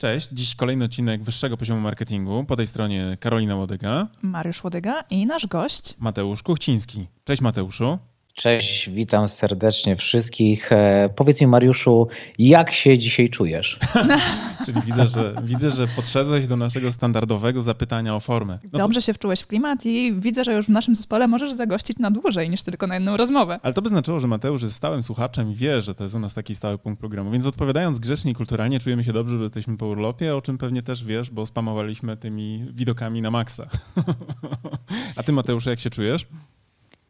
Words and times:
Cześć, 0.00 0.28
dziś 0.32 0.54
kolejny 0.54 0.84
odcinek 0.84 1.22
wyższego 1.22 1.56
poziomu 1.56 1.80
marketingu. 1.80 2.44
Po 2.44 2.56
tej 2.56 2.66
stronie 2.66 3.16
Karolina 3.20 3.56
Łodyga, 3.56 4.08
Mariusz 4.22 4.64
Łodyga 4.64 5.04
i 5.10 5.26
nasz 5.26 5.46
gość 5.46 5.94
Mateusz 5.98 6.42
Kuchciński. 6.42 7.08
Cześć 7.24 7.42
Mateuszu. 7.42 7.98
Cześć, 8.34 8.90
witam 8.90 9.28
serdecznie 9.28 9.96
wszystkich. 9.96 10.72
E, 10.72 11.10
powiedz 11.16 11.40
mi, 11.40 11.46
Mariuszu, 11.46 12.08
jak 12.38 12.72
się 12.72 12.98
dzisiaj 12.98 13.30
czujesz? 13.30 13.78
Czyli 14.66 14.82
widzę 14.86 15.06
że, 15.06 15.34
widzę, 15.42 15.70
że 15.70 15.86
podszedłeś 15.86 16.46
do 16.46 16.56
naszego 16.56 16.92
standardowego 16.92 17.62
zapytania 17.62 18.16
o 18.16 18.20
formę. 18.20 18.58
No 18.72 18.78
Dobrze 18.78 19.00
to... 19.00 19.06
się 19.06 19.14
wczułeś 19.14 19.40
w 19.40 19.46
klimat 19.46 19.86
i 19.86 20.14
widzę, 20.14 20.44
że 20.44 20.54
już 20.54 20.66
w 20.66 20.68
naszym 20.68 20.94
zespole 20.94 21.28
możesz 21.28 21.52
zagościć 21.52 21.98
na 21.98 22.10
dłużej 22.10 22.50
niż 22.50 22.62
tylko 22.62 22.86
na 22.86 22.94
jedną 22.94 23.16
rozmowę. 23.16 23.60
Ale 23.62 23.74
to 23.74 23.82
by 23.82 23.88
znaczyło, 23.88 24.20
że 24.20 24.26
Mateusz 24.26 24.62
jest 24.62 24.74
stałym 24.74 25.02
słuchaczem 25.02 25.52
i 25.52 25.54
wie, 25.54 25.82
że 25.82 25.94
to 25.94 26.04
jest 26.04 26.14
u 26.14 26.18
nas 26.18 26.34
taki 26.34 26.54
stały 26.54 26.78
punkt 26.78 27.00
programu. 27.00 27.30
Więc 27.30 27.46
odpowiadając 27.46 27.98
grzecznie 27.98 28.32
i 28.32 28.34
kulturalnie, 28.34 28.80
czujemy 28.80 29.04
się 29.04 29.12
dobrze, 29.12 29.36
że 29.36 29.42
jesteśmy 29.42 29.76
po 29.76 29.86
urlopie, 29.86 30.36
o 30.36 30.42
czym 30.42 30.58
pewnie 30.58 30.82
też 30.82 31.04
wiesz, 31.04 31.30
bo 31.30 31.46
spamowaliśmy 31.46 32.16
tymi 32.16 32.64
widokami 32.72 33.22
na 33.22 33.30
maksa. 33.30 33.68
A 35.16 35.22
ty, 35.22 35.32
Mateusz, 35.32 35.66
jak 35.66 35.80
się 35.80 35.90
czujesz? 35.90 36.26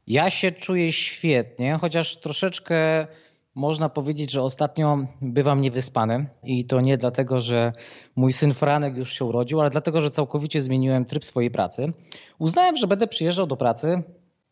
Ja 0.07 0.31
się 0.31 0.53
czuję 0.53 0.93
świetnie, 0.93 1.79
chociaż 1.81 2.17
troszeczkę 2.17 3.07
można 3.55 3.89
powiedzieć, 3.89 4.31
że 4.31 4.43
ostatnio 4.43 4.99
bywam 5.23 5.61
niewyspany 5.61 6.27
i 6.45 6.65
to 6.65 6.81
nie 6.81 6.99
dlatego, 6.99 7.41
że 7.41 7.73
mój 8.17 8.33
syn 8.33 8.55
Franek 8.55 8.97
już 8.97 9.13
się 9.13 9.25
urodził, 9.25 9.61
ale 9.61 9.71
dlatego, 9.71 10.01
że 10.01 10.11
całkowicie 10.11 10.61
zmieniłem 10.61 11.05
tryb 11.05 11.25
swojej 11.25 11.51
pracy. 11.51 11.93
Uznałem, 12.39 12.77
że 12.77 12.87
będę 12.87 13.07
przyjeżdżał 13.07 13.47
do 13.47 13.57
pracy 13.57 14.03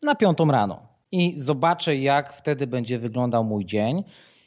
na 0.03 0.15
piątą 0.15 0.51
rano 0.51 0.87
i 1.11 1.37
zobaczę, 1.37 1.95
jak 1.95 2.33
wtedy 2.33 2.67
będzie 2.67 2.99
wyglądał 2.99 3.43
mój 3.43 3.65
dzień. 3.65 4.03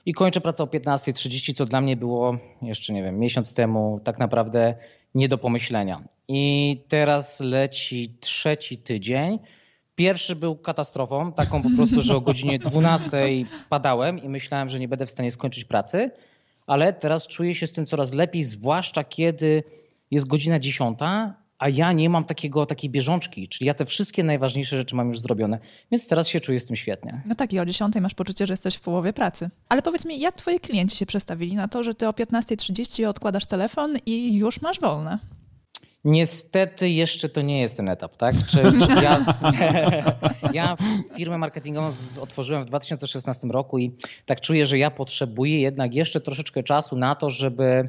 I 0.07 0.13
kończę 0.13 0.41
pracę 0.41 0.63
o 0.63 0.67
15.30, 0.67 1.55
co 1.55 1.65
dla 1.65 1.81
mnie 1.81 1.97
było 1.97 2.37
jeszcze, 2.63 2.93
nie 2.93 3.03
wiem, 3.03 3.19
miesiąc 3.19 3.55
temu 3.55 4.01
tak 4.05 4.19
naprawdę 4.19 4.75
nie 5.15 5.29
do 5.29 5.39
pomyślenia. 5.39 6.03
I 6.29 6.77
teraz 6.89 7.41
leci 7.41 8.17
trzeci 8.21 8.79
tydzień 8.79 9.39
Pierwszy 9.95 10.37
był 10.37 10.57
katastrofą, 10.57 11.33
taką 11.33 11.63
po 11.63 11.71
prostu, 11.77 12.01
że 12.03 12.17
o 12.17 12.21
godzinie 12.21 12.59
12 12.59 13.11
padałem 13.69 14.23
i 14.23 14.29
myślałem, 14.29 14.71
że 14.71 14.81
nie 14.81 14.89
będę 14.89 15.07
w 15.07 15.11
stanie 15.11 15.31
skończyć 15.31 15.65
pracy, 15.65 16.11
ale 16.67 16.93
teraz 16.93 17.27
czuję 17.27 17.55
się 17.55 17.67
z 17.67 17.73
tym 17.73 17.87
coraz 17.87 18.13
lepiej, 18.13 18.45
zwłaszcza 18.45 19.05
kiedy 19.05 19.65
jest 20.11 20.27
godzina 20.27 20.59
10, 20.59 20.99
a 21.59 21.69
ja 21.69 21.93
nie 21.93 22.11
mam 22.11 22.25
takiego, 22.25 22.67
takiej 22.67 22.91
bieżączki, 22.91 23.49
czyli 23.49 23.67
ja 23.67 23.75
te 23.75 23.87
wszystkie 23.87 24.25
najważniejsze 24.25 24.77
rzeczy 24.77 24.97
mam 24.97 25.09
już 25.09 25.21
zrobione, 25.21 25.59
więc 25.91 26.09
teraz 26.09 26.29
się 26.29 26.41
czuję 26.41 26.61
z 26.61 26.67
tym 26.67 26.77
świetnie. 26.77 27.23
No 27.27 27.35
tak 27.35 27.53
i 27.53 27.59
o 27.59 27.67
10 27.67 27.95
masz 28.01 28.15
poczucie, 28.15 28.47
że 28.47 28.53
jesteś 28.53 28.75
w 28.75 28.81
połowie 28.81 29.13
pracy. 29.13 29.51
Ale 29.69 29.83
powiedz 29.83 30.05
mi, 30.05 30.21
jak 30.21 30.35
twoi 30.35 30.61
klienci 30.61 30.97
się 30.97 31.07
przestawili 31.07 31.55
na 31.55 31.69
to, 31.69 31.85
że 31.85 31.95
ty 31.95 32.09
o 32.09 32.11
15.30 32.11 33.07
odkładasz 33.07 33.47
telefon 33.47 33.97
i 34.07 34.35
już 34.35 34.63
masz 34.63 34.81
wolne? 34.81 35.19
Niestety 36.05 36.91
jeszcze 36.91 37.29
to 37.29 37.43
nie 37.43 37.61
jest 37.61 37.77
ten 37.77 37.89
etap, 37.89 38.17
tak? 38.17 38.35
Czy, 38.47 38.63
czy 38.63 39.03
ja, 39.03 39.25
ja 40.53 40.77
firmę 41.17 41.39
marketingową 41.39 41.89
otworzyłem 42.21 42.63
w 42.63 42.67
2016 42.67 43.49
roku 43.49 43.79
i 43.79 43.97
tak 44.27 44.41
czuję, 44.41 44.67
że 44.67 44.79
ja 44.79 44.91
potrzebuję 44.91 45.61
jednak 45.61 45.95
jeszcze 45.95 46.21
troszeczkę 46.21 46.63
czasu 46.63 46.97
na 46.97 47.15
to, 47.15 47.31
żeby 47.31 47.89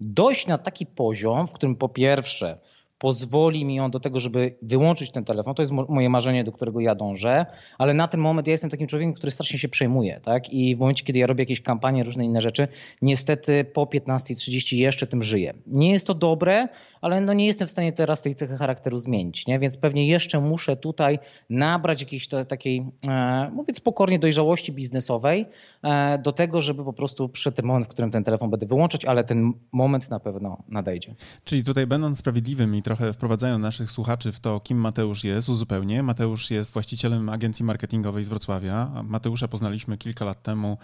dojść 0.00 0.46
na 0.46 0.58
taki 0.58 0.86
poziom, 0.86 1.48
w 1.48 1.52
którym 1.52 1.76
po 1.76 1.88
pierwsze 1.88 2.58
pozwoli 2.98 3.64
mi 3.64 3.80
on 3.80 3.90
do 3.90 4.00
tego, 4.00 4.20
żeby 4.20 4.56
wyłączyć 4.62 5.10
ten 5.10 5.24
telefon. 5.24 5.54
To 5.54 5.62
jest 5.62 5.72
moje 5.88 6.10
marzenie, 6.10 6.44
do 6.44 6.52
którego 6.52 6.80
ja 6.80 6.94
dążę, 6.94 7.46
ale 7.78 7.94
na 7.94 8.08
ten 8.08 8.20
moment 8.20 8.46
ja 8.46 8.50
jestem 8.50 8.70
takim 8.70 8.86
człowiekiem, 8.86 9.14
który 9.14 9.32
strasznie 9.32 9.58
się 9.58 9.68
przejmuje. 9.68 10.20
Tak? 10.20 10.50
I 10.50 10.76
w 10.76 10.78
momencie, 10.78 11.04
kiedy 11.04 11.18
ja 11.18 11.26
robię 11.26 11.42
jakieś 11.42 11.60
kampanie, 11.60 12.04
różne 12.04 12.24
inne 12.24 12.40
rzeczy, 12.40 12.68
niestety 13.02 13.64
po 13.64 13.84
15.30 13.84 14.76
jeszcze 14.76 15.06
tym 15.06 15.22
żyję. 15.22 15.54
Nie 15.66 15.92
jest 15.92 16.06
to 16.06 16.14
dobre, 16.14 16.68
ale 17.00 17.20
no 17.20 17.32
nie 17.32 17.46
jestem 17.46 17.68
w 17.68 17.70
stanie 17.70 17.92
teraz 17.92 18.22
tej 18.22 18.34
cechy 18.34 18.56
charakteru 18.56 18.98
zmienić, 18.98 19.46
nie? 19.46 19.58
więc 19.58 19.76
pewnie 19.76 20.06
jeszcze 20.06 20.40
muszę 20.40 20.76
tutaj 20.76 21.18
nabrać 21.50 22.00
jakiejś 22.00 22.28
takiej, 22.48 22.86
e, 23.08 23.50
mówiąc 23.54 23.80
pokornie, 23.80 24.18
dojrzałości 24.18 24.72
biznesowej 24.72 25.46
e, 25.82 26.18
do 26.18 26.32
tego, 26.32 26.60
żeby 26.60 26.84
po 26.84 26.92
prostu 26.92 27.28
przyszedł 27.28 27.56
ten 27.56 27.66
moment, 27.66 27.86
w 27.86 27.88
którym 27.88 28.10
ten 28.10 28.24
telefon 28.24 28.50
będę 28.50 28.66
wyłączać, 28.66 29.04
ale 29.04 29.24
ten 29.24 29.52
moment 29.72 30.10
na 30.10 30.20
pewno 30.20 30.62
nadejdzie. 30.68 31.14
Czyli 31.44 31.64
tutaj 31.64 31.86
będąc 31.86 32.18
sprawiedliwym 32.18 32.74
i 32.74 32.82
trochę 32.86 33.12
wprowadzając 33.12 33.62
naszych 33.62 33.90
słuchaczy 33.90 34.32
w 34.32 34.40
to, 34.40 34.60
kim 34.60 34.78
Mateusz 34.78 35.24
jest, 35.24 35.48
uzupełnię. 35.48 36.02
Mateusz 36.02 36.50
jest 36.50 36.72
właścicielem 36.72 37.28
agencji 37.28 37.64
marketingowej 37.64 38.24
z 38.24 38.28
Wrocławia. 38.28 39.02
Mateusza 39.04 39.48
poznaliśmy 39.48 39.98
kilka 39.98 40.24
lat 40.24 40.42
temu 40.42 40.78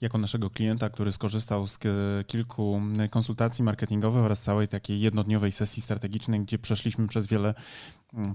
jako 0.00 0.18
naszego 0.18 0.50
klienta, 0.50 0.90
który 0.90 1.12
skorzystał 1.12 1.66
z 1.66 1.78
kilku 2.26 2.80
konsultacji 3.10 3.64
marketingowych 3.64 4.24
oraz 4.24 4.40
całej 4.40 4.68
takiej 4.68 5.00
jednodniowej 5.00 5.52
sesji 5.52 5.82
strategicznej, 5.82 6.40
gdzie 6.40 6.58
przeszliśmy 6.58 7.08
przez 7.08 7.26
wiele 7.26 7.54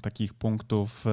takich 0.02 0.34
punktów 0.34 1.06
e, 1.08 1.10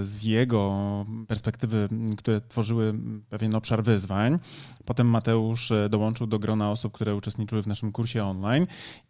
z 0.00 0.22
jego 0.22 1.04
perspektywy, 1.28 1.88
które 2.16 2.40
tworzyły 2.40 2.94
pewien 3.28 3.54
obszar 3.54 3.82
wyzwań. 3.82 4.38
Potem 4.84 5.06
Mateusz 5.08 5.70
e, 5.70 5.88
dołączył 5.88 6.26
do 6.26 6.38
grona 6.38 6.70
osób, 6.70 6.92
które 6.92 7.14
uczestniczyły 7.14 7.62
w 7.62 7.66
naszym 7.66 7.92
kursie 7.92 8.24
online. 8.24 8.66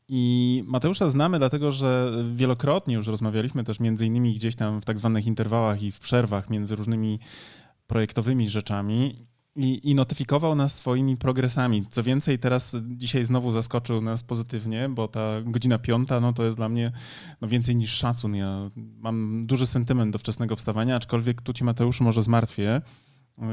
I 0.09 0.65
Mateusza 0.67 1.11
znamy 1.11 1.39
dlatego, 1.39 1.73
że 1.73 2.13
wielokrotnie 2.35 2.95
już 2.95 3.07
rozmawialiśmy 3.07 3.65
też 3.65 3.81
między 3.81 4.07
innymi 4.07 4.35
gdzieś 4.35 4.57
tam 4.57 4.81
w 4.81 4.85
tak 4.85 4.99
zwanych 4.99 5.27
interwałach 5.27 5.83
i 5.83 5.93
w 5.93 6.01
przerwach 6.01 6.51
między 6.51 6.77
różnymi 6.77 7.19
projektowymi 7.87 8.49
rzeczami 8.49 9.27
i, 9.57 9.91
i, 9.91 9.95
notyfikował 9.95 10.55
nas 10.55 10.75
swoimi 10.75 11.17
progresami. 11.17 11.87
Co 11.91 12.03
więcej, 12.03 12.39
teraz 12.39 12.77
dzisiaj 12.83 13.25
znowu 13.25 13.53
zaskoczył 13.53 14.01
nas 14.01 14.23
pozytywnie, 14.23 14.89
bo 14.89 15.09
ta 15.09 15.43
godzina 15.45 15.79
piąta 15.79 16.21
no 16.21 16.33
to 16.33 16.45
jest 16.45 16.57
dla 16.57 16.69
mnie 16.69 16.93
no, 17.41 17.49
więcej 17.49 17.77
niż 17.77 17.93
szacun. 17.93 18.35
Ja 18.35 18.71
mam 18.77 19.47
duży 19.47 19.67
sentyment 19.67 20.13
do 20.13 20.19
wczesnego 20.19 20.57
wstawania, 20.57 20.97
aczkolwiek 20.97 21.43
tu 21.43 21.53
ci 21.53 21.65
Mateusz 21.65 22.01
może 22.01 22.23
zmartwię. 22.23 22.83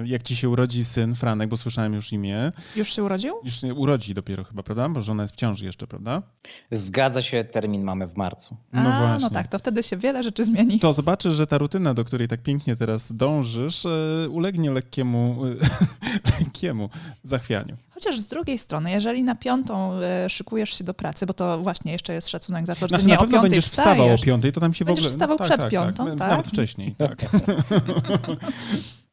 Jak 0.06 0.24
ci 0.24 0.36
się 0.36 0.50
urodzi 0.50 0.86
syn, 0.86 1.16
Franek, 1.16 1.50
bo 1.50 1.58
słyszałem 1.58 1.94
już 1.94 2.14
imię. 2.14 2.52
Już 2.76 2.94
się 2.94 3.04
urodził? 3.04 3.36
Już 3.44 3.62
się 3.62 3.74
urodzi 3.74 4.14
dopiero 4.14 4.44
chyba, 4.44 4.64
prawda? 4.64 4.90
Bo 4.90 5.02
żona 5.02 5.24
jest 5.24 5.34
w 5.34 5.38
ciąży 5.38 5.66
jeszcze, 5.66 5.88
prawda? 5.88 6.22
Zgadza 6.72 7.22
się, 7.22 7.44
termin 7.44 7.84
mamy 7.84 8.08
w 8.08 8.16
marcu. 8.18 8.58
No 8.74 8.82
A, 8.82 9.00
właśnie. 9.00 9.20
No 9.22 9.30
tak, 9.30 9.48
to 9.48 9.60
wtedy 9.60 9.84
się 9.84 9.98
wiele 9.98 10.24
rzeczy 10.24 10.44
zmieni. 10.44 10.80
To 10.80 10.94
zobaczysz, 10.94 11.34
że 11.34 11.48
ta 11.48 11.58
rutyna, 11.58 11.94
do 11.94 12.04
której 12.04 12.28
tak 12.28 12.44
pięknie 12.44 12.76
teraz 12.76 13.12
dążysz, 13.12 13.86
e, 13.86 14.30
ulegnie 14.30 14.72
lekkiemu, 14.72 15.46
e, 15.46 16.40
lekkiemu 16.40 16.90
zachwianiu. 17.24 17.76
Chociaż 17.94 18.20
z 18.20 18.28
drugiej 18.28 18.58
strony, 18.58 18.92
jeżeli 18.92 19.24
na 19.24 19.36
piątą 19.36 19.94
e, 19.94 20.30
szykujesz 20.30 20.78
się 20.78 20.84
do 20.84 20.94
pracy, 20.94 21.26
bo 21.26 21.34
to 21.34 21.60
właśnie 21.60 21.92
jeszcze 21.92 22.14
jest 22.14 22.30
szacunek 22.30 22.66
za 22.66 22.76
to, 22.76 22.80
że 22.80 22.88
znaczy, 22.88 23.06
nie 23.06 23.14
na 23.14 23.20
pewno 23.20 23.40
o 23.40 23.42
będziesz 23.42 23.66
wstajesz, 23.66 23.98
wstawał 23.98 24.16
o 24.16 24.18
piątej, 24.18 24.52
to 24.52 24.62
tam 24.62 24.74
się 24.74 24.86
w 24.86 24.88
ogóle... 24.88 24.96
Będziesz 24.96 25.12
wstawał 25.12 25.38
no, 25.40 25.46
przed 25.46 25.62
tak, 25.62 25.72
piątą, 25.72 26.06
tak, 26.06 26.20
tak? 26.20 26.30
Nawet 26.30 26.48
wcześniej, 26.48 26.96
tak. 26.96 27.26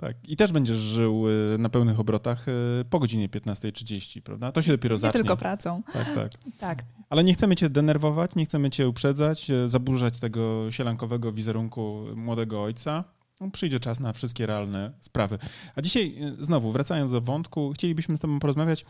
tak. 0.00 0.16
I 0.28 0.36
też 0.36 0.52
będziesz 0.52 0.78
żył 0.78 1.28
y, 1.28 1.58
na 1.58 1.68
pełnych 1.68 2.00
obrotach 2.00 2.48
y, 2.48 2.52
po 2.90 2.98
godzinie 2.98 3.28
15.30, 3.28 4.20
prawda? 4.20 4.52
To 4.52 4.62
się 4.62 4.72
dopiero 4.72 4.94
nie 4.94 4.98
zacznie. 4.98 5.18
Nie 5.18 5.24
tylko 5.24 5.36
pracą. 5.36 5.82
Tak, 5.92 6.14
tak. 6.14 6.32
tak. 6.60 6.84
Ale 7.10 7.24
nie 7.24 7.32
chcemy 7.32 7.56
cię 7.56 7.70
denerwować, 7.70 8.34
nie 8.34 8.44
chcemy 8.44 8.70
cię 8.70 8.88
uprzedzać, 8.88 9.50
y, 9.50 9.68
zaburzać 9.68 10.18
tego 10.18 10.70
sielankowego 10.70 11.32
wizerunku 11.32 12.04
młodego 12.16 12.62
ojca. 12.62 13.04
No, 13.40 13.50
przyjdzie 13.50 13.80
czas 13.80 14.00
na 14.00 14.12
wszystkie 14.12 14.46
realne 14.46 14.92
sprawy. 15.00 15.38
A 15.76 15.82
dzisiaj 15.82 16.14
znowu, 16.40 16.72
wracając 16.72 17.12
do 17.12 17.20
wątku, 17.20 17.72
chcielibyśmy 17.74 18.16
z 18.16 18.20
tobą 18.20 18.40
porozmawiać 18.40 18.84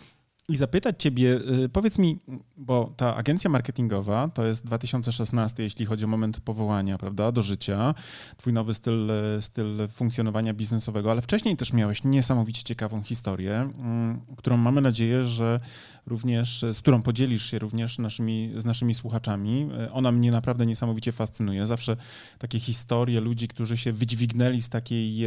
i 0.48 0.56
zapytać 0.56 1.02
Ciebie, 1.02 1.40
y, 1.64 1.68
powiedz 1.68 1.98
mi, 1.98 2.18
bo 2.56 2.92
ta 2.96 3.16
agencja 3.16 3.50
marketingowa 3.50 4.28
to 4.28 4.46
jest 4.46 4.66
2016, 4.66 5.62
jeśli 5.62 5.86
chodzi 5.86 6.04
o 6.04 6.08
moment 6.08 6.40
powołania, 6.40 6.98
prawda, 6.98 7.32
do 7.32 7.42
życia, 7.42 7.94
Twój 8.36 8.52
nowy 8.52 8.74
styl, 8.74 9.10
styl 9.40 9.88
funkcjonowania 9.88 10.54
biznesowego, 10.54 11.10
ale 11.10 11.22
wcześniej 11.22 11.56
też 11.56 11.72
miałeś 11.72 12.04
niesamowicie 12.04 12.62
ciekawą 12.62 13.02
historię, 13.02 13.54
mm, 13.54 14.20
którą 14.36 14.56
mamy 14.56 14.80
nadzieję, 14.80 15.24
że 15.24 15.60
również, 16.06 16.64
z 16.72 16.78
którą 16.78 17.02
podzielisz 17.02 17.50
się 17.50 17.58
również 17.58 17.98
naszymi, 17.98 18.52
z 18.56 18.64
naszymi 18.64 18.94
słuchaczami. 18.94 19.68
Y, 19.86 19.92
ona 19.92 20.12
mnie 20.12 20.30
naprawdę 20.30 20.66
niesamowicie 20.66 21.12
fascynuje. 21.12 21.66
Zawsze 21.66 21.96
takie 22.38 22.60
historie 22.60 23.20
ludzi, 23.20 23.48
którzy 23.48 23.76
się 23.76 23.92
wydźwignęli 23.92 24.62
z 24.62 24.68
takiej 24.68 25.26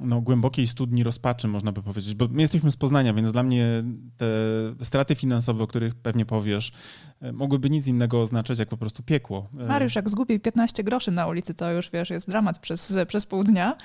no, 0.00 0.20
głębokiej 0.20 0.66
studni 0.66 1.04
rozpaczy, 1.04 1.48
można 1.48 1.72
by 1.72 1.82
powiedzieć, 1.82 2.14
bo 2.14 2.28
my 2.30 2.40
jesteśmy 2.42 2.70
z 2.70 2.76
Poznania, 2.76 3.14
więc 3.14 3.32
dla 3.32 3.42
mnie 3.42 3.66
te 4.16 4.26
straty 4.84 5.14
finansowe, 5.14 5.64
o 5.64 5.66
których 5.66 5.94
pewnie 5.94 6.26
powiesz, 6.26 6.72
e, 7.20 7.32
mogłyby 7.32 7.70
nic 7.70 7.86
innego 7.86 8.20
oznaczać, 8.20 8.58
jak 8.58 8.68
po 8.68 8.76
prostu 8.76 9.02
piekło. 9.02 9.48
E, 9.60 9.66
Mariusz, 9.66 9.96
jak 9.96 10.10
zgubił 10.10 10.40
15 10.40 10.84
groszy 10.84 11.10
na 11.10 11.26
ulicy, 11.26 11.54
to 11.54 11.72
już 11.72 11.90
wiesz, 11.90 12.10
jest 12.10 12.28
dramat 12.28 12.58
przez, 12.58 12.96
przez 13.08 13.26
pół 13.26 13.44
dnia. 13.44 13.76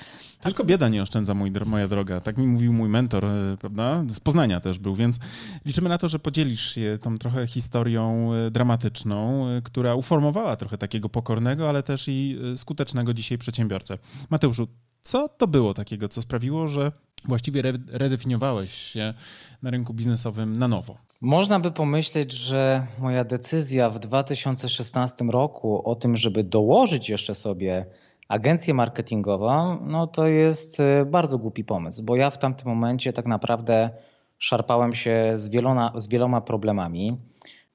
Tylko 0.41 0.65
bieda 0.65 0.89
nie 0.89 1.01
oszczędza, 1.01 1.33
mój, 1.33 1.51
moja 1.65 1.87
droga. 1.87 2.21
Tak 2.21 2.37
mi 2.37 2.47
mówił 2.47 2.73
mój 2.73 2.89
mentor, 2.89 3.25
e, 3.25 3.57
prawda? 3.59 4.03
Z 4.11 4.19
Poznania 4.19 4.59
też 4.59 4.79
był, 4.79 4.95
więc 4.95 5.19
liczymy 5.65 5.89
na 5.89 5.97
to, 5.97 6.07
że 6.07 6.19
podzielisz 6.19 6.75
się 6.75 6.97
tą 7.01 7.17
trochę 7.17 7.47
historią 7.47 8.31
dramatyczną, 8.51 9.47
która 9.63 9.95
uformowała 9.95 10.55
trochę 10.55 10.77
takiego 10.77 11.09
pokornego, 11.09 11.69
ale 11.69 11.83
też 11.83 12.07
i 12.07 12.39
skutecznego 12.55 13.13
dzisiaj 13.13 13.37
przedsiębiorcę. 13.37 13.97
Mateuszu, 14.29 14.67
co 15.03 15.29
to 15.29 15.47
było 15.47 15.73
takiego, 15.73 16.09
co 16.09 16.21
sprawiło, 16.21 16.67
że 16.67 16.91
właściwie 17.25 17.61
redefiniowałeś 17.87 18.73
się 18.73 19.13
na 19.63 19.69
rynku 19.69 19.93
biznesowym 19.93 20.59
na 20.59 20.67
nowo? 20.67 20.97
Można 21.21 21.59
by 21.59 21.71
pomyśleć, 21.71 22.31
że 22.31 22.87
moja 22.99 23.23
decyzja 23.23 23.89
w 23.89 23.99
2016 23.99 25.25
roku 25.25 25.89
o 25.89 25.95
tym, 25.95 26.17
żeby 26.17 26.43
dołożyć 26.43 27.09
jeszcze 27.09 27.35
sobie 27.35 27.85
agencję 28.27 28.73
marketingową, 28.73 29.79
no 29.85 30.07
to 30.07 30.27
jest 30.27 30.79
e, 30.79 31.05
bardzo 31.05 31.37
głupi 31.37 31.63
pomysł, 31.63 32.03
bo 32.03 32.15
ja 32.15 32.29
w 32.29 32.37
tamtym 32.37 32.67
momencie 32.67 33.13
tak 33.13 33.25
naprawdę 33.25 33.89
szarpałem 34.37 34.95
się 34.95 35.31
z 35.35 35.49
wieloma, 35.49 35.93
z 35.95 36.07
wieloma 36.07 36.41
problemami. 36.41 37.17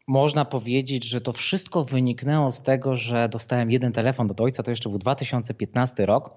Można 0.07 0.45
powiedzieć, 0.45 1.05
że 1.05 1.21
to 1.21 1.33
wszystko 1.33 1.85
wyniknęło 1.85 2.51
z 2.51 2.63
tego, 2.63 2.97
że 2.97 3.29
dostałem 3.29 3.71
jeden 3.71 3.93
telefon 3.93 4.31
od 4.31 4.41
ojca, 4.41 4.63
to 4.63 4.71
jeszcze 4.71 4.89
był 4.89 4.99
2015 4.99 6.07
rok, 6.07 6.31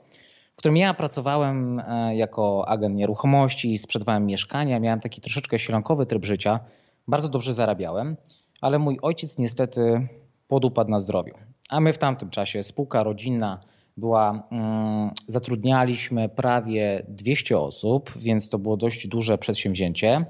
w 0.58 0.60
którym 0.60 0.78
ja 0.78 0.94
pracowałem 0.94 1.80
e, 1.80 2.16
jako 2.16 2.68
agent 2.68 2.96
nieruchomości, 2.96 3.78
sprzedawałem 3.78 4.26
mieszkania, 4.26 4.80
miałem 4.80 5.00
taki 5.00 5.22
troszeczkę 5.22 5.60
sielankowy 5.60 6.06
tryb 6.06 6.26
życia, 6.26 6.60
bardzo 7.08 7.30
dobrze 7.30 7.54
zarabiałem, 7.54 8.18
ale 8.62 8.80
mój 8.80 8.98
ojciec 9.02 9.38
niestety 9.38 10.08
podupadł 10.48 10.92
na 10.92 11.00
zdrowiu. 11.00 11.34
A 11.70 11.80
my 11.80 11.94
w 11.94 11.98
tamtym 11.98 12.30
czasie, 12.30 12.64
spółka 12.64 13.04
rodzinna, 13.04 13.60
była, 13.98 14.48
mm, 14.52 15.12
zatrudnialiśmy 15.28 16.30
prawie 16.30 17.06
200 17.08 17.60
osób, 17.60 18.14
więc 18.16 18.50
to 18.50 18.60
było 18.60 18.78
dość 18.78 19.08
duże 19.08 19.38
przedsięwzięcie. 19.38 20.26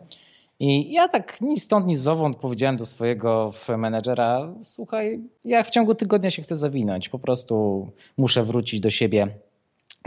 I 0.59 0.93
ja 0.93 1.07
tak 1.07 1.41
ni 1.41 1.59
stąd, 1.59 1.87
ni 1.87 1.95
zowąd 1.95 2.37
powiedziałem 2.37 2.77
do 2.77 2.85
swojego 2.85 3.51
menedżera: 3.77 4.53
Słuchaj, 4.61 5.23
ja 5.45 5.63
w 5.63 5.69
ciągu 5.69 5.95
tygodnia 5.95 6.29
się 6.29 6.41
chcę 6.41 6.55
zawinąć. 6.55 7.09
Po 7.09 7.19
prostu 7.19 7.87
muszę 8.17 8.43
wrócić 8.43 8.79
do 8.79 8.89
siebie 8.89 9.27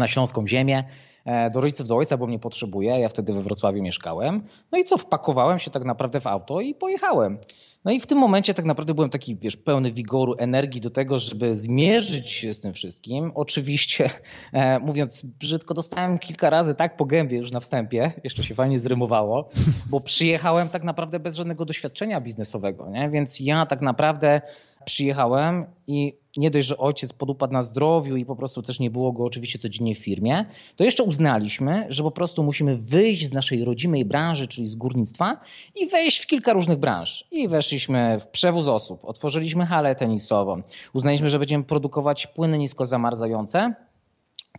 na 0.01 0.07
śląską 0.07 0.49
ziemię. 0.49 0.85
E, 1.25 1.51
do 1.51 1.61
rodziców, 1.61 1.87
do 1.87 1.97
ojca, 1.97 2.17
bo 2.17 2.27
mnie 2.27 2.39
potrzebuje. 2.39 3.01
Ja 3.01 3.09
wtedy 3.09 3.33
we 3.33 3.43
Wrocławiu 3.43 3.83
mieszkałem. 3.83 4.43
No 4.73 4.79
i 4.79 4.85
co, 4.85 4.99
wpakowałem 4.99 5.59
się 5.59 5.71
tak 5.71 5.85
naprawdę 5.85 6.21
w 6.21 6.27
auto 6.27 6.61
i 6.61 6.75
pojechałem. 6.75 7.39
No 7.85 7.93
i 7.93 8.01
w 8.01 8.07
tym 8.07 8.19
momencie 8.19 8.55
tak 8.55 8.65
naprawdę 8.65 8.95
byłem 8.95 9.11
taki, 9.11 9.37
wiesz, 9.37 9.57
pełny 9.57 9.93
wigoru, 9.93 10.35
energii 10.39 10.81
do 10.81 10.91
tego, 10.91 11.19
żeby 11.19 11.57
zmierzyć 11.57 12.29
się 12.29 12.53
z 12.53 12.61
tym 12.61 12.73
wszystkim. 12.73 13.33
Oczywiście, 13.35 14.11
e, 14.53 14.79
mówiąc 14.79 15.23
brzydko, 15.23 15.75
dostałem 15.75 16.19
kilka 16.19 16.51
razy 16.51 16.75
tak 16.75 16.97
po 16.97 17.05
gębie 17.05 17.39
już 17.39 17.53
na 17.53 17.61
wstępie, 17.61 18.13
jeszcze 18.25 18.43
się 18.43 18.55
fajnie 18.55 18.79
zrymowało, 18.79 19.49
bo 19.91 20.01
przyjechałem 20.01 20.69
tak 20.69 20.85
naprawdę 20.85 21.21
bez 21.21 21.35
żadnego 21.35 21.65
doświadczenia 21.65 22.21
biznesowego, 22.21 22.91
nie? 22.91 23.11
więc 23.11 23.41
ja 23.41 23.67
tak 23.67 23.81
naprawdę 23.81 24.41
przyjechałem 24.85 25.67
i 25.87 26.21
nie 26.37 26.51
dość, 26.51 26.67
że 26.67 26.79
ojciec 26.79 27.13
podupadł 27.13 27.53
na 27.53 27.63
zdrowiu 27.63 28.17
i 28.17 28.25
po 28.25 28.37
prostu 28.37 28.63
też 28.63 28.81
nie 28.81 28.91
było 28.91 29.13
go 29.13 29.25
oczywiście 29.25 29.59
codziennie 29.59 29.95
w 29.95 29.99
firmie, 29.99 30.45
to 30.77 30.85
jeszcze 30.85 31.03
uznaliśmy, 31.03 31.87
że 31.89 32.03
po 32.03 32.11
prostu 32.11 32.43
musimy 32.43 32.77
wyjść 32.77 33.27
z 33.27 33.33
naszej 33.33 33.65
rodzimej 33.65 34.05
branży, 34.05 34.49
czyli 34.49 34.69
z 34.69 34.75
górnictwa 34.75 35.41
i 35.75 35.89
wejść 35.89 36.23
w 36.23 36.27
kilka 36.27 36.53
różnych 36.53 36.79
branż. 36.79 37.25
I 37.31 37.49
weszliśmy 37.49 38.21
w 38.21 38.29
przewóz 38.29 38.69
osób, 38.69 39.05
otworzyliśmy 39.05 39.67
halę 39.67 39.95
tenisową, 39.95 40.63
uznaliśmy, 40.93 41.29
że 41.29 41.39
będziemy 41.39 41.65
produkować 41.65 42.27
płyny 42.27 42.59
nisko 42.59 42.87
zamarzające, 42.87 43.75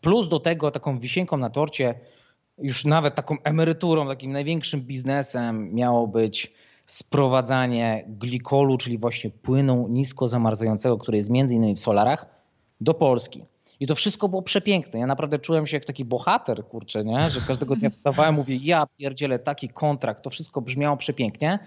plus 0.01 0.27
do 0.27 0.39
tego 0.39 0.71
taką 0.71 0.99
wisienką 0.99 1.37
na 1.37 1.49
torcie, 1.49 1.99
już 2.57 2.85
nawet 2.85 3.15
taką 3.15 3.37
emeryturą, 3.43 4.07
takim 4.07 4.31
największym 4.31 4.81
biznesem 4.81 5.73
miało 5.73 6.07
być 6.07 6.53
sprowadzanie 6.91 8.05
glikolu, 8.07 8.77
czyli 8.77 8.97
właśnie 8.97 9.29
płynu 9.29 9.87
nisko 9.87 10.27
zamarzającego, 10.27 10.97
który 10.97 11.17
jest 11.17 11.29
między 11.29 11.55
innymi 11.55 11.75
w 11.75 11.79
solarach, 11.79 12.25
do 12.81 12.93
Polski. 12.93 13.45
I 13.79 13.87
to 13.87 13.95
wszystko 13.95 14.29
było 14.29 14.41
przepiękne. 14.41 14.99
Ja 14.99 15.07
naprawdę 15.07 15.39
czułem 15.39 15.67
się 15.67 15.77
jak 15.77 15.85
taki 15.85 16.05
bohater, 16.05 16.65
kurczę, 16.65 17.03
nie? 17.03 17.29
że 17.29 17.39
każdego 17.47 17.75
dnia 17.75 17.89
wstawałem, 17.89 18.35
mówię, 18.35 18.55
ja 18.55 18.87
pierdzielę 18.97 19.39
taki 19.39 19.69
kontrakt, 19.69 20.23
to 20.23 20.29
wszystko 20.29 20.61
brzmiało 20.61 20.97
przepięknie. 20.97 21.59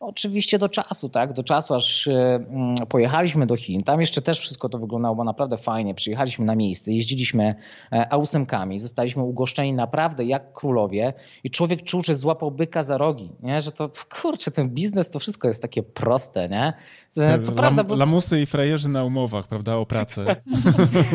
Oczywiście 0.00 0.58
do 0.58 0.68
czasu, 0.68 1.08
tak? 1.08 1.32
Do 1.32 1.44
czasu, 1.44 1.74
aż 1.74 2.08
mm, 2.08 2.74
pojechaliśmy 2.88 3.46
do 3.46 3.56
Chin. 3.56 3.82
Tam 3.82 4.00
jeszcze 4.00 4.22
też 4.22 4.40
wszystko 4.40 4.68
to 4.68 4.78
wyglądało 4.78 5.24
naprawdę 5.24 5.58
fajnie. 5.58 5.94
Przyjechaliśmy 5.94 6.44
na 6.44 6.56
miejsce, 6.56 6.92
jeździliśmy 6.92 7.54
e, 7.92 8.12
ausemkami, 8.12 8.78
zostaliśmy 8.78 9.22
ugoszczeni 9.22 9.72
naprawdę 9.72 10.24
jak 10.24 10.52
królowie 10.52 11.14
i 11.44 11.50
człowiek 11.50 11.82
czuł, 11.82 12.02
że 12.04 12.14
złapał 12.14 12.50
byka 12.50 12.82
za 12.82 12.98
rogi, 12.98 13.30
nie? 13.42 13.60
Że 13.60 13.72
to, 13.72 13.90
kurczę, 14.22 14.50
ten 14.50 14.68
biznes 14.68 15.10
to 15.10 15.18
wszystko 15.18 15.48
jest 15.48 15.62
takie 15.62 15.82
proste, 15.82 16.48
nie? 16.48 16.72
E, 17.16 17.40
co 17.40 17.52
prawda, 17.52 17.84
bo... 17.84 17.94
Lamusy 17.94 18.40
i 18.40 18.46
frajerzy 18.46 18.88
na 18.88 19.04
umowach, 19.04 19.48
prawda, 19.48 19.76
o 19.76 19.86
pracę. 19.86 20.36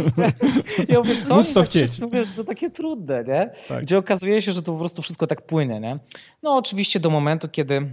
ja 0.89 0.99
mówię, 0.99 1.15
co 1.27 1.35
Móc 1.35 1.47
to 1.47 1.59
tak 1.59 1.69
chcieć. 1.69 2.01
Wiesz, 2.11 2.33
to 2.33 2.43
takie 2.43 2.69
trudne, 2.69 3.23
nie? 3.23 3.51
Tak. 3.67 3.83
Gdzie 3.83 3.97
okazuje 3.97 4.41
się, 4.41 4.51
że 4.51 4.61
to 4.61 4.71
po 4.71 4.79
prostu 4.79 5.01
wszystko 5.01 5.27
tak 5.27 5.45
płynie, 5.45 5.79
nie? 5.79 5.99
No 6.43 6.55
oczywiście 6.55 6.99
do 6.99 7.09
momentu, 7.09 7.49
kiedy 7.49 7.91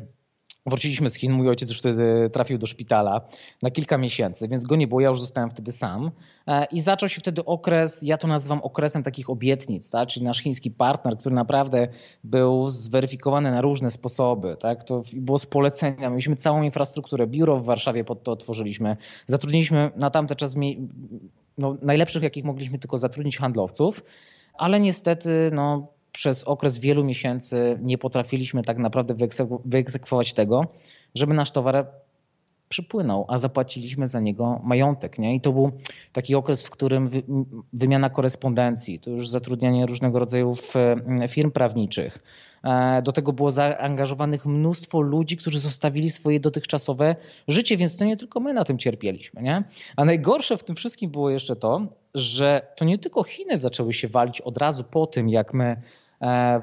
Wróciliśmy 0.67 1.11
z 1.11 1.15
Chin, 1.15 1.33
mój 1.33 1.49
ojciec 1.49 1.69
już 1.69 1.79
wtedy 1.79 2.31
trafił 2.33 2.59
do 2.59 2.67
szpitala 2.67 3.21
na 3.63 3.71
kilka 3.71 3.99
miesięcy, 3.99 4.49
więc 4.49 4.65
go 4.65 4.77
nie 4.77 4.89
było, 4.89 5.01
ja 5.01 5.09
już 5.09 5.21
zostałem 5.21 5.51
wtedy 5.51 5.73
sam. 5.73 6.11
E, 6.47 6.65
I 6.65 6.81
zaczął 6.81 7.09
się 7.09 7.21
wtedy 7.21 7.45
okres, 7.45 8.03
ja 8.03 8.19
to 8.19 8.29
nazywam 8.29 8.61
okresem 8.63 9.03
takich 9.03 9.31
obietnic, 9.31 9.91
tak? 9.91 10.09
czyli 10.09 10.27
nasz 10.27 10.43
chiński 10.43 10.71
partner, 10.71 11.17
który 11.19 11.35
naprawdę 11.35 11.89
był 12.25 12.69
zweryfikowany 12.69 13.51
na 13.51 13.61
różne 13.61 13.91
sposoby. 13.91 14.57
Tak? 14.61 14.85
To 14.85 15.03
było 15.13 15.39
z 15.39 15.47
polecenia. 15.47 16.11
Mieliśmy 16.11 16.37
całą 16.37 16.63
infrastrukturę, 16.63 17.27
biuro 17.27 17.59
w 17.59 17.65
Warszawie 17.65 18.05
pod 18.05 18.23
to 18.23 18.33
otworzyliśmy. 18.33 18.97
Zatrudniliśmy 19.27 19.91
na 19.97 20.11
tamten 20.11 20.37
czas 20.37 20.57
no, 21.59 21.77
najlepszych, 21.83 22.23
jakich 22.23 22.45
mogliśmy 22.45 22.79
tylko 22.79 22.99
zatrudnić 22.99 23.39
handlowców, 23.39 24.05
ale 24.55 24.81
niestety 24.81 25.51
no, 25.53 25.93
przez 26.13 26.45
okres 26.45 26.79
wielu 26.79 27.05
miesięcy 27.05 27.79
nie 27.83 27.99
potrafiliśmy 27.99 28.63
tak 28.63 28.79
naprawdę 28.79 29.15
wyegzekwować 29.65 30.33
tego, 30.33 30.67
żeby 31.15 31.35
nasz 31.35 31.51
towar 31.51 31.87
przypłynął, 32.71 33.25
a 33.29 33.39
zapłaciliśmy 33.39 34.07
za 34.07 34.21
niego 34.21 34.61
majątek. 34.65 35.19
Nie? 35.19 35.35
I 35.35 35.41
to 35.41 35.53
był 35.53 35.71
taki 36.13 36.35
okres, 36.35 36.63
w 36.63 36.71
którym 36.71 37.11
wymiana 37.73 38.11
korespondencji, 38.11 38.99
to 38.99 39.11
już 39.11 39.29
zatrudnianie 39.29 39.87
różnego 39.87 40.19
rodzaju 40.19 40.55
firm 41.29 41.51
prawniczych. 41.51 42.19
E, 42.65 43.03
do 43.03 43.13
tego 43.13 43.33
było 43.33 43.51
zaangażowanych 43.51 44.47
mnóstwo 44.47 45.01
ludzi, 45.01 45.37
którzy 45.37 45.61
zostawili 45.61 46.11
swoje 46.11 46.41
dotychczasowe 46.41 47.17
życie, 47.49 47.77
więc 47.77 47.97
to 47.97 48.05
nie 48.05 48.17
tylko 48.17 48.41
my 48.41 48.55
na 48.55 48.65
tym 48.65 48.79
cierpieliśmy. 48.79 49.43
Nie? 49.43 49.65
A 49.97 50.05
najgorsze 50.05 50.57
w 50.57 50.65
tym 50.65 50.77
wszystkim 50.77 51.11
było 51.11 51.31
jeszcze 51.31 51.57
to, 51.57 51.87
że 52.15 52.67
to 52.77 52.85
nie 52.85 52.99
tylko 52.99 53.23
Chiny 53.23 53.59
zaczęły 53.59 53.93
się 53.93 54.09
walić 54.09 54.41
od 54.41 54.59
razu 54.59 54.85
po 54.85 55.07
tym, 55.07 55.29
jak 55.29 55.55
my 55.55 55.77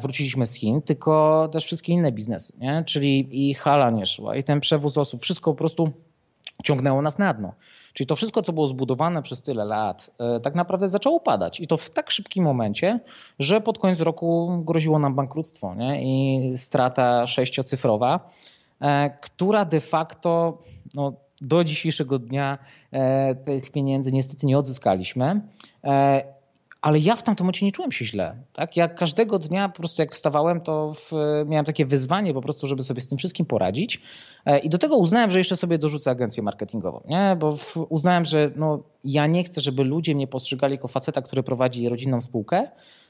wróciliśmy 0.01 0.45
z 0.45 0.56
Chin, 0.56 0.81
tylko 0.81 1.50
też 1.51 1.65
wszystkie 1.65 1.94
inne 1.94 2.12
biznesy, 2.12 2.54
nie? 2.59 2.83
czyli 2.85 3.49
i 3.49 3.54
hala 3.54 3.90
nie 3.90 4.06
szła, 4.06 4.35
i 4.35 4.44
ten 4.44 4.59
przewóz 4.59 4.97
osób, 4.97 5.21
wszystko 5.21 5.52
po 5.52 5.57
prostu 5.57 5.92
ciągnęło 6.64 7.02
nas 7.02 7.18
na 7.18 7.33
dno. 7.33 7.54
Czyli 7.94 8.07
to 8.07 8.16
wszystko, 8.16 8.42
co 8.42 8.54
było 8.54 8.68
zbudowane 8.68 9.23
przez 9.23 9.42
tyle 9.42 9.66
lat, 9.66 10.11
e, 10.19 10.40
tak 10.40 10.56
naprawdę 10.56 10.90
zaczęło 10.90 11.16
upadać. 11.16 11.59
I 11.59 11.68
to 11.68 11.78
w 11.78 11.90
tak 11.90 12.11
szybkim 12.11 12.44
momencie, 12.44 12.99
że 13.40 13.61
pod 13.61 13.80
koniec 13.80 13.99
roku 13.99 14.61
groziło 14.66 14.99
nam 14.99 15.16
bankructwo 15.16 15.76
nie? 15.76 16.04
i 16.04 16.57
strata 16.57 17.28
sześciocyfrowa, 17.28 18.30
e, 18.81 19.09
która 19.09 19.66
de 19.66 19.80
facto 19.80 20.57
no, 20.94 21.14
do 21.42 21.64
dzisiejszego 21.64 22.19
dnia 22.19 22.57
tych 23.45 23.71
pieniędzy 23.71 24.11
niestety 24.11 24.45
nie 24.45 24.57
odzyskaliśmy. 24.57 25.42
Ale 26.87 26.99
ja 26.99 27.15
w 27.15 27.23
tamtym 27.23 27.45
momencie 27.45 27.65
nie 27.65 27.71
czułem 27.71 27.91
się 27.91 28.06
źle. 28.06 28.35
Tak? 28.53 28.77
Ja 28.77 28.87
każdego 28.87 29.39
dnia 29.39 29.69
po 29.69 29.75
prostu 29.75 30.01
jak 30.01 30.15
wstawałem, 30.15 30.61
to 30.61 30.94
w, 30.94 31.11
miałem 31.45 31.65
takie 31.65 31.85
wyzwanie 31.85 32.33
po 32.33 32.41
prostu, 32.41 32.67
żeby 32.67 32.83
sobie 32.83 33.01
z 33.01 33.07
tym 33.07 33.17
wszystkim 33.17 33.45
poradzić. 33.45 34.01
E, 34.45 34.59
I 34.59 34.69
do 34.69 34.77
tego 34.77 34.97
uznałem, 34.97 35.31
że 35.31 35.37
jeszcze 35.37 35.57
sobie 35.57 35.77
dorzucę 35.77 36.11
agencję 36.11 36.44
marketingową. 36.44 37.03
Nie? 37.07 37.37
Bo 37.39 37.57
w, 37.57 37.77
uznałem, 37.89 38.25
że 38.25 38.51
no, 38.56 38.83
ja 39.03 39.27
nie 39.27 39.44
chcę, 39.44 39.61
żeby 39.61 39.83
ludzie 39.83 40.15
mnie 40.15 40.27
postrzegali 40.27 40.73
jako 40.73 40.87
faceta, 40.87 41.21
który 41.21 41.44
prowadzi 41.44 41.89
rodzinną 41.89 42.21
spółkę, 42.21 42.67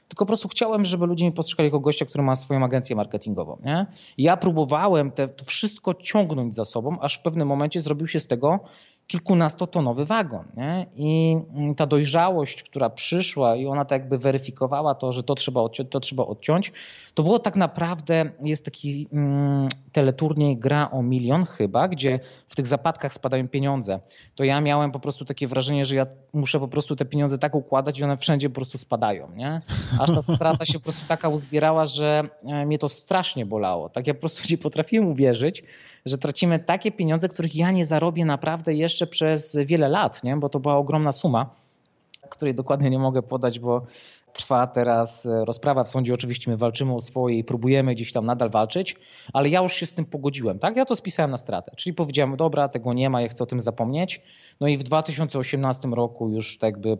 tylko 0.08 0.24
po 0.24 0.26
prostu 0.26 0.48
chciałem, 0.48 0.84
żeby 0.84 1.06
ludzie 1.06 1.24
mnie 1.24 1.32
postrzegali 1.32 1.66
jako 1.66 1.80
gościa, 1.80 2.06
który 2.06 2.24
ma 2.24 2.36
swoją 2.36 2.64
agencję 2.64 2.96
marketingową. 2.96 3.58
Nie? 3.64 3.86
Ja 4.18 4.36
próbowałem 4.36 5.10
te, 5.10 5.28
to 5.28 5.44
wszystko 5.44 5.94
ciągnąć 5.94 6.54
za 6.54 6.64
sobą, 6.64 7.00
aż 7.00 7.18
w 7.18 7.22
pewnym 7.22 7.48
momencie 7.48 7.80
zrobił 7.80 8.06
się 8.06 8.20
z 8.20 8.26
tego 8.26 8.60
kilkunastotonowy 9.08 10.04
wagon. 10.04 10.44
Nie? 10.56 10.86
I 10.96 11.36
ta 11.76 11.86
dojrzałość, 11.86 12.62
która 12.62 12.90
przyszła 12.90 13.56
i 13.56 13.66
ona 13.66 13.84
tak 13.84 14.00
jakby 14.00 14.18
weryfikowała 14.18 14.94
to, 14.94 15.12
że 15.12 15.22
to 15.22 15.34
trzeba 15.34 15.60
odciąć, 15.60 15.90
to 15.90 16.00
trzeba 16.00 16.26
odciąć, 16.26 16.72
to 17.14 17.22
było 17.22 17.38
tak 17.38 17.56
naprawdę, 17.56 18.30
jest 18.44 18.64
taki 18.64 19.08
mm, 19.12 19.68
teleturniej 19.92 20.56
gra 20.56 20.90
o 20.90 21.02
milion 21.02 21.44
chyba, 21.44 21.88
gdzie 21.88 22.20
w 22.48 22.56
tych 22.56 22.66
zapadkach 22.66 23.14
spadają 23.14 23.48
pieniądze. 23.48 24.00
To 24.34 24.44
ja 24.44 24.60
miałem 24.60 24.92
po 24.92 25.00
prostu 25.00 25.24
takie 25.24 25.48
wrażenie, 25.48 25.84
że 25.84 25.96
ja 25.96 26.06
muszę 26.32 26.60
po 26.60 26.68
prostu 26.68 26.96
te 26.96 27.04
pieniądze 27.04 27.38
tak 27.38 27.54
układać 27.54 27.98
i 27.98 28.04
one 28.04 28.16
wszędzie 28.16 28.48
po 28.48 28.54
prostu 28.54 28.78
spadają. 28.78 29.28
Nie? 29.36 29.60
Aż 30.00 30.10
ta 30.10 30.22
strata 30.22 30.64
się 30.64 30.74
po 30.74 30.80
prostu 30.80 31.08
taka 31.08 31.28
uzbierała, 31.28 31.84
że 31.84 32.28
e, 32.44 32.66
mnie 32.66 32.78
to 32.78 32.88
strasznie 32.88 33.46
bolało. 33.46 33.88
Tak 33.88 34.06
ja 34.06 34.14
po 34.14 34.20
prostu 34.20 34.42
nie 34.50 34.58
potrafiłem 34.58 35.08
uwierzyć, 35.08 35.62
że 36.06 36.18
tracimy 36.18 36.58
takie 36.58 36.92
pieniądze, 36.92 37.28
których 37.28 37.56
ja 37.56 37.70
nie 37.70 37.86
zarobię 37.86 38.24
naprawdę 38.24 38.74
jeszcze 38.74 39.06
przez 39.06 39.56
wiele 39.56 39.88
lat, 39.88 40.24
nie? 40.24 40.36
bo 40.36 40.48
to 40.48 40.60
była 40.60 40.76
ogromna 40.76 41.12
suma, 41.12 41.50
której 42.30 42.54
dokładnie 42.54 42.90
nie 42.90 42.98
mogę 42.98 43.22
podać, 43.22 43.58
bo 43.58 43.86
trwa 44.32 44.66
teraz 44.66 45.26
e, 45.26 45.44
rozprawa 45.44 45.84
w 45.84 45.88
sądzie. 45.88 46.14
Oczywiście 46.14 46.50
my 46.50 46.56
walczymy 46.56 46.94
o 46.94 47.00
swoje 47.00 47.38
i 47.38 47.44
próbujemy 47.44 47.94
gdzieś 47.94 48.12
tam 48.12 48.26
nadal 48.26 48.50
walczyć, 48.50 48.96
ale 49.32 49.48
ja 49.48 49.62
już 49.62 49.72
się 49.72 49.86
z 49.86 49.92
tym 49.92 50.04
pogodziłem. 50.04 50.58
Tak? 50.58 50.76
Ja 50.76 50.84
to 50.84 50.96
spisałem 50.96 51.30
na 51.30 51.36
stratę. 51.36 51.72
Czyli 51.76 51.94
powiedziałem, 51.94 52.36
dobra, 52.36 52.68
tego 52.68 52.92
nie 52.92 53.10
ma, 53.10 53.20
ja 53.22 53.28
chcę 53.28 53.44
o 53.44 53.46
tym 53.46 53.60
zapomnieć. 53.60 54.22
No 54.60 54.68
i 54.68 54.78
w 54.78 54.82
2018 54.82 55.88
roku 55.88 56.28
już 56.30 56.58
tak 56.58 56.68
jakby 56.68 56.98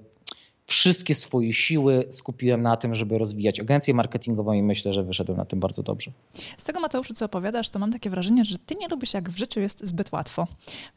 wszystkie 0.69 1.15
swoje 1.15 1.53
siły 1.53 2.07
skupiłem 2.11 2.63
na 2.63 2.77
tym, 2.77 2.95
żeby 2.95 3.19
rozwijać 3.19 3.61
agencję 3.61 3.95
marketingową 3.95 4.53
i 4.53 4.63
myślę, 4.63 4.93
że 4.93 5.03
wyszedłem 5.03 5.39
na 5.39 5.45
tym 5.45 5.61
bardzo 5.61 5.83
dobrze. 5.83 6.11
Z 6.59 6.65
tego 6.65 6.81
Mateuszu, 6.81 7.15
co 7.15 7.25
opowiadasz, 7.25 7.71
to 7.71 7.79
mam 7.79 7.93
takie 7.93 8.11
wrażenie, 8.11 8.45
że 8.45 8.59
ty 8.59 8.75
nie 8.75 8.89
lubisz, 8.89 9.15
jak 9.15 9.31
w 9.31 9.37
życiu 9.37 9.61
jest 9.61 9.87
zbyt 9.87 10.13
łatwo. 10.13 10.47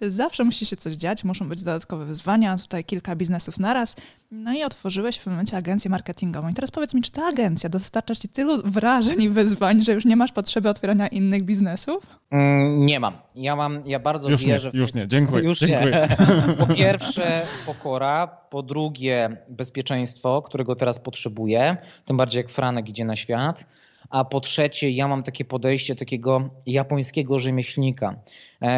Zawsze 0.01 0.43
musi 0.43 0.65
się 0.65 0.75
coś 0.75 0.95
dziać, 0.95 1.23
muszą 1.23 1.49
być 1.49 1.63
dodatkowe 1.63 2.05
wyzwania, 2.05 2.57
tutaj 2.57 2.83
kilka 2.83 3.15
biznesów 3.15 3.59
naraz. 3.59 3.95
No 4.31 4.53
i 4.53 4.63
otworzyłeś 4.63 5.15
w 5.15 5.19
pewnym 5.19 5.33
momencie 5.33 5.57
agencję 5.57 5.91
marketingową. 5.91 6.49
I 6.49 6.53
teraz 6.53 6.71
powiedz 6.71 6.93
mi, 6.93 7.01
czy 7.01 7.11
ta 7.11 7.27
agencja 7.27 7.69
dostarcza 7.69 8.15
ci 8.15 8.29
tylu 8.29 8.61
wrażeń 8.65 9.21
i 9.21 9.29
wyzwań, 9.29 9.81
że 9.81 9.93
już 9.93 10.05
nie 10.05 10.15
masz 10.15 10.31
potrzeby 10.31 10.69
otwierania 10.69 11.07
innych 11.07 11.43
biznesów? 11.43 12.19
Mm, 12.31 12.85
nie 12.85 12.99
mam. 12.99 13.13
Ja 13.35 13.55
mam, 13.55 13.87
ja 13.87 13.99
bardzo 13.99 14.29
już 14.29 14.45
wierzę. 14.45 14.71
Nie, 14.73 14.79
już 14.79 14.93
nie, 14.93 15.07
dziękuję. 15.07 15.43
Już 15.43 15.59
dziękuję. 15.59 16.07
Nie. 16.19 16.55
Po 16.65 16.73
pierwsze 16.73 17.41
pokora, 17.65 18.40
po 18.51 18.63
drugie 18.63 19.37
bezpieczeństwo, 19.49 20.41
którego 20.41 20.75
teraz 20.75 20.99
potrzebuję, 20.99 21.77
tym 22.05 22.17
bardziej 22.17 22.37
jak 22.37 22.49
Franek 22.49 22.89
idzie 22.89 23.05
na 23.05 23.15
świat. 23.15 23.65
A 24.09 24.25
po 24.25 24.39
trzecie, 24.39 24.89
ja 24.89 25.07
mam 25.07 25.23
takie 25.23 25.45
podejście 25.45 25.95
takiego 25.95 26.49
japońskiego 26.65 27.39
rzemieślnika. 27.39 28.15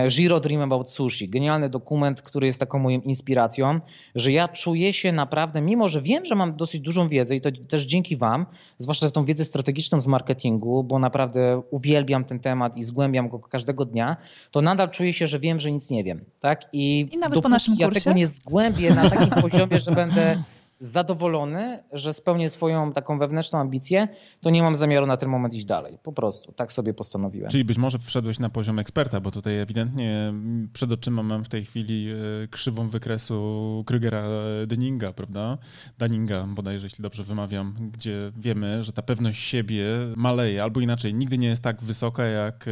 Zero 0.07 0.39
Dream 0.39 0.61
About 0.61 0.91
Sushi. 0.91 1.29
Genialny 1.29 1.69
dokument, 1.69 2.21
który 2.21 2.47
jest 2.47 2.59
taką 2.59 2.79
moją 2.79 3.01
inspiracją, 3.01 3.79
że 4.15 4.31
ja 4.31 4.47
czuję 4.47 4.93
się 4.93 5.11
naprawdę, 5.11 5.61
mimo 5.61 5.87
że 5.87 6.01
wiem, 6.01 6.25
że 6.25 6.35
mam 6.35 6.55
dosyć 6.55 6.81
dużą 6.81 7.07
wiedzę 7.07 7.35
i 7.35 7.41
to 7.41 7.49
też 7.67 7.85
dzięki 7.85 8.17
Wam, 8.17 8.45
zwłaszcza 8.77 9.09
tą 9.09 9.25
wiedzę 9.25 9.45
strategiczną 9.45 10.01
z 10.01 10.07
marketingu, 10.07 10.83
bo 10.83 10.99
naprawdę 10.99 11.61
uwielbiam 11.71 12.25
ten 12.25 12.39
temat 12.39 12.77
i 12.77 12.83
zgłębiam 12.83 13.29
go 13.29 13.39
każdego 13.39 13.85
dnia, 13.85 14.17
to 14.51 14.61
nadal 14.61 14.89
czuję 14.89 15.13
się, 15.13 15.27
że 15.27 15.39
wiem, 15.39 15.59
że 15.59 15.71
nic 15.71 15.89
nie 15.89 16.03
wiem. 16.03 16.25
Tak? 16.39 16.69
I, 16.73 17.07
I 17.11 17.17
nawet 17.17 17.41
po 17.41 17.49
naszym 17.49 17.75
ja 17.79 17.87
kursie? 17.87 18.01
tego 18.01 18.15
nie 18.15 18.27
zgłębię 18.27 18.93
na 18.93 19.09
takim 19.09 19.29
poziomie, 19.41 19.79
że 19.79 19.91
będę 19.91 20.43
zadowolony, 20.79 21.79
że 21.91 22.13
spełnię 22.13 22.49
swoją 22.49 22.91
taką 22.91 23.19
wewnętrzną 23.19 23.59
ambicję, 23.59 24.07
to 24.41 24.49
nie 24.49 24.63
mam 24.63 24.75
zamiaru 24.75 25.05
na 25.05 25.17
ten 25.17 25.29
moment 25.29 25.53
iść 25.53 25.65
dalej. 25.65 25.97
Po 26.03 26.13
prostu 26.13 26.51
tak 26.51 26.71
sobie 26.71 26.93
postanowiłem. 26.93 27.51
Czyli 27.51 27.65
być 27.65 27.77
może 27.77 27.99
wszedłeś 27.99 28.39
na 28.39 28.49
poziom 28.49 28.79
eksperta, 28.79 29.19
bo 29.19 29.31
tutaj 29.31 29.59
ewidentnie 29.59 30.33
przed 30.73 30.91
oczyma 30.91 31.23
mam 31.23 31.43
w 31.43 31.49
tej 31.49 31.65
chwili 31.65 32.07
e, 32.11 32.47
krzywą 32.47 32.87
wykresu 32.87 33.83
Krygera 33.87 34.23
Denninga, 34.67 35.13
prawda? 35.13 35.57
Daninga 35.97 36.47
bodajże, 36.47 36.85
jeśli 36.85 37.01
dobrze 37.01 37.23
wymawiam, 37.23 37.75
gdzie 37.91 38.31
wiemy, 38.37 38.83
że 38.83 38.91
ta 38.91 39.01
pewność 39.01 39.43
siebie 39.43 39.85
maleje, 40.15 40.63
albo 40.63 40.79
inaczej, 40.79 41.13
nigdy 41.13 41.37
nie 41.37 41.47
jest 41.47 41.63
tak 41.63 41.83
wysoka 41.83 42.23
jak 42.25 42.67
e, 42.67 42.71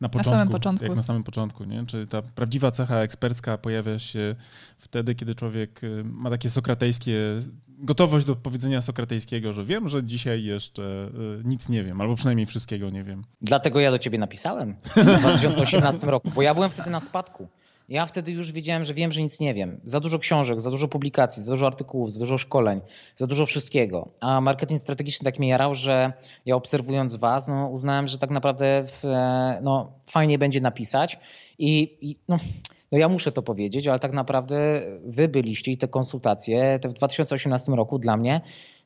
na 0.00 0.08
początku. 0.08 0.30
Na 0.30 0.36
samym 0.36 0.48
początku. 0.48 0.84
Jak 0.84 0.96
na 0.96 1.02
samym 1.02 1.24
początku, 1.24 1.64
nie? 1.64 1.86
Czy 1.86 2.06
ta 2.06 2.22
prawdziwa 2.22 2.70
cecha 2.70 2.96
ekspercka 2.96 3.58
pojawia 3.58 3.98
się 3.98 4.34
wtedy, 4.78 5.14
kiedy 5.14 5.34
człowiek 5.34 5.80
e, 5.84 5.88
ma 6.04 6.30
takie 6.30 6.50
sokratejskie 6.50 7.40
gotowość 7.82 8.26
do 8.26 8.36
powiedzenia 8.36 8.80
sokratejskiego, 8.80 9.52
że 9.52 9.64
wiem, 9.64 9.88
że 9.88 10.06
dzisiaj 10.06 10.44
jeszcze 10.44 11.10
y, 11.40 11.44
nic 11.44 11.68
nie 11.68 11.84
wiem, 11.84 12.00
albo 12.00 12.14
przynajmniej 12.14 12.46
wszystkiego 12.46 12.90
nie 12.90 13.04
wiem. 13.04 13.24
Dlatego 13.40 13.80
ja 13.80 13.90
do 13.90 13.98
ciebie 13.98 14.18
napisałem 14.18 14.76
w 14.84 14.94
2018 15.20 16.06
roku, 16.06 16.30
bo 16.34 16.42
ja 16.42 16.54
byłem 16.54 16.70
wtedy 16.70 16.90
na 16.90 17.00
spadku. 17.00 17.48
Ja 17.88 18.06
wtedy 18.06 18.32
już 18.32 18.52
wiedziałem, 18.52 18.84
że 18.84 18.94
wiem, 18.94 19.12
że 19.12 19.22
nic 19.22 19.40
nie 19.40 19.54
wiem. 19.54 19.80
Za 19.84 20.00
dużo 20.00 20.18
książek, 20.18 20.60
za 20.60 20.70
dużo 20.70 20.88
publikacji, 20.88 21.42
za 21.42 21.52
dużo 21.52 21.66
artykułów, 21.66 22.12
za 22.12 22.20
dużo 22.20 22.38
szkoleń, 22.38 22.80
za 23.16 23.26
dużo 23.26 23.46
wszystkiego. 23.46 24.08
A 24.20 24.40
marketing 24.40 24.80
strategiczny 24.80 25.24
tak 25.24 25.38
mnie 25.38 25.48
jarał, 25.48 25.74
że 25.74 26.12
ja 26.46 26.56
obserwując 26.56 27.16
was, 27.16 27.48
no, 27.48 27.68
uznałem, 27.68 28.08
że 28.08 28.18
tak 28.18 28.30
naprawdę 28.30 28.84
w, 28.86 29.02
no, 29.62 29.92
fajnie 30.06 30.38
będzie 30.38 30.60
napisać. 30.60 31.18
I, 31.58 31.98
i 32.00 32.16
no, 32.28 32.38
no 32.92 32.98
ja 32.98 33.08
muszę 33.08 33.32
to 33.32 33.42
powiedzieć, 33.42 33.88
ale 33.88 33.98
tak 33.98 34.12
naprawdę 34.12 34.82
wy 35.04 35.28
byliście 35.28 35.72
i 35.72 35.76
te 35.76 35.88
konsultacje 35.88 36.78
te 36.78 36.88
w 36.88 36.92
2018 36.92 37.72
roku 37.72 37.98
dla 37.98 38.16
mnie 38.16 38.40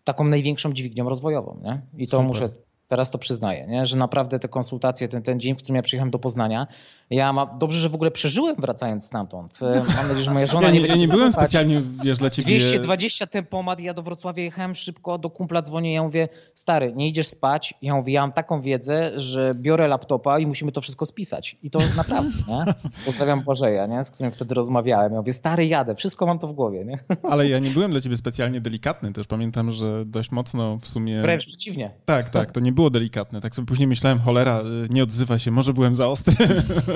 taką 0.04 0.24
największą 0.24 0.72
dźwignią 0.72 1.08
rozwojową. 1.08 1.60
Nie? 1.62 1.82
I 1.98 2.06
to 2.06 2.10
Super. 2.10 2.26
muszę 2.26 2.48
Teraz 2.88 3.10
to 3.10 3.18
przyznaję, 3.18 3.66
nie? 3.66 3.86
że 3.86 3.96
naprawdę 3.96 4.38
te 4.38 4.48
konsultacje, 4.48 5.08
ten, 5.08 5.22
ten 5.22 5.40
dzień, 5.40 5.54
w 5.54 5.58
którym 5.58 5.76
ja 5.76 5.82
przyjechałem 5.82 6.10
do 6.10 6.18
Poznania, 6.18 6.66
ja 7.10 7.32
ma, 7.32 7.46
dobrze, 7.46 7.80
że 7.80 7.88
w 7.88 7.94
ogóle 7.94 8.10
przeżyłem 8.10 8.56
wracając 8.58 9.04
stamtąd. 9.04 9.58
E, 9.62 9.82
mam 9.96 10.08
nadzieję, 10.08 10.24
że 10.24 10.30
moja 10.30 10.46
żona 10.46 10.66
ja 10.66 10.74
nie, 10.74 10.80
nie 10.80 10.86
Ja 10.86 10.96
nie 10.96 11.08
byłem 11.08 11.32
specjalnie, 11.32 11.82
wiesz, 12.04 12.18
dla 12.18 12.30
ciebie... 12.30 12.58
220 12.58 13.26
tempomat, 13.26 13.80
ja 13.80 13.94
do 13.94 14.02
Wrocławia 14.02 14.42
jechałem 14.42 14.74
szybko, 14.74 15.18
do 15.18 15.30
kumpla 15.30 15.62
dzwonię, 15.62 15.94
ja 15.94 16.02
mówię, 16.02 16.28
stary, 16.54 16.92
nie 16.96 17.08
idziesz 17.08 17.28
spać? 17.28 17.74
Ja 17.82 17.94
mówię, 17.94 18.12
ja 18.12 18.20
mam 18.20 18.32
taką 18.32 18.62
wiedzę, 18.62 19.12
że 19.16 19.52
biorę 19.54 19.88
laptopa 19.88 20.38
i 20.38 20.46
musimy 20.46 20.72
to 20.72 20.80
wszystko 20.80 21.06
spisać. 21.06 21.56
I 21.62 21.70
to 21.70 21.78
naprawdę, 21.96 22.38
nie? 22.48 22.74
Pozdrawiam 23.04 23.44
Błażeja, 23.44 23.86
nie? 23.86 24.04
z 24.04 24.10
którym 24.10 24.32
wtedy 24.32 24.54
rozmawiałem. 24.54 25.12
Ja 25.12 25.18
mówię, 25.18 25.32
stary, 25.32 25.66
jadę, 25.66 25.94
wszystko 25.94 26.26
mam 26.26 26.38
to 26.38 26.48
w 26.48 26.52
głowie. 26.52 26.84
Nie? 26.84 26.98
Ale 27.30 27.48
ja 27.48 27.58
nie 27.58 27.70
byłem 27.70 27.90
dla 27.90 28.00
ciebie 28.00 28.16
specjalnie 28.16 28.60
delikatny, 28.60 29.12
też 29.12 29.26
pamiętam, 29.26 29.70
że 29.70 30.04
dość 30.06 30.30
mocno 30.30 30.78
w 30.78 30.88
sumie... 30.88 31.22
Wręcz 31.22 31.46
przeciwnie. 31.46 31.90
Tak, 32.04 32.28
tak, 32.28 32.50
to 32.50 32.60
nie 32.60 32.72
było 32.72 32.90
delikatne. 32.90 33.40
Tak 33.40 33.54
sobie 33.54 33.66
później 33.66 33.88
myślałem, 33.88 34.18
cholera, 34.18 34.60
y, 34.60 34.64
nie 34.90 35.02
odzywa 35.02 35.38
się, 35.38 35.50
może 35.50 35.72
byłem 35.72 35.94
za 35.94 36.08
ostry. 36.08 36.46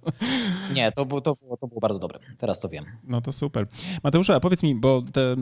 Nie, 0.75 0.91
to 0.91 1.05
było, 1.05 1.21
to, 1.21 1.35
było, 1.35 1.57
to 1.57 1.67
było 1.67 1.79
bardzo 1.79 1.99
dobre. 1.99 2.19
Teraz 2.37 2.59
to 2.59 2.69
wiem. 2.69 2.85
No 3.03 3.21
to 3.21 3.31
super. 3.31 3.67
Mateusza, 4.03 4.35
a 4.35 4.39
powiedz 4.39 4.63
mi, 4.63 4.75
bo 4.75 5.01
te, 5.13 5.35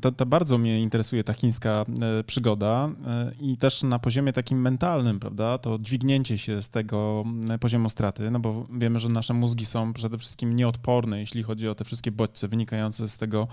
te, 0.00 0.12
te 0.12 0.26
bardzo 0.26 0.58
mnie 0.58 0.80
interesuje 0.80 1.24
ta 1.24 1.34
chińska 1.34 1.84
e, 2.20 2.24
przygoda 2.24 2.90
e, 3.06 3.32
i 3.40 3.56
też 3.56 3.82
na 3.82 3.98
poziomie 3.98 4.32
takim 4.32 4.60
mentalnym, 4.60 5.20
prawda, 5.20 5.58
to 5.58 5.78
dźwignięcie 5.78 6.38
się 6.38 6.62
z 6.62 6.70
tego 6.70 7.24
poziomu 7.60 7.88
straty, 7.88 8.30
no 8.30 8.40
bo 8.40 8.66
wiemy, 8.72 8.98
że 8.98 9.08
nasze 9.08 9.34
mózgi 9.34 9.64
są 9.64 9.92
przede 9.92 10.18
wszystkim 10.18 10.56
nieodporne, 10.56 11.20
jeśli 11.20 11.42
chodzi 11.42 11.68
o 11.68 11.74
te 11.74 11.84
wszystkie 11.84 12.12
bodźce 12.12 12.48
wynikające 12.48 13.08
z 13.08 13.16
tego 13.16 13.48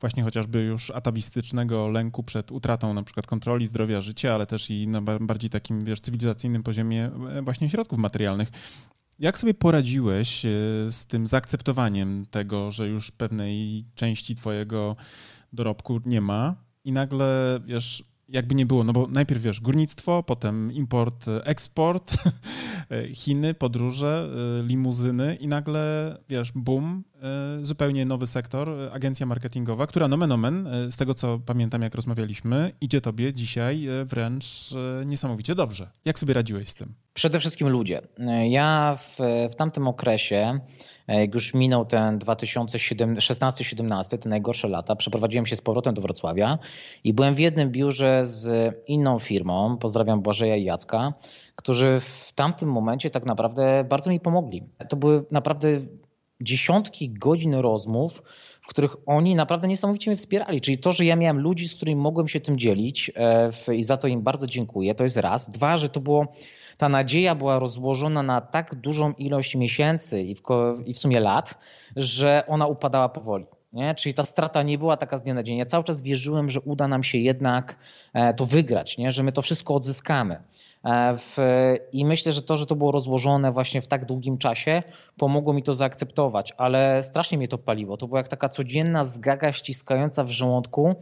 właśnie 0.00 0.22
chociażby 0.22 0.62
już 0.62 0.90
atawistycznego 0.90 1.88
lęku 1.88 2.22
przed 2.22 2.52
utratą 2.52 2.94
na 2.94 3.02
przykład 3.02 3.26
kontroli 3.26 3.66
zdrowia, 3.66 4.00
życia, 4.00 4.34
ale 4.34 4.46
też 4.46 4.70
i 4.70 4.88
na 4.88 5.02
bardziej 5.02 5.50
takim, 5.50 5.84
wiesz, 5.84 6.00
cywilizacyjnym 6.00 6.62
poziomie 6.62 7.10
e, 7.36 7.42
właśnie 7.42 7.70
środków 7.70 7.98
materialnych. 7.98 8.48
Jak 9.18 9.38
sobie 9.38 9.54
poradziłeś 9.54 10.46
e, 10.46 10.48
z 10.88 11.06
tym 11.06 11.26
zaakceptowaniem 11.26 12.26
tego, 12.30 12.70
że 12.70 12.88
już 12.88 13.10
pewnej 13.10 13.84
części 13.94 14.34
twojego 14.34 14.96
dorobku 15.52 16.00
nie 16.06 16.20
ma 16.20 16.56
i 16.84 16.92
nagle, 16.92 17.60
wiesz, 17.64 18.02
jakby 18.32 18.54
nie 18.54 18.66
było, 18.66 18.84
no 18.84 18.92
bo 18.92 19.06
najpierw 19.06 19.42
wiesz, 19.42 19.60
górnictwo, 19.60 20.22
potem 20.22 20.72
import, 20.72 21.26
eksport, 21.44 22.12
Chiny, 23.14 23.54
podróże, 23.54 24.28
limuzyny 24.66 25.34
i 25.34 25.48
nagle 25.48 26.16
wiesz, 26.28 26.52
boom, 26.52 27.04
zupełnie 27.62 28.06
nowy 28.06 28.26
sektor, 28.26 28.68
agencja 28.92 29.26
marketingowa, 29.26 29.86
która 29.86 30.08
nomen 30.08 30.32
omen, 30.32 30.68
z 30.90 30.96
tego 30.96 31.14
co 31.14 31.38
pamiętam 31.46 31.82
jak 31.82 31.94
rozmawialiśmy, 31.94 32.72
idzie 32.80 33.00
tobie 33.00 33.34
dzisiaj 33.34 33.88
wręcz 34.04 34.74
niesamowicie 35.06 35.54
dobrze. 35.54 35.90
Jak 36.04 36.18
sobie 36.18 36.34
radziłeś 36.34 36.68
z 36.68 36.74
tym? 36.74 36.94
Przede 37.14 37.40
wszystkim 37.40 37.68
ludzie. 37.68 38.02
Ja 38.48 38.98
w, 39.00 39.18
w 39.50 39.54
tamtym 39.54 39.88
okresie 39.88 40.60
jak 41.20 41.34
już 41.34 41.54
minął 41.54 41.84
ten 41.84 42.18
2016-17, 42.18 44.18
te 44.18 44.28
najgorsze 44.28 44.68
lata, 44.68 44.96
przeprowadziłem 44.96 45.46
się 45.46 45.56
z 45.56 45.60
powrotem 45.60 45.94
do 45.94 46.02
Wrocławia 46.02 46.58
i 47.04 47.14
byłem 47.14 47.34
w 47.34 47.38
jednym 47.38 47.70
biurze 47.70 48.26
z 48.26 48.74
inną 48.86 49.18
firmą, 49.18 49.78
pozdrawiam 49.78 50.22
Błażeja 50.22 50.56
i 50.56 50.64
Jacka, 50.64 51.12
którzy 51.56 52.00
w 52.00 52.32
tamtym 52.34 52.72
momencie 52.72 53.10
tak 53.10 53.26
naprawdę 53.26 53.84
bardzo 53.88 54.10
mi 54.10 54.20
pomogli. 54.20 54.62
To 54.88 54.96
były 54.96 55.24
naprawdę 55.30 55.68
dziesiątki 56.42 57.10
godzin 57.10 57.54
rozmów, 57.54 58.22
w 58.62 58.66
których 58.66 58.96
oni 59.06 59.34
naprawdę 59.34 59.68
niesamowicie 59.68 60.10
mnie 60.10 60.16
wspierali. 60.16 60.60
Czyli 60.60 60.78
to, 60.78 60.92
że 60.92 61.04
ja 61.04 61.16
miałem 61.16 61.38
ludzi, 61.38 61.68
z 61.68 61.74
którymi 61.74 62.00
mogłem 62.00 62.28
się 62.28 62.40
tym 62.40 62.58
dzielić 62.58 63.10
e, 63.16 63.74
i 63.74 63.82
za 63.82 63.96
to 63.96 64.08
im 64.08 64.22
bardzo 64.22 64.46
dziękuję, 64.46 64.94
to 64.94 65.04
jest 65.04 65.16
raz. 65.16 65.50
Dwa, 65.50 65.76
że 65.76 65.88
to 65.88 66.00
było 66.00 66.32
ta 66.76 66.88
nadzieja 66.88 67.34
była 67.34 67.58
rozłożona 67.58 68.22
na 68.22 68.40
tak 68.40 68.74
dużą 68.74 69.12
ilość 69.12 69.54
miesięcy 69.56 70.22
i 70.22 70.34
w, 70.94 70.98
sumie 70.98 71.20
lat, 71.20 71.58
że 71.96 72.44
ona 72.46 72.66
upadała 72.66 73.08
powoli. 73.08 73.46
Nie? 73.72 73.94
Czyli 73.94 74.14
ta 74.14 74.22
strata 74.22 74.62
nie 74.62 74.78
była 74.78 74.96
taka 74.96 75.16
z 75.16 75.22
dnia 75.22 75.34
na 75.34 75.42
dzień. 75.42 75.58
Ja 75.58 75.66
cały 75.66 75.84
czas 75.84 76.02
wierzyłem, 76.02 76.50
że 76.50 76.60
uda 76.60 76.88
nam 76.88 77.04
się 77.04 77.18
jednak 77.18 77.78
e, 78.14 78.34
to 78.34 78.46
wygrać, 78.46 78.98
nie? 78.98 79.10
że 79.10 79.22
my 79.22 79.32
to 79.32 79.42
wszystko 79.42 79.74
odzyskamy. 79.74 80.42
E, 80.84 81.16
w, 81.16 81.36
I 81.92 82.04
myślę, 82.04 82.32
że 82.32 82.42
to, 82.42 82.56
że 82.56 82.66
to 82.66 82.76
było 82.76 82.92
rozłożone 82.92 83.52
właśnie 83.52 83.82
w 83.82 83.86
tak 83.86 84.04
długim 84.04 84.38
czasie, 84.38 84.82
pomogło 85.16 85.52
mi 85.52 85.62
to 85.62 85.74
zaakceptować, 85.74 86.52
ale 86.56 87.02
strasznie 87.02 87.38
mnie 87.38 87.48
to 87.48 87.58
paliło. 87.58 87.96
To 87.96 88.08
była 88.08 88.20
jak 88.20 88.28
taka 88.28 88.48
codzienna 88.48 89.04
zgaga 89.04 89.52
ściskająca 89.52 90.24
w 90.24 90.30
żołądku, 90.30 90.94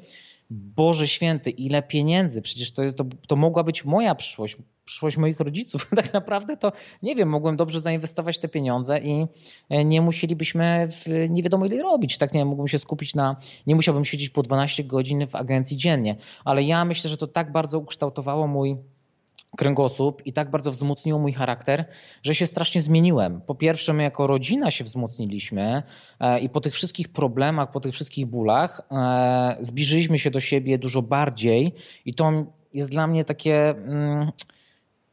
Boże 0.50 1.08
święty, 1.08 1.50
ile 1.50 1.82
pieniędzy, 1.82 2.42
przecież 2.42 2.72
to, 2.72 2.82
jest, 2.82 2.96
to, 2.96 3.04
to 3.26 3.36
mogła 3.36 3.64
być 3.64 3.84
moja 3.84 4.14
przyszłość, 4.14 4.56
przyszłość 4.84 5.16
moich 5.16 5.40
rodziców. 5.40 5.90
Tak 5.96 6.12
naprawdę 6.12 6.56
to 6.56 6.72
nie 7.02 7.16
wiem, 7.16 7.28
mogłem 7.28 7.56
dobrze 7.56 7.80
zainwestować 7.80 8.38
te 8.38 8.48
pieniądze 8.48 8.98
i 8.98 9.26
e, 9.68 9.84
nie 9.84 10.02
musielibyśmy 10.02 10.88
w 10.90 11.28
nie 11.28 11.42
wiadomo 11.42 11.66
ile 11.66 11.82
robić. 11.82 12.18
Tak 12.18 12.34
nie 12.34 12.44
mógłbym 12.44 12.68
się 12.68 12.78
skupić 12.78 13.14
na, 13.14 13.36
nie 13.66 13.74
musiałbym 13.74 14.04
siedzieć 14.04 14.30
po 14.30 14.42
12 14.42 14.84
godzin 14.84 15.26
w 15.26 15.34
agencji 15.34 15.76
dziennie. 15.76 16.16
Ale 16.44 16.62
ja 16.62 16.84
myślę, 16.84 17.10
że 17.10 17.16
to 17.16 17.26
tak 17.26 17.52
bardzo 17.52 17.78
ukształtowało 17.78 18.46
mój 18.46 18.76
kręgosłup 19.56 20.26
i 20.26 20.32
tak 20.32 20.50
bardzo 20.50 20.70
wzmocniło 20.70 21.18
mój 21.18 21.32
charakter, 21.32 21.84
że 22.22 22.34
się 22.34 22.46
strasznie 22.46 22.80
zmieniłem. 22.80 23.40
Po 23.40 23.54
pierwsze, 23.54 23.92
my 23.92 24.02
jako 24.02 24.26
rodzina 24.26 24.70
się 24.70 24.84
wzmocniliśmy 24.84 25.82
e, 26.20 26.40
i 26.40 26.48
po 26.48 26.60
tych 26.60 26.74
wszystkich 26.74 27.08
problemach, 27.08 27.70
po 27.70 27.80
tych 27.80 27.92
wszystkich 27.92 28.26
bólach 28.26 28.80
e, 28.90 29.56
zbliżyliśmy 29.60 30.18
się 30.18 30.30
do 30.30 30.40
siebie 30.40 30.78
dużo 30.78 31.02
bardziej 31.02 31.74
i 32.04 32.14
to 32.14 32.32
jest 32.74 32.90
dla 32.90 33.06
mnie 33.06 33.24
takie. 33.24 33.70
Mm, 33.70 34.30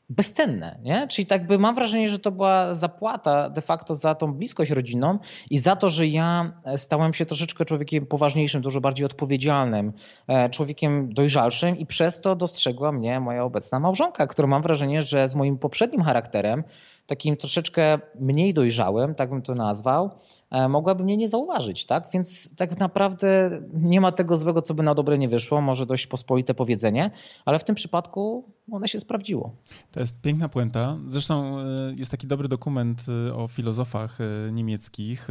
bezcenne. 0.10 0.80
Nie? 0.84 1.08
Czyli 1.08 1.26
tak 1.26 1.48
by 1.48 1.60
mam 1.60 1.76
wrażenie, 1.76 2.10
że 2.10 2.20
to 2.20 2.32
była 2.32 2.74
zapłata 2.74 3.50
de 3.50 3.62
facto 3.62 3.96
za 3.96 4.16
tą 4.16 4.34
bliskość 4.34 4.72
rodzinną 4.72 5.20
i 5.50 5.58
za 5.58 5.76
to, 5.76 5.90
że 5.90 6.08
ja 6.08 6.54
stałem 6.76 7.14
się 7.14 7.26
troszeczkę 7.26 7.66
człowiekiem 7.66 8.06
poważniejszym, 8.06 8.62
dużo 8.62 8.82
bardziej 8.82 9.06
odpowiedzialnym, 9.06 9.94
e, 10.28 10.50
człowiekiem 10.50 11.14
dojrzalszym 11.14 11.78
i 11.78 11.86
przez 11.86 12.22
to 12.22 12.36
dostrzegła 12.36 12.92
mnie 12.92 13.20
moja 13.20 13.44
obecna 13.44 13.80
małżonka, 13.80 14.28
która 14.28 14.48
mam 14.48 14.62
wrażenie, 14.62 15.02
że 15.02 15.28
z 15.28 15.36
moim 15.36 15.58
poprzednim 15.58 16.04
charakterem, 16.04 16.64
takim 17.08 17.38
troszeczkę 17.38 18.00
mniej 18.20 18.54
dojrzałym, 18.54 19.16
tak 19.16 19.30
bym 19.30 19.42
to 19.42 19.56
nazwał, 19.56 20.12
E, 20.12 20.37
mogłaby 20.70 21.04
mnie 21.04 21.18
nie 21.18 21.30
zauważyć, 21.30 21.86
tak? 21.86 22.10
Więc 22.14 22.56
tak 22.56 22.80
naprawdę 22.80 23.62
nie 23.74 24.02
ma 24.02 24.12
tego 24.12 24.38
złego, 24.38 24.62
co 24.62 24.74
by 24.74 24.84
na 24.84 24.96
dobre 24.96 25.18
nie 25.18 25.30
wyszło, 25.30 25.62
może 25.62 25.86
dość 25.86 26.08
pospolite 26.08 26.54
powiedzenie, 26.54 27.12
ale 27.46 27.60
w 27.60 27.64
tym 27.64 27.76
przypadku 27.76 28.44
one 28.72 28.88
się 28.88 29.00
sprawdziło. 29.00 29.56
To 29.92 30.00
jest 30.00 30.22
piękna 30.22 30.50
puenta. 30.50 30.98
Zresztą 31.08 31.60
e, 31.60 31.64
jest 31.96 32.12
taki 32.12 32.28
dobry 32.28 32.48
dokument 32.48 33.06
e, 33.30 33.36
o 33.36 33.48
filozofach 33.48 34.18
niemieckich, 34.52 35.28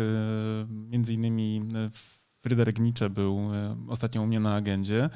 między 0.68 1.14
innymi 1.14 1.62
w 1.90 2.15
Fryderyk 2.47 2.79
Nietzsche 2.79 3.11
był 3.11 3.55
e, 3.55 3.76
ostatnio 3.88 4.23
u 4.23 4.26
mnie 4.26 4.41
na 4.41 4.55
agendzie 4.55 5.11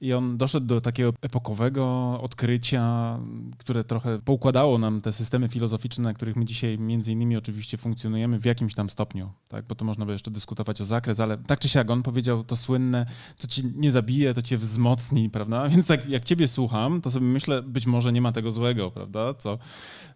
i 0.00 0.12
on 0.12 0.36
doszedł 0.36 0.66
do 0.66 0.80
takiego 0.80 1.12
epokowego 1.22 1.84
odkrycia, 2.20 3.18
które 3.58 3.84
trochę 3.84 4.18
poukładało 4.18 4.78
nam 4.78 5.00
te 5.00 5.12
systemy 5.12 5.48
filozoficzne, 5.48 6.04
na 6.04 6.14
których 6.14 6.36
my 6.36 6.44
dzisiaj 6.44 6.78
między 6.78 7.12
innymi 7.12 7.36
oczywiście 7.36 7.78
funkcjonujemy 7.78 8.38
w 8.38 8.44
jakimś 8.44 8.74
tam 8.74 8.90
stopniu, 8.90 9.32
tak? 9.48 9.66
bo 9.66 9.74
to 9.74 9.84
można 9.84 10.06
by 10.06 10.12
jeszcze 10.12 10.30
dyskutować 10.30 10.80
o 10.80 10.84
zakres, 10.84 11.20
ale 11.20 11.38
tak 11.38 11.58
czy 11.58 11.68
siak 11.68 11.90
on 11.90 12.02
powiedział 12.02 12.44
to 12.44 12.56
słynne, 12.56 13.06
co 13.36 13.48
ci 13.48 13.62
nie 13.76 13.90
zabije, 13.90 14.34
to 14.34 14.42
cię 14.42 14.58
wzmocni, 14.58 15.30
prawda? 15.30 15.68
Więc 15.68 15.86
tak 15.86 16.08
jak 16.08 16.24
ciebie 16.24 16.48
słucham, 16.48 17.00
to 17.00 17.10
sobie 17.10 17.26
myślę, 17.26 17.62
być 17.62 17.86
może 17.86 18.12
nie 18.12 18.20
ma 18.20 18.32
tego 18.32 18.50
złego, 18.50 18.90
prawda? 18.90 19.34
Co, 19.34 19.58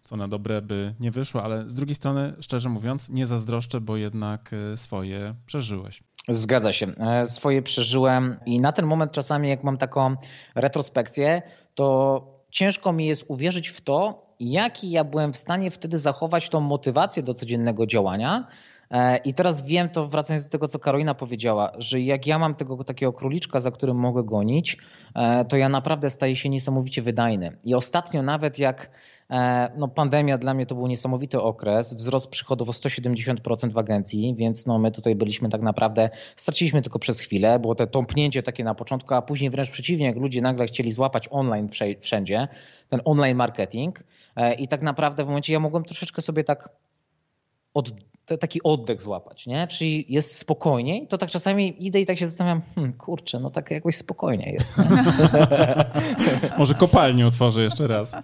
co 0.05 0.17
na 0.17 0.29
dobre 0.29 0.63
by 0.63 0.95
nie 1.01 1.11
wyszło, 1.11 1.43
ale 1.43 1.71
z 1.71 1.75
drugiej 1.75 1.95
strony, 1.95 2.35
szczerze 2.41 2.69
mówiąc, 2.69 3.11
nie 3.11 3.27
zazdroszczę, 3.27 3.81
bo 3.81 3.97
jednak 3.97 4.51
e, 4.73 4.77
swoje 4.77 5.35
przeżyłeś. 5.47 6.08
Zgadza 6.28 6.73
się. 6.73 6.87
E, 6.87 7.26
swoje 7.26 7.62
przeżyłem 7.62 8.37
i 8.47 8.61
na 8.61 8.73
ten 8.73 8.87
moment 8.87 9.12
czasami, 9.12 9.49
jak 9.49 9.64
mam 9.64 9.78
taką 9.78 10.16
retrospekcję, 10.54 11.42
to 11.75 12.20
ciężko 12.50 12.92
mi 12.92 13.06
jest 13.06 13.25
uwierzyć 13.28 13.68
w 13.68 13.80
to, 13.80 14.26
jaki 14.40 14.90
ja 14.90 15.04
byłem 15.04 15.32
w 15.32 15.37
stanie 15.37 15.70
wtedy 15.70 15.99
zachować 15.99 16.49
tą 16.49 16.61
motywację 16.61 17.23
do 17.23 17.35
codziennego 17.35 17.87
działania. 17.87 18.47
E, 18.90 19.16
I 19.16 19.35
teraz 19.35 19.66
wiem 19.66 19.88
to, 19.88 20.09
wracając 20.09 20.45
do 20.45 20.50
tego, 20.50 20.68
co 20.68 20.78
Karolina 20.78 21.14
powiedziała, 21.14 21.73
że 21.78 22.00
jak 22.00 22.26
ja 22.26 22.38
mam 22.38 22.54
tego 22.54 22.85
takiego 22.85 23.12
króliczka, 23.12 23.61
za 23.61 23.71
którym 23.71 23.97
mogę 23.97 24.25
gonić, 24.25 24.76
e, 25.14 25.45
to 25.45 25.57
ja 25.57 25.68
naprawdę 25.68 26.11
staję 26.11 26.37
się 26.37 26.49
niesamowicie 26.49 27.02
wydajny. 27.02 27.57
I 27.64 27.75
ostatnio 27.75 28.23
nawet 28.23 28.59
jak 28.59 28.90
E, 29.30 29.71
no, 29.76 29.88
pandemia 29.88 30.38
dla 30.38 30.54
mnie 30.54 30.66
to 30.66 30.75
był 30.75 30.87
niesamowity 30.87 31.40
okres, 31.40 31.95
wzrost 31.95 32.30
przychodów 32.30 32.68
o 32.68 32.73
170% 32.73 33.73
w 33.73 33.78
agencji, 33.78 34.35
więc 34.35 34.66
no, 34.66 34.78
my 34.78 34.92
tutaj 34.92 35.14
byliśmy 35.14 35.49
tak 35.49 35.62
naprawdę, 35.62 36.11
straciliśmy 36.37 36.83
tylko 36.83 36.99
przez 36.99 37.21
chwilę, 37.21 37.59
było 37.59 37.75
to 37.75 37.87
tąpnięcie 37.87 38.42
takie 38.42 38.64
na 38.64 38.75
początku, 38.75 39.14
a 39.14 39.23
później 39.23 39.50
wręcz 39.50 39.71
przeciwnie, 39.71 40.07
jak 40.07 40.16
ludzie 40.16 40.42
nagle 40.42 40.66
chcieli 40.66 40.90
złapać 40.90 41.28
online 41.30 41.68
wszędzie, 42.00 42.49
ten 42.88 43.00
online 43.04 43.37
marketing 43.37 44.04
i 44.59 44.68
tak 44.68 44.83
naprawdę 44.83 45.25
w 45.25 45.26
momencie 45.26 45.52
ja 45.52 45.61
mogłem 45.61 45.85
troszeczkę 45.85 46.23
sobie 46.23 46.45
tak 46.45 46.68
od, 47.75 47.91
taki 48.36 48.62
oddech 48.62 49.02
złapać, 49.02 49.47
nie? 49.47 49.67
Czyli 49.67 50.06
jest 50.08 50.38
spokojniej, 50.38 51.06
to 51.06 51.19
tak 51.19 51.30
czasami 51.30 51.86
idę 51.86 52.00
i 52.00 52.06
tak 52.06 52.19
się 52.19 52.26
zastanawiam, 52.26 52.62
hmm, 52.75 52.93
kurczę, 52.93 53.41
no 53.41 53.50
tak 53.50 53.71
jakoś 53.71 53.97
spokojniej 53.97 54.52
jest. 54.52 54.76
Może 56.58 56.75
kopalnię 56.75 57.26
otworzę 57.26 57.62
jeszcze 57.62 57.86
raz. 57.86 58.14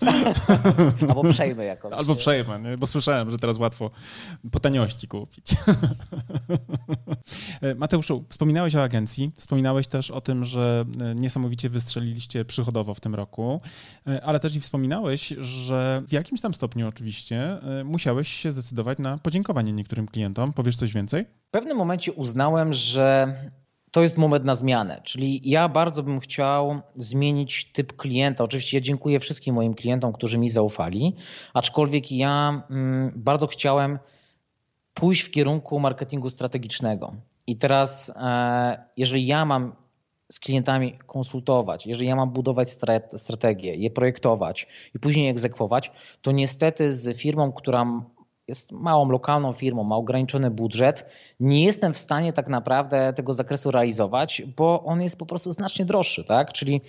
Albo 1.09 1.25
przejmę 1.31 1.65
jakąś. 1.65 1.93
Albo 1.93 2.15
przejmę, 2.15 2.59
nie? 2.59 2.79
bo 2.79 2.87
słyszałem, 2.87 3.31
że 3.31 3.39
teraz 3.39 3.59
łatwo 3.59 3.91
po 4.53 4.61
taniości 4.61 5.09
kupić. 5.09 5.45
Mateuszu, 7.77 8.25
wspominałeś 8.29 8.75
o 8.77 8.83
agencji, 8.83 9.31
wspominałeś 9.37 9.87
też 9.87 10.11
o 10.11 10.21
tym, 10.21 10.45
że 10.45 10.85
niesamowicie 11.15 11.71
wystrzeliliście 11.71 12.45
przychodowo 12.45 12.95
w 12.95 13.01
tym 13.01 13.15
roku, 13.15 13.61
ale 14.23 14.41
też 14.41 14.57
i 14.57 14.61
wspominałeś, 14.61 15.29
że 15.39 16.03
w 16.09 16.13
jakimś 16.13 16.41
tam 16.41 16.55
stopniu 16.55 16.89
oczywiście 16.89 17.59
musiałeś 17.85 18.29
się 18.29 18.51
zdecydować 18.51 18.99
na 18.99 19.19
podziękowanie 19.19 19.73
niektórym 19.95 20.09
klientom. 20.09 20.53
Powiesz 20.53 20.77
coś 20.77 20.93
więcej? 20.93 21.25
W 21.25 21.51
pewnym 21.51 21.77
momencie 21.77 22.13
uznałem, 22.13 22.73
że 22.73 23.35
to 23.91 24.03
jest 24.03 24.19
moment 24.19 24.45
na 24.45 24.55
zmianę. 24.55 25.01
Czyli 25.05 25.51
ja 25.51 25.69
bardzo 25.69 26.03
bym 26.03 26.21
chciał 26.21 26.81
zmienić 26.97 27.73
typ 27.73 27.97
klienta. 27.97 28.45
Oczywiście 28.45 28.77
ja 28.77 28.81
dziękuję 28.81 29.21
wszystkim 29.21 29.55
moim 29.55 29.75
klientom, 29.75 30.13
którzy 30.13 30.39
mi 30.39 30.49
zaufali, 30.49 31.17
aczkolwiek 31.55 32.13
ja 32.13 32.63
mm, 32.71 33.13
bardzo 33.17 33.47
chciałem 33.47 33.99
pójść 34.95 35.23
w 35.23 35.31
kierunku 35.31 35.81
marketingu 35.81 36.31
strategicznego. 36.31 37.15
I 37.47 37.57
teraz, 37.57 38.13
e, 38.17 38.85
jeżeli 38.97 39.27
ja 39.27 39.45
mam 39.45 39.73
z 40.33 40.41
klientami 40.41 40.99
konsultować, 41.07 41.87
jeżeli 41.87 42.09
ja 42.09 42.17
mam 42.17 42.31
budować 42.31 42.69
strategię, 43.17 43.75
je 43.75 43.91
projektować 43.91 44.67
i 44.95 44.99
później 44.99 45.29
egzekwować, 45.29 45.93
to 46.23 46.33
niestety 46.33 46.93
z 46.95 47.19
firmą, 47.19 47.53
która 47.53 47.85
jest 48.49 48.73
małą 48.73 49.09
lokalną 49.09 49.53
firmą, 49.53 49.85
ma 49.85 49.97
ograniczony 49.97 50.51
budżet, 50.51 51.07
nie 51.41 51.65
jestem 51.65 51.95
w 51.95 51.99
stanie 51.99 52.33
tak 52.33 52.49
naprawdę 52.49 53.13
tego 53.13 53.33
zakresu 53.33 53.71
realizować, 53.71 54.43
bo 54.57 54.83
on 54.85 55.03
jest 55.03 55.19
po 55.19 55.27
prostu 55.27 55.53
znacznie 55.53 55.85
droższy. 55.85 56.25
Tak? 56.25 56.53
Czyli 56.53 56.81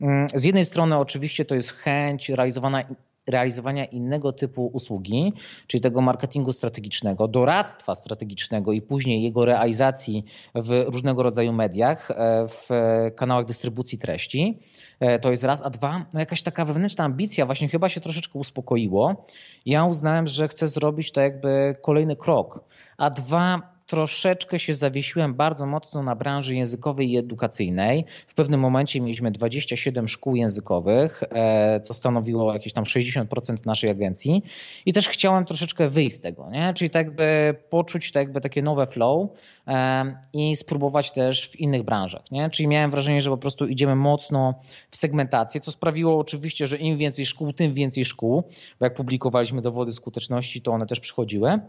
mm, 0.00 0.26
z 0.34 0.44
jednej 0.44 0.64
strony 0.64 0.98
oczywiście 0.98 1.44
to 1.44 1.54
jest 1.54 1.70
chęć 1.70 2.28
realizowana 2.28 2.84
realizowania 3.26 3.84
innego 3.84 4.32
typu 4.32 4.66
usługi, 4.66 5.32
czyli 5.66 5.80
tego 5.80 6.00
marketingu 6.00 6.52
strategicznego, 6.52 7.28
doradztwa 7.28 7.94
strategicznego 7.94 8.72
i 8.72 8.82
później 8.82 9.22
jego 9.22 9.44
realizacji 9.44 10.24
w 10.54 10.84
różnego 10.86 11.22
rodzaju 11.22 11.52
mediach, 11.52 12.10
e, 12.10 12.46
w 12.48 12.68
kanałach 13.16 13.44
dystrybucji 13.44 13.98
treści. 13.98 14.58
E, 15.02 15.18
to 15.18 15.30
jest 15.30 15.44
raz, 15.44 15.62
a 15.62 15.70
dwa, 15.70 16.06
no 16.12 16.20
jakaś 16.20 16.42
taka 16.42 16.64
wewnętrzna 16.64 17.04
ambicja 17.04 17.46
właśnie 17.46 17.68
chyba 17.68 17.88
się 17.88 18.00
troszeczkę 18.00 18.38
uspokoiło. 18.38 19.26
Ja 19.66 19.84
uznałem, 19.84 20.26
że 20.26 20.48
chcę 20.48 20.68
zrobić 20.68 21.12
to 21.12 21.20
jakby 21.20 21.76
kolejny 21.82 22.16
krok. 22.16 22.64
A 22.98 23.10
dwa, 23.10 23.71
troszeczkę 23.92 24.58
się 24.58 24.74
zawiesiłem 24.74 25.34
bardzo 25.34 25.66
mocno 25.66 26.02
na 26.02 26.16
branży 26.16 26.56
językowej 26.56 27.10
i 27.10 27.16
edukacyjnej. 27.16 28.04
W 28.26 28.34
pewnym 28.34 28.60
momencie 28.60 29.00
mieliśmy 29.00 29.30
27 29.30 30.08
szkół 30.08 30.36
językowych, 30.36 31.22
e, 31.30 31.80
co 31.80 31.94
stanowiło 31.94 32.52
jakieś 32.52 32.72
tam 32.72 32.84
60% 32.84 33.66
naszej 33.66 33.90
agencji 33.90 34.42
i 34.86 34.92
też 34.92 35.08
chciałem 35.08 35.44
troszeczkę 35.44 35.88
wyjść 35.88 36.16
z 36.16 36.20
tego, 36.20 36.50
nie? 36.50 36.74
czyli 36.74 36.90
tak 36.90 37.06
jakby 37.06 37.54
poczuć 37.70 38.12
tak 38.12 38.22
jakby 38.22 38.40
takie 38.40 38.62
nowe 38.62 38.86
flow 38.86 39.30
e, 39.66 40.16
i 40.32 40.56
spróbować 40.56 41.10
też 41.10 41.48
w 41.48 41.60
innych 41.60 41.82
branżach. 41.82 42.30
Nie? 42.30 42.50
Czyli 42.50 42.68
miałem 42.68 42.90
wrażenie, 42.90 43.20
że 43.20 43.30
po 43.30 43.38
prostu 43.38 43.66
idziemy 43.66 43.96
mocno 43.96 44.54
w 44.90 44.96
segmentację, 44.96 45.60
co 45.60 45.72
sprawiło 45.72 46.18
oczywiście, 46.18 46.66
że 46.66 46.76
im 46.76 46.96
więcej 46.96 47.26
szkół, 47.26 47.52
tym 47.52 47.74
więcej 47.74 48.04
szkół, 48.04 48.42
bo 48.80 48.86
jak 48.86 48.94
publikowaliśmy 48.94 49.62
dowody 49.62 49.92
skuteczności, 49.92 50.60
to 50.60 50.72
one 50.72 50.86
też 50.86 51.00
przychodziły. 51.00 51.60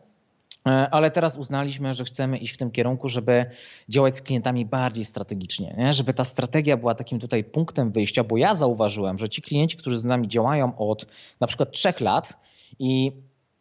E, 0.68 0.90
ale 0.90 1.12
teraz 1.12 1.38
uznaliśmy, 1.38 1.94
że 1.94 2.04
chcemy 2.04 2.38
iść 2.38 2.54
w 2.54 2.58
tym 2.58 2.72
kierunku, 2.72 3.10
żeby 3.10 3.46
działać 3.90 4.18
z 4.18 4.22
klientami 4.22 4.66
bardziej 4.66 5.06
strategicznie, 5.06 5.76
nie? 5.78 5.94
żeby 5.94 6.14
ta 6.14 6.24
strategia 6.24 6.78
była 6.78 6.96
takim 6.96 7.20
tutaj 7.20 7.44
punktem 7.44 7.92
wyjścia, 7.92 8.24
bo 8.24 8.38
ja 8.38 8.56
zauważyłem, 8.56 9.18
że 9.18 9.30
ci 9.30 9.42
klienci, 9.42 9.78
którzy 9.78 10.00
z 10.00 10.04
nami 10.04 10.28
działają 10.28 10.78
od 10.78 11.06
na 11.40 11.48
przykład 11.48 11.72
trzech 11.72 12.02
lat 12.02 12.34
i 12.80 13.12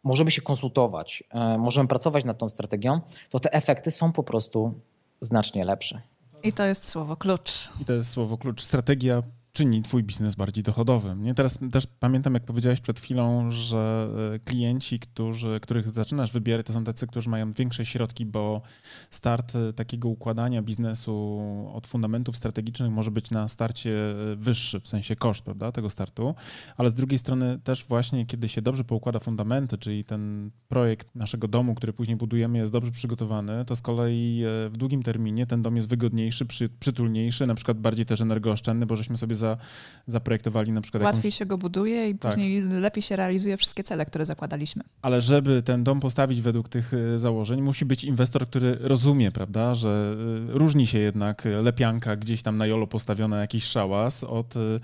możemy 0.03 0.31
się 0.31 0.41
konsultować, 0.41 1.23
e, 1.29 1.57
możemy 1.57 1.87
pracować 1.87 2.25
nad 2.25 2.37
tą 2.37 2.49
strategią, 2.49 3.01
to 3.29 3.39
te 3.39 3.53
efekty 3.53 3.91
są 3.91 4.11
po 4.11 4.23
prostu 4.23 4.73
znacznie 5.21 5.63
lepsze. 5.63 6.01
I 6.43 6.53
to 6.53 6.67
jest 6.67 6.87
słowo 6.87 7.15
klucz. 7.15 7.69
I 7.81 7.85
to 7.85 7.93
jest 7.93 8.09
słowo 8.11 8.37
klucz. 8.37 8.61
Strategia 8.61 9.21
czyni 9.53 9.81
twój 9.81 10.03
biznes 10.03 10.35
bardziej 10.35 10.63
dochodowym. 10.63 11.21
Nie? 11.21 11.33
Teraz 11.33 11.59
też 11.71 11.87
pamiętam, 11.99 12.33
jak 12.33 12.43
powiedziałeś 12.43 12.79
przed 12.79 12.99
chwilą, 12.99 13.51
że 13.51 14.09
e, 14.35 14.39
klienci, 14.39 14.99
którzy, 14.99 15.59
których 15.61 15.89
zaczynasz 15.89 16.31
wybierać, 16.31 16.65
to 16.65 16.73
są 16.73 16.83
tacy, 16.83 17.07
którzy 17.07 17.29
mają 17.29 17.53
większe 17.53 17.85
środki, 17.85 18.25
bo 18.25 18.61
start 19.09 19.55
e, 19.55 19.73
takiego 19.73 20.09
układania 20.09 20.61
biznesu 20.61 21.41
od 21.73 21.87
fundamentów 21.87 22.37
strategicznych 22.37 22.91
może 22.91 23.11
być 23.11 23.31
na 23.31 23.47
starcie 23.47 23.91
e, 23.91 24.35
wyższy, 24.35 24.79
w 24.79 24.87
sensie 24.87 25.15
koszt 25.15 25.41
prawda, 25.41 25.71
tego 25.71 25.89
startu, 25.89 26.35
ale 26.77 26.89
z 26.89 26.93
drugiej 26.93 27.19
strony 27.19 27.59
też 27.59 27.85
właśnie, 27.85 28.25
kiedy 28.25 28.49
się 28.49 28.61
dobrze 28.61 28.83
poukłada 28.83 29.19
fundamenty, 29.19 29.77
czyli 29.77 30.03
ten 30.03 30.51
projekt 30.67 31.15
naszego 31.15 31.47
domu, 31.47 31.75
który 31.75 31.93
później 31.93 32.17
budujemy, 32.17 32.57
jest 32.57 32.71
dobrze 32.71 32.91
przygotowany, 32.91 33.65
to 33.65 33.75
z 33.75 33.81
kolei 33.81 34.43
w 34.69 34.77
długim 34.77 35.03
terminie 35.03 35.45
ten 35.45 35.61
dom 35.61 35.75
jest 35.75 35.87
wygodniejszy, 35.87 36.45
przy, 36.45 36.69
przytulniejszy, 36.69 37.47
na 37.47 37.55
przykład 37.55 37.79
bardziej 37.79 38.05
też 38.05 38.21
energooszczędny, 38.21 38.85
bo 38.85 38.95
żeśmy 38.95 39.17
sobie 39.17 39.35
za, 39.43 39.57
zaprojektowali 40.07 40.71
na 40.71 40.81
przykład 40.81 41.03
Łatwiej 41.03 41.19
jakąś... 41.19 41.37
się 41.37 41.45
go 41.45 41.57
buduje 41.57 42.09
i 42.09 42.15
tak. 42.15 42.31
później 42.31 42.61
lepiej 42.61 43.01
się 43.01 43.15
realizuje 43.15 43.57
wszystkie 43.57 43.83
cele, 43.83 44.05
które 44.05 44.25
zakładaliśmy. 44.25 44.83
Ale 45.01 45.21
żeby 45.21 45.61
ten 45.61 45.83
dom 45.83 45.99
postawić 45.99 46.41
według 46.41 46.69
tych 46.69 46.93
y, 46.93 47.19
założeń, 47.19 47.61
musi 47.61 47.85
być 47.85 48.03
inwestor, 48.03 48.47
który 48.47 48.77
rozumie, 48.79 49.31
prawda, 49.31 49.75
że 49.75 50.15
y, 50.49 50.57
różni 50.57 50.87
się 50.87 50.99
jednak 50.99 51.47
lepianka 51.63 52.15
gdzieś 52.15 52.43
tam 52.43 52.57
na 52.57 52.65
jolo 52.67 52.87
postawiona 52.87 53.39
jakiś 53.39 53.63
szałas 53.63 54.23
od 54.23 54.55
y, 54.55 54.79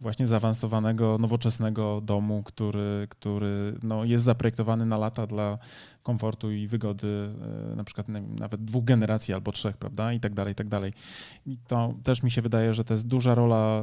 właśnie 0.00 0.26
zaawansowanego, 0.26 1.18
nowoczesnego 1.18 2.00
domu, 2.00 2.42
który, 2.42 3.06
który 3.10 3.74
no, 3.82 4.04
jest 4.04 4.24
zaprojektowany 4.24 4.86
na 4.86 4.98
lata 4.98 5.26
dla 5.26 5.58
komfortu 6.02 6.52
i 6.52 6.66
wygody 6.66 7.34
na 7.76 7.84
przykład 7.84 8.08
nawet 8.38 8.64
dwóch 8.64 8.84
generacji 8.84 9.34
albo 9.34 9.52
trzech, 9.52 9.76
prawda, 9.76 10.12
i 10.12 10.20
tak 10.20 10.34
dalej, 10.34 10.52
i 10.52 10.54
tak 10.54 10.68
dalej. 10.68 10.92
I 11.46 11.58
to 11.68 11.94
też 12.02 12.22
mi 12.22 12.30
się 12.30 12.42
wydaje, 12.42 12.74
że 12.74 12.84
to 12.84 12.94
jest 12.94 13.06
duża 13.06 13.34
rola 13.34 13.82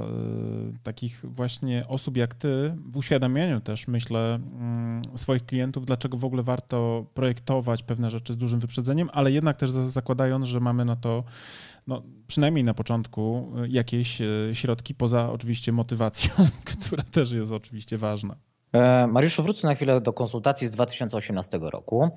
Y, 0.69 0.79
takich 0.83 1.21
właśnie 1.23 1.87
osób 1.87 2.17
jak 2.17 2.35
ty 2.35 2.75
w 2.85 2.97
uświadamianiu 2.97 3.61
też, 3.61 3.87
myślę, 3.87 4.35
mm, 4.35 5.01
swoich 5.15 5.45
klientów, 5.45 5.85
dlaczego 5.85 6.17
w 6.17 6.25
ogóle 6.25 6.43
warto 6.43 7.05
projektować 7.13 7.83
pewne 7.83 8.09
rzeczy 8.09 8.33
z 8.33 8.37
dużym 8.37 8.59
wyprzedzeniem, 8.59 9.09
ale 9.13 9.31
jednak 9.31 9.55
też 9.55 9.71
zakładając, 9.71 10.45
że 10.45 10.59
mamy 10.59 10.85
na 10.85 10.95
to 10.95 11.23
no, 11.87 12.03
przynajmniej 12.27 12.63
na 12.63 12.73
początku 12.73 13.51
y, 13.63 13.69
jakieś 13.69 14.21
środki, 14.53 14.95
poza 14.95 15.31
oczywiście 15.31 15.71
motywacją, 15.71 16.31
która 16.75 17.03
też 17.03 17.31
jest 17.31 17.51
oczywiście 17.51 17.97
ważna. 17.97 18.48
E, 18.73 19.07
Mariuszu, 19.07 19.43
wrócę 19.43 19.67
na 19.67 19.75
chwilę 19.75 20.01
do 20.01 20.13
konsultacji 20.13 20.67
z 20.67 20.71
2018 20.71 21.59
roku. 21.61 22.09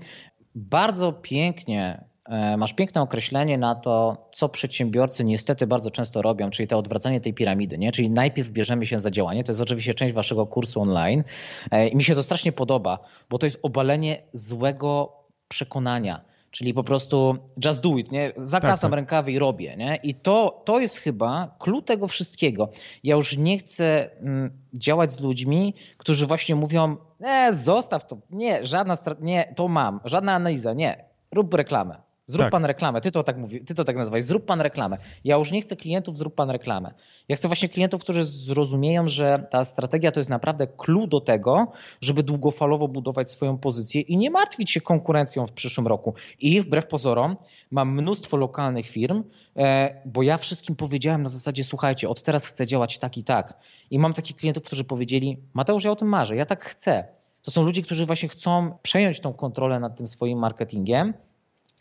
Bardzo 0.55 1.12
pięknie 1.12 2.05
E, 2.25 2.57
masz 2.57 2.73
piękne 2.73 3.01
określenie 3.01 3.59
na 3.59 3.75
to, 3.75 4.17
co 4.33 4.49
przedsiębiorcy 4.49 5.25
niestety 5.25 5.67
bardzo 5.67 5.91
często 5.91 6.23
robią, 6.23 6.51
czyli 6.51 6.69
to 6.69 6.79
odwracanie 6.79 7.21
tej 7.21 7.35
piramidy, 7.35 7.79
nie? 7.79 7.93
Czyli 7.93 8.11
najpierw 8.11 8.51
bierzemy 8.51 8.87
się 8.87 8.99
za 8.99 9.11
działanie, 9.11 9.45
to 9.45 9.53
jest 9.53 9.61
oczywiście 9.61 9.95
część 9.95 10.15
waszego 10.15 10.47
kursu 10.47 10.81
online 10.81 11.25
e, 11.71 11.88
i 11.88 11.97
mi 11.97 12.05
się 12.05 12.15
to 12.15 12.23
strasznie 12.23 12.53
podoba, 12.53 12.99
bo 13.31 13.38
to 13.38 13.47
jest 13.47 13.59
obalenie 13.62 14.23
złego 14.33 15.12
przekonania. 15.49 16.25
Czyli 16.53 16.75
po 16.75 16.85
prostu 16.85 17.37
just 17.65 17.81
do 17.81 17.97
it, 17.97 18.12
nie? 18.12 18.33
Zakasam 18.37 18.73
tak, 18.73 18.81
tak. 18.81 18.93
rękawy 18.93 19.33
i 19.33 19.38
robię, 19.38 19.77
nie? 19.77 19.97
I 20.03 20.15
to, 20.15 20.62
to 20.65 20.81
jest 20.81 20.97
chyba 20.97 21.55
klucz 21.59 21.85
tego 21.85 22.09
wszystkiego. 22.09 22.69
Ja 23.05 23.17
już 23.17 23.37
nie 23.37 23.59
chcę 23.59 24.11
mm, 24.21 24.51
działać 24.75 25.12
z 25.12 25.21
ludźmi, 25.21 25.75
którzy 25.97 26.27
właśnie 26.27 26.55
mówią, 26.55 26.97
e, 27.21 27.55
zostaw 27.55 28.07
to, 28.07 28.17
nie, 28.31 28.67
żadna, 28.67 28.97
nie, 29.21 29.53
to 29.57 29.69
mam, 29.69 30.01
żadna 30.05 30.35
analiza, 30.35 30.73
nie, 30.73 31.05
rób 31.35 31.55
reklamę. 31.55 32.12
Zrób 32.27 32.43
tak. 32.43 32.51
pan 32.51 32.65
reklamę. 32.65 33.01
Ty 33.01 33.13
to 33.13 33.23
tak 33.23 33.39
mówi, 33.39 33.65
ty 33.65 33.75
to 33.75 33.85
tak 33.85 33.97
nazwałeś. 33.97 34.25
Zrób 34.25 34.45
pan 34.45 34.61
reklamę. 34.61 34.99
Ja 35.25 35.37
już 35.37 35.51
nie 35.53 35.63
chcę 35.63 35.77
klientów, 35.77 36.19
zrób 36.19 36.35
pan 36.35 36.51
reklamę. 36.51 36.95
Ja 37.29 37.37
chcę 37.37 37.49
właśnie 37.49 37.69
klientów, 37.69 38.03
którzy 38.03 38.25
zrozumieją, 38.25 39.09
że 39.09 39.47
ta 39.51 39.65
strategia 39.65 40.13
to 40.13 40.21
jest 40.21 40.31
naprawdę 40.31 40.67
clue 40.67 41.07
do 41.07 41.21
tego, 41.21 41.73
żeby 42.01 42.23
długofalowo 42.23 42.89
budować 42.89 43.31
swoją 43.31 43.59
pozycję 43.59 44.01
i 44.01 44.17
nie 44.17 44.31
martwić 44.31 44.71
się 44.71 44.81
konkurencją 44.81 45.47
w 45.47 45.53
przyszłym 45.53 45.87
roku. 45.87 46.15
I 46.41 46.61
wbrew 46.61 46.87
pozorom 46.87 47.37
mam 47.71 47.95
mnóstwo 47.95 48.37
lokalnych 48.37 48.87
firm, 48.87 49.25
e, 49.57 49.95
bo 50.05 50.23
ja 50.23 50.39
wszystkim 50.39 50.77
powiedziałem 50.77 51.23
na 51.23 51.29
zasadzie, 51.29 51.65
słuchajcie, 51.65 52.09
od 52.09 52.23
teraz 52.23 52.47
chcę 52.47 52.67
działać 52.67 52.99
tak 52.99 53.19
i 53.19 53.25
tak. 53.25 53.59
I 53.91 53.99
mam 53.99 54.13
takich 54.15 54.37
klientów, 54.37 54.65
którzy 54.65 54.85
powiedzieli, 54.85 55.39
Mateusz, 55.55 55.85
ja 55.85 55.91
o 55.91 55.97
tym 55.97 56.09
marzę, 56.09 56.37
ja 56.37 56.47
tak 56.47 56.65
chcę. 56.65 57.05
To 57.43 57.51
są 57.51 57.63
ludzie, 57.63 57.83
którzy 57.83 58.07
właśnie 58.07 58.29
chcą 58.29 58.79
przejąć 58.83 59.21
tą 59.21 59.33
kontrolę 59.33 59.81
nad 59.81 59.97
tym 59.97 60.09
swoim 60.09 60.39
marketingiem 60.39 61.15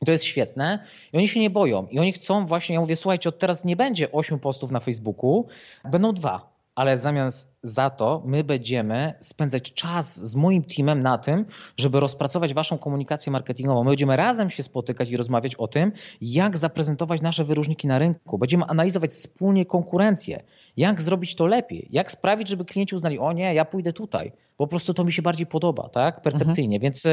i 0.02 0.06
to 0.06 0.12
jest 0.12 0.24
świetne. 0.24 0.80
I 1.14 1.18
oni 1.18 1.28
się 1.28 1.40
nie 1.40 1.50
boją. 1.50 1.88
I 1.88 2.00
oni 2.00 2.12
chcą 2.12 2.46
właśnie, 2.46 2.76
ja 2.76 2.82
mówię, 2.82 2.96
słuchajcie, 2.96 3.30
od 3.30 3.40
teraz 3.40 3.66
nie 3.66 3.76
będzie 3.76 4.12
8 4.12 4.40
postów 4.40 4.72
na 4.72 4.80
Facebooku, 4.80 5.48
będą 5.92 6.14
dwa. 6.14 6.52
Ale 6.76 6.98
zamiast 6.98 7.56
za 7.64 7.90
to 7.90 8.24
my 8.26 8.44
będziemy 8.44 9.14
spędzać 9.20 9.74
czas 9.74 10.26
z 10.30 10.36
moim 10.36 10.64
teamem 10.64 11.02
na 11.02 11.18
tym, 11.18 11.46
żeby 11.78 12.00
rozpracować 12.00 12.54
waszą 12.54 12.78
komunikację 12.78 13.32
marketingową. 13.32 13.84
My 13.84 13.90
będziemy 13.90 14.16
razem 14.16 14.50
się 14.50 14.64
spotykać 14.64 15.10
i 15.10 15.18
rozmawiać 15.18 15.56
o 15.56 15.68
tym, 15.68 15.92
jak 16.22 16.58
zaprezentować 16.58 17.22
nasze 17.22 17.44
wyróżniki 17.44 17.88
na 17.88 18.00
rynku. 18.00 18.38
Będziemy 18.38 18.66
analizować 18.66 19.12
wspólnie 19.12 19.66
konkurencję. 19.66 20.44
Jak 20.78 21.02
zrobić 21.02 21.36
to 21.36 21.46
lepiej? 21.46 21.88
Jak 21.92 22.12
sprawić, 22.12 22.50
żeby 22.50 22.66
klienci 22.66 22.96
uznali, 22.96 23.20
o 23.20 23.34
nie, 23.34 23.54
ja 23.54 23.66
pójdę 23.66 23.94
tutaj. 23.94 24.32
Po 24.58 24.68
prostu 24.68 24.94
to 24.94 25.04
mi 25.04 25.12
się 25.12 25.22
bardziej 25.22 25.48
podoba, 25.48 25.90
tak? 25.90 26.22
Percepcyjnie. 26.22 26.78
Mhm. 26.78 26.82
Więc 26.82 27.06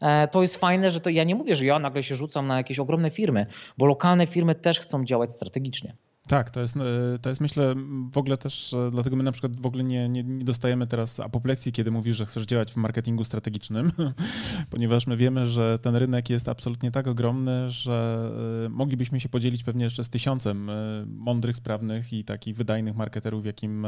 e, 0.00 0.28
to 0.28 0.42
jest 0.42 0.56
fajne, 0.56 0.90
że 0.90 1.00
to 1.00 1.10
ja 1.10 1.24
nie 1.24 1.34
mówię, 1.34 1.56
że 1.56 1.64
ja 1.64 1.78
nagle 1.78 2.02
się 2.02 2.16
rzucam 2.16 2.46
na 2.46 2.56
jakieś 2.56 2.78
ogromne 2.78 3.10
firmy, 3.10 3.46
bo 3.78 3.86
lokalne 3.86 4.26
firmy 4.26 4.54
też 4.54 4.80
chcą 4.80 5.04
działać 5.04 5.32
strategicznie. 5.32 5.94
Tak, 6.28 6.50
to 6.50 6.60
jest, 6.60 6.76
e, 6.76 7.18
to 7.22 7.28
jest 7.28 7.40
myślę 7.40 7.74
w 8.12 8.18
ogóle 8.18 8.36
też, 8.36 8.74
e, 8.74 8.90
dlatego 8.90 9.16
my 9.16 9.22
na 9.22 9.32
przykład 9.32 9.60
w 9.60 9.66
ogóle 9.66 9.84
nie, 9.84 10.08
nie, 10.08 10.22
nie 10.22 10.44
dostajemy 10.44 10.86
teraz 10.86 11.20
apopleksji, 11.20 11.72
kiedy 11.72 11.90
mówisz, 11.90 12.16
że 12.16 12.26
chcesz 12.26 12.46
działać 12.46 12.72
w 12.72 12.76
marketingu 12.76 13.24
strategicznym, 13.24 13.92
ponieważ 14.70 15.06
my 15.06 15.16
wiemy, 15.16 15.46
że 15.46 15.78
ten 15.78 15.96
rynek 15.96 16.30
jest 16.30 16.48
absolutnie 16.48 16.90
tak 16.90 17.06
ogromny, 17.06 17.70
że 17.70 18.30
e, 18.66 18.68
moglibyśmy 18.68 19.20
się 19.20 19.28
podzielić 19.28 19.64
pewnie 19.64 19.84
jeszcze 19.84 20.04
z 20.04 20.08
tysiącem 20.08 20.70
mądrych, 21.06 21.56
sprawnych 21.56 22.12
i 22.12 22.24
takich 22.24 22.56
wydajnych 22.56 22.96
marketerów, 22.96 23.46
jakim, 23.46 23.86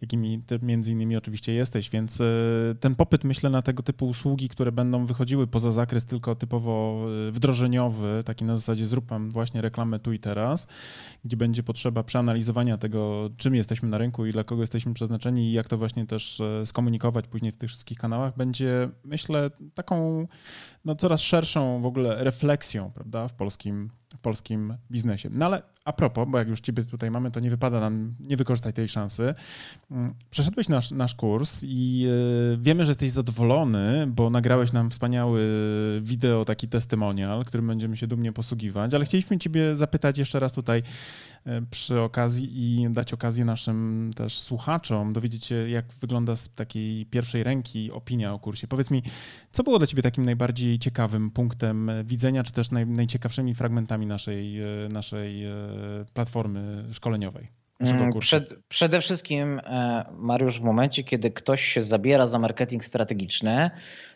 jakimi 0.00 0.42
ty 0.46 0.58
między 0.62 0.92
innymi 0.92 1.16
oczywiście 1.16 1.52
jesteś, 1.52 1.90
więc 1.90 2.22
ten 2.80 2.94
popyt 2.94 3.24
myślę 3.24 3.50
na 3.50 3.62
tego 3.62 3.82
typu 3.82 4.08
usługi, 4.08 4.48
które 4.48 4.72
będą 4.72 5.06
wychodziły 5.06 5.46
poza 5.46 5.72
zakres 5.72 6.04
tylko 6.04 6.34
typowo 6.34 7.06
wdrożeniowy, 7.30 8.22
taki 8.24 8.44
na 8.44 8.56
zasadzie 8.56 8.86
zrób 8.86 9.06
pan 9.06 9.30
właśnie 9.30 9.60
reklamę 9.60 9.98
tu 9.98 10.12
i 10.12 10.18
teraz, 10.18 10.66
gdzie 11.24 11.36
będzie 11.36 11.59
będzie 11.60 11.66
potrzeba 11.66 12.02
przeanalizowania 12.02 12.78
tego, 12.78 13.30
czym 13.36 13.54
jesteśmy 13.54 13.88
na 13.88 13.98
rynku 13.98 14.26
i 14.26 14.32
dla 14.32 14.44
kogo 14.44 14.62
jesteśmy 14.62 14.94
przeznaczeni 14.94 15.42
i 15.42 15.52
jak 15.52 15.68
to 15.68 15.78
właśnie 15.78 16.06
też 16.06 16.40
e, 16.40 16.66
skomunikować 16.66 17.28
później 17.28 17.52
w 17.52 17.56
tych 17.56 17.70
wszystkich 17.70 17.98
kanałach, 17.98 18.36
będzie 18.36 18.88
myślę 19.04 19.50
taką 19.74 20.26
no, 20.84 20.96
coraz 20.96 21.20
szerszą 21.20 21.82
w 21.82 21.86
ogóle 21.86 22.24
refleksją 22.24 22.90
prawda, 22.90 23.28
w 23.28 23.34
polskim 23.34 23.90
w 24.16 24.18
polskim 24.20 24.74
biznesie. 24.90 25.28
No 25.32 25.46
ale 25.46 25.62
a 25.84 25.92
propos, 25.92 26.28
bo 26.28 26.38
jak 26.38 26.48
już 26.48 26.60
ciebie 26.60 26.84
tutaj 26.84 27.10
mamy, 27.10 27.30
to 27.30 27.40
nie 27.40 27.50
wypada 27.50 27.80
nam 27.80 28.14
nie 28.20 28.36
wykorzystać 28.36 28.74
tej 28.74 28.88
szansy. 28.88 29.34
Mm, 29.90 30.14
przeszedłeś 30.30 30.68
nasz, 30.68 30.90
nasz 30.90 31.14
kurs 31.14 31.60
i 31.64 32.06
e, 32.54 32.56
wiemy, 32.56 32.84
że 32.84 32.90
jesteś 32.90 33.10
zadowolony, 33.10 34.06
bo 34.06 34.30
nagrałeś 34.30 34.72
nam 34.72 34.90
wspaniały 34.90 35.40
wideo, 36.00 36.44
taki 36.44 36.68
testimonial, 36.68 37.44
którym 37.44 37.66
będziemy 37.66 37.96
się 37.96 38.06
dumnie 38.06 38.32
posługiwać, 38.32 38.94
ale 38.94 39.04
chcieliśmy 39.04 39.38
ciebie 39.38 39.76
zapytać 39.76 40.18
jeszcze 40.18 40.40
raz 40.40 40.52
tutaj 40.52 40.82
przy 41.70 42.00
okazji 42.00 42.48
i 42.52 42.90
dać 42.90 43.12
okazję 43.12 43.44
naszym 43.44 44.10
też 44.16 44.38
słuchaczom 44.40 45.12
dowiedzieć 45.12 45.44
się, 45.44 45.54
jak 45.54 45.84
wygląda 46.00 46.36
z 46.36 46.54
takiej 46.54 47.06
pierwszej 47.06 47.42
ręki 47.42 47.92
opinia 47.92 48.34
o 48.34 48.38
kursie. 48.38 48.66
Powiedz 48.66 48.90
mi, 48.90 49.02
co 49.50 49.62
było 49.62 49.78
dla 49.78 49.86
ciebie 49.86 50.02
takim 50.02 50.24
najbardziej 50.24 50.78
ciekawym 50.78 51.30
punktem 51.30 51.90
widzenia, 52.04 52.42
czy 52.42 52.52
też 52.52 52.70
naj, 52.70 52.86
najciekawszymi 52.86 53.54
fragmentami 53.54 54.06
naszej, 54.06 54.60
e, 54.60 54.88
naszej 54.88 55.44
e, 55.44 55.52
platformy 56.14 56.84
szkoleniowej? 56.92 57.48
Mm, 57.80 58.12
przed, 58.18 58.54
przede 58.68 59.00
wszystkim, 59.00 59.58
e, 59.64 60.04
Mariusz, 60.12 60.60
w 60.60 60.64
momencie, 60.64 61.04
kiedy 61.04 61.30
ktoś 61.30 61.64
się 61.64 61.82
zabiera 61.82 62.26
za 62.26 62.38
marketing 62.38 62.84
strategiczny, 62.84 63.70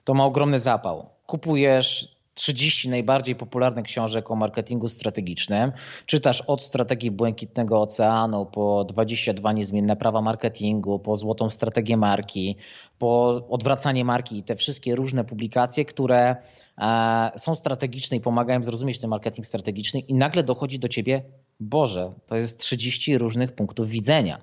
to 0.05 0.15
ma 0.15 0.25
ogromny 0.25 0.59
zapał. 0.59 1.11
Kupujesz 1.27 2.14
30 2.35 2.89
najbardziej 2.89 3.37
popularnych 3.37 3.85
książek 3.85 4.31
o 4.31 4.37
marketingu 4.37 4.89
strategicznym. 4.89 5.73
Czytasz 6.07 6.41
od 6.41 6.63
strategii 6.63 7.11
Błękitnego 7.11 7.83
Oceanu 7.83 8.47
po 8.47 8.85
22 8.85 9.53
niezmienne 9.53 9.97
prawa 9.97 10.23
marketingu, 10.23 10.99
po 10.99 11.17
złotą 11.17 11.51
strategię 11.51 11.97
marki, 11.97 12.57
po 12.99 13.43
odwracanie 13.51 14.05
marki 14.05 14.39
i 14.39 14.43
te 14.43 14.57
wszystkie 14.57 14.95
różne 14.95 15.25
publikacje, 15.25 15.85
które 15.85 16.37
e, 16.79 17.31
są 17.37 17.55
strategiczne 17.55 18.17
i 18.17 18.21
pomagają 18.21 18.65
zrozumieć 18.65 18.99
ten 18.99 19.11
marketing 19.11 19.47
strategiczny 19.47 20.01
i 20.01 20.15
nagle 20.15 20.43
dochodzi 20.43 20.79
do 20.79 20.89
ciebie, 20.89 21.23
Boże, 21.61 22.13
to 22.27 22.37
jest 22.37 22.59
30 22.59 23.19
różnych 23.19 23.53
punktów 23.53 23.89
widzenia. 23.89 24.41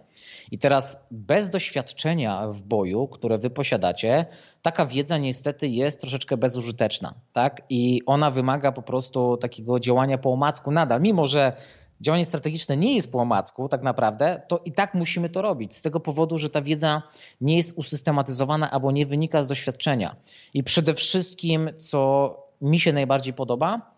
I 0.52 0.58
teraz 0.58 1.08
bez 1.12 1.50
doświadczenia 1.50 2.48
w 2.48 2.62
boju, 2.62 3.08
które 3.08 3.38
wy 3.38 3.50
posiadacie, 3.50 4.26
taka 4.62 4.86
wiedza 4.86 5.18
niestety 5.18 5.68
jest 5.68 6.02
troszeczkę 6.02 6.38
bezużyteczna. 6.38 7.14
Tak? 7.34 7.62
I 7.70 8.02
ona 8.06 8.32
wymaga 8.32 8.72
po 8.72 8.82
prostu 8.82 9.38
takiego 9.38 9.80
działania 9.80 10.18
po 10.18 10.34
omacku 10.34 10.72
nadal, 10.72 11.02
mimo 11.02 11.28
że 11.28 11.54
działanie 12.02 12.26
strategiczne 12.26 12.78
nie 12.78 12.96
jest 12.96 13.12
po 13.12 13.20
omacku 13.20 13.70
tak 13.70 13.82
naprawdę, 13.82 14.42
to 14.48 14.62
i 14.66 14.72
tak 14.72 14.94
musimy 14.94 15.30
to 15.30 15.42
robić 15.42 15.76
z 15.76 15.82
tego 15.82 16.00
powodu, 16.00 16.38
że 16.38 16.50
ta 16.50 16.62
wiedza 16.62 17.02
nie 17.42 17.58
jest 17.58 17.78
usystematyzowana 17.78 18.72
albo 18.72 18.92
nie 18.92 19.06
wynika 19.06 19.44
z 19.44 19.48
doświadczenia. 19.48 20.16
I 20.54 20.64
przede 20.64 20.94
wszystkim, 20.94 21.70
co 21.78 22.38
mi 22.62 22.80
się 22.80 22.94
najbardziej 22.94 23.34
podoba, 23.34 23.92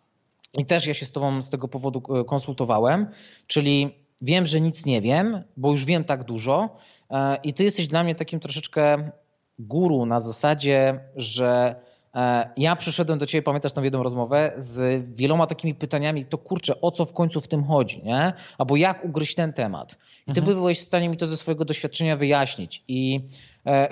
i 0.53 0.65
też 0.65 0.87
ja 0.87 0.93
się 0.93 1.05
z 1.05 1.11
Tobą 1.11 1.41
z 1.41 1.49
tego 1.49 1.67
powodu 1.67 2.01
e, 2.21 2.23
konsultowałem, 2.23 3.07
czyli 3.47 4.02
wiem, 4.23 4.45
że 4.45 4.61
nic 4.61 4.85
nie 4.85 5.01
wiem, 5.01 5.43
bo 5.57 5.71
już 5.71 5.85
wiem 5.85 6.03
tak 6.03 6.23
dużo, 6.23 6.77
e, 7.09 7.37
i 7.43 7.53
Ty 7.53 7.63
jesteś 7.63 7.87
dla 7.87 8.03
mnie 8.03 8.15
takim 8.15 8.39
troszeczkę 8.39 9.11
guru 9.59 10.05
na 10.05 10.19
zasadzie, 10.19 10.99
że 11.15 11.75
e, 12.15 12.49
ja 12.57 12.75
przyszedłem 12.75 13.19
do 13.19 13.25
ciebie, 13.25 13.41
pamiętasz 13.41 13.73
tą 13.73 13.83
jedną 13.83 14.03
rozmowę, 14.03 14.53
z 14.57 15.05
wieloma 15.15 15.47
takimi 15.47 15.75
pytaniami, 15.75 16.25
to 16.25 16.37
kurczę, 16.37 16.81
o 16.81 16.91
co 16.91 17.05
w 17.05 17.13
końcu 17.13 17.41
w 17.41 17.47
tym 17.47 17.63
chodzi, 17.63 18.01
nie? 18.03 18.33
Albo 18.57 18.75
jak 18.75 19.05
ugryźć 19.05 19.35
ten 19.35 19.53
temat. 19.53 19.97
I 20.27 20.33
ty 20.33 20.39
mhm. 20.39 20.57
byłeś 20.57 20.79
w 20.79 20.83
stanie 20.83 21.09
mi 21.09 21.17
to 21.17 21.25
ze 21.25 21.37
swojego 21.37 21.65
doświadczenia 21.65 22.17
wyjaśnić. 22.17 22.83
I 22.87 23.21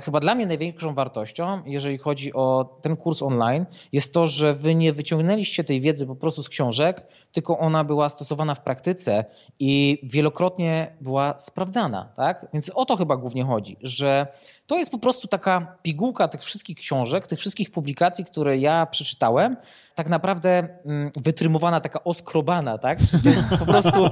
chyba 0.04 0.20
dla 0.20 0.36
mnie 0.36 0.48
największą 0.48 0.94
wartością, 0.94 1.62
jeżeli 1.66 1.98
chodzi 1.98 2.34
o 2.34 2.78
ten 2.82 2.98
kurs 2.98 3.22
online, 3.22 3.66
jest 3.92 4.14
to, 4.14 4.28
że 4.28 4.56
wy 4.56 4.76
nie 4.76 4.94
wyciągnęliście 4.94 5.64
tej 5.64 5.82
wiedzy 5.82 6.08
po 6.08 6.16
prostu 6.16 6.44
z 6.44 6.50
książek, 6.50 7.04
tylko 7.32 7.60
ona 7.60 7.84
była 7.84 8.10
stosowana 8.10 8.56
w 8.56 8.62
praktyce 8.62 9.26
i 9.60 10.00
wielokrotnie 10.04 10.96
była 11.02 11.40
sprawdzana, 11.40 12.14
tak? 12.16 12.48
Więc 12.54 12.72
o 12.76 12.86
to 12.86 12.98
chyba 12.98 13.18
głównie 13.18 13.44
chodzi, 13.44 13.78
że 13.82 14.28
to 14.68 14.78
jest 14.78 14.92
po 14.92 14.98
prostu 14.98 15.28
taka 15.28 15.78
pigułka 15.82 16.28
tych 16.28 16.42
wszystkich 16.42 16.78
książek, 16.78 17.28
tych 17.28 17.40
wszystkich 17.40 17.72
publikacji, 17.72 18.26
które 18.26 18.58
ja 18.58 18.86
przeczytałem, 18.86 19.58
tak 19.96 20.10
naprawdę 20.10 20.68
mm, 20.86 21.12
wytrymowana, 21.16 21.82
taka 21.82 22.04
oskrobana, 22.04 22.78
tak? 22.78 23.00
To 23.24 23.30
jest 23.30 23.50
po 23.60 23.66
prostu 23.66 24.10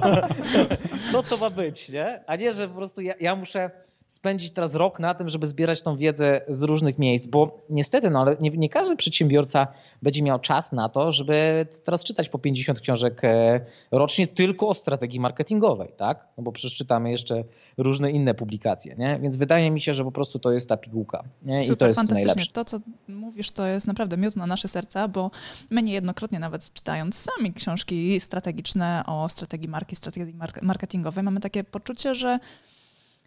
to, 1.12 1.22
co 1.22 1.36
ma 1.36 1.50
być, 1.50 1.88
nie? 1.88 2.24
A 2.26 2.36
nie, 2.36 2.52
że 2.52 2.68
po 2.68 2.74
prostu 2.74 3.00
ja, 3.00 3.14
ja 3.20 3.36
muszę 3.36 3.70
spędzić 4.10 4.50
teraz 4.50 4.74
rok 4.74 5.00
na 5.00 5.14
tym, 5.14 5.28
żeby 5.28 5.46
zbierać 5.46 5.82
tą 5.82 5.96
wiedzę 5.96 6.40
z 6.48 6.62
różnych 6.62 6.98
miejsc, 6.98 7.26
bo 7.26 7.64
niestety, 7.70 8.10
no 8.10 8.20
ale 8.20 8.36
nie, 8.40 8.50
nie, 8.50 8.68
każdy 8.68 8.96
przedsiębiorca 8.96 9.66
będzie 10.02 10.22
miał 10.22 10.38
czas 10.38 10.72
na 10.72 10.88
to, 10.88 11.12
żeby 11.12 11.66
teraz 11.84 12.04
czytać 12.04 12.28
po 12.28 12.38
50 12.38 12.80
książek 12.80 13.24
e, 13.24 13.60
rocznie 13.90 14.26
tylko 14.26 14.68
o 14.68 14.74
strategii 14.74 15.20
marketingowej, 15.20 15.92
tak? 15.96 16.26
No 16.36 16.42
bo 16.42 16.52
przeczytamy 16.52 17.10
jeszcze 17.10 17.44
różne 17.78 18.10
inne 18.10 18.34
publikacje, 18.34 18.94
nie? 18.98 19.18
Więc 19.22 19.36
wydaje 19.36 19.70
mi 19.70 19.80
się, 19.80 19.94
że 19.94 20.04
po 20.04 20.12
prostu 20.12 20.38
to 20.38 20.52
jest 20.52 20.68
ta 20.68 20.76
pigułka. 20.76 21.24
Nie? 21.42 21.62
Super, 21.62 21.74
I 21.74 21.76
to 21.76 21.86
jest 21.86 21.96
fantastycznie. 21.96 22.26
Najlepsze. 22.26 22.52
To, 22.52 22.64
co 22.64 22.78
mówisz, 23.08 23.50
to 23.50 23.66
jest 23.66 23.86
naprawdę 23.86 24.16
miód 24.16 24.36
na 24.36 24.46
nasze 24.46 24.68
serca, 24.68 25.08
bo 25.08 25.30
my 25.70 25.82
niejednokrotnie 25.82 26.38
nawet 26.38 26.72
czytając 26.72 27.14
sami 27.16 27.52
książki 27.52 28.20
strategiczne 28.20 29.02
o 29.06 29.28
strategii 29.28 29.68
marki, 29.68 29.96
strategii 29.96 30.34
marketingowej, 30.62 31.24
mamy 31.24 31.40
takie 31.40 31.64
poczucie, 31.64 32.14
że 32.14 32.38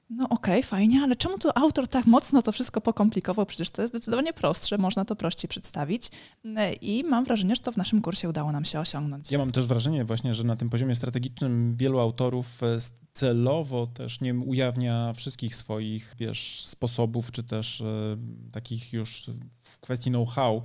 no 0.10 0.30
okej, 0.30 0.60
okay, 0.60 0.64
fajnie, 0.64 1.02
ale 1.04 1.16
czemu 1.16 1.38
tu 1.38 1.50
autor 1.56 1.88
tak 1.88 2.06
mocno 2.06 2.42
to 2.42 2.52
wszystko 2.52 2.82
pokomplikował? 2.82 3.46
Przecież 3.46 3.70
to 3.70 3.82
jest 3.82 3.94
zdecydowanie 3.94 4.34
prostsze, 4.34 4.78
można 4.78 5.06
to 5.06 5.16
prościej 5.16 5.50
przedstawić 5.50 6.12
i 6.82 7.04
mam 7.04 7.26
wrażenie, 7.26 7.56
że 7.56 7.62
to 7.62 7.72
w 7.72 7.78
naszym 7.78 8.02
kursie 8.02 8.30
udało 8.30 8.52
nam 8.52 8.66
się 8.66 8.80
osiągnąć. 8.80 9.32
Ja 9.32 9.38
mam 9.38 9.52
też 9.52 9.66
wrażenie 9.66 10.06
właśnie, 10.06 10.34
że 10.34 10.44
na 10.44 10.56
tym 10.56 10.70
poziomie 10.70 10.96
strategicznym 10.96 11.76
wielu 11.76 12.00
autorów 12.00 12.64
e, 12.64 12.78
celowo 13.14 13.88
też 13.88 14.22
nie 14.22 14.34
ujawnia 14.36 15.14
wszystkich 15.14 15.56
swoich, 15.56 16.16
wiesz, 16.20 16.66
sposobów, 16.66 17.32
czy 17.32 17.44
też 17.44 17.82
e, 17.82 18.18
takich 18.52 18.94
już 18.94 19.30
w 19.52 19.80
kwestii 19.80 20.10
know-how 20.10 20.64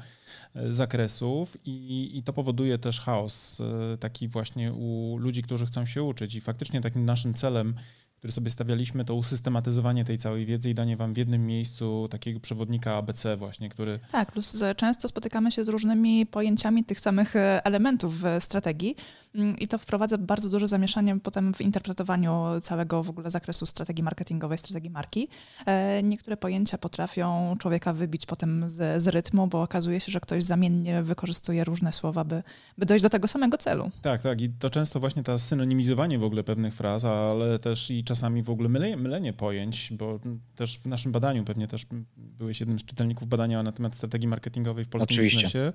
e, 0.54 0.72
zakresów 0.72 1.56
i, 1.64 2.10
i 2.18 2.22
to 2.22 2.32
powoduje 2.32 2.78
też 2.78 3.00
chaos 3.00 3.62
taki 4.00 4.28
właśnie 4.28 4.72
u 4.72 5.16
ludzi, 5.18 5.42
którzy 5.42 5.66
chcą 5.66 5.84
się 5.84 6.02
uczyć 6.02 6.34
i 6.34 6.40
faktycznie 6.40 6.80
takim 6.80 7.04
naszym 7.04 7.34
celem 7.34 7.74
który 8.18 8.32
sobie 8.32 8.50
stawialiśmy, 8.50 9.04
to 9.04 9.14
usystematyzowanie 9.14 10.04
tej 10.04 10.18
całej 10.18 10.46
wiedzy 10.46 10.70
i 10.70 10.74
danie 10.74 10.96
wam 10.96 11.14
w 11.14 11.16
jednym 11.16 11.46
miejscu 11.46 12.08
takiego 12.10 12.40
przewodnika 12.40 12.94
ABC 12.94 13.36
właśnie, 13.36 13.68
który... 13.68 13.98
Tak, 14.12 14.32
plus 14.32 14.62
często 14.76 15.08
spotykamy 15.08 15.52
się 15.52 15.64
z 15.64 15.68
różnymi 15.68 16.26
pojęciami 16.26 16.84
tych 16.84 17.00
samych 17.00 17.36
e, 17.36 17.66
elementów 17.66 18.20
w 18.20 18.24
strategii 18.40 18.96
mm, 19.34 19.58
i 19.58 19.68
to 19.68 19.78
wprowadza 19.78 20.18
bardzo 20.18 20.48
duże 20.48 20.68
zamieszanie 20.68 21.20
potem 21.20 21.54
w 21.54 21.60
interpretowaniu 21.60 22.44
całego 22.62 23.02
w 23.02 23.10
ogóle 23.10 23.30
zakresu 23.30 23.66
strategii 23.66 24.04
marketingowej, 24.04 24.58
strategii 24.58 24.90
marki. 24.90 25.28
E, 25.66 26.02
niektóre 26.02 26.36
pojęcia 26.36 26.78
potrafią 26.78 27.56
człowieka 27.58 27.92
wybić 27.92 28.26
potem 28.26 28.68
z, 28.68 29.02
z 29.02 29.08
rytmu, 29.08 29.46
bo 29.46 29.62
okazuje 29.62 30.00
się, 30.00 30.12
że 30.12 30.20
ktoś 30.20 30.44
zamiennie 30.44 31.02
wykorzystuje 31.02 31.64
różne 31.64 31.92
słowa, 31.92 32.24
by, 32.24 32.42
by 32.78 32.86
dojść 32.86 33.02
do 33.02 33.10
tego 33.10 33.28
samego 33.28 33.58
celu. 33.58 33.90
Tak, 34.02 34.22
tak 34.22 34.40
i 34.40 34.50
to 34.50 34.70
często 34.70 35.00
właśnie 35.00 35.22
ta 35.22 35.38
synonimizowanie 35.38 36.18
w 36.18 36.24
ogóle 36.24 36.44
pewnych 36.44 36.74
fraz, 36.74 37.04
ale 37.04 37.58
też 37.58 37.90
i 37.90 38.04
czasami 38.08 38.42
w 38.42 38.50
ogóle 38.50 38.68
mylenie, 38.68 38.96
mylenie 38.96 39.32
pojęć, 39.32 39.92
bo 39.92 40.20
też 40.56 40.78
w 40.78 40.86
naszym 40.86 41.12
badaniu, 41.12 41.44
pewnie 41.44 41.68
też 41.68 41.86
byłeś 42.16 42.60
jednym 42.60 42.78
z 42.78 42.84
czytelników 42.84 43.28
badania 43.28 43.62
na 43.62 43.72
temat 43.72 43.96
strategii 43.96 44.28
marketingowej 44.28 44.84
w 44.84 44.88
polskim 44.88 45.14
Oczywiście. 45.14 45.38
biznesie, 45.38 45.72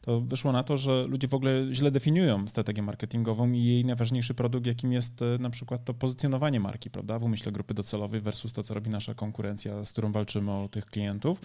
to 0.00 0.20
wyszło 0.20 0.52
na 0.52 0.62
to, 0.62 0.78
że 0.78 1.06
ludzie 1.06 1.28
w 1.28 1.34
ogóle 1.34 1.66
źle 1.72 1.90
definiują 1.90 2.48
strategię 2.48 2.82
marketingową 2.82 3.52
i 3.52 3.64
jej 3.64 3.84
najważniejszy 3.84 4.34
produkt, 4.34 4.66
jakim 4.66 4.92
jest 4.92 5.22
e, 5.22 5.38
na 5.38 5.50
przykład 5.50 5.84
to 5.84 5.94
pozycjonowanie 5.94 6.60
marki, 6.60 6.90
prawda, 6.90 7.18
w 7.18 7.24
umyśle 7.24 7.52
grupy 7.52 7.74
docelowej 7.74 8.20
versus 8.20 8.52
to, 8.52 8.62
co 8.62 8.74
robi 8.74 8.90
nasza 8.90 9.14
konkurencja, 9.14 9.84
z 9.84 9.92
którą 9.92 10.12
walczymy 10.12 10.52
o 10.52 10.68
tych 10.68 10.86
klientów 10.86 11.40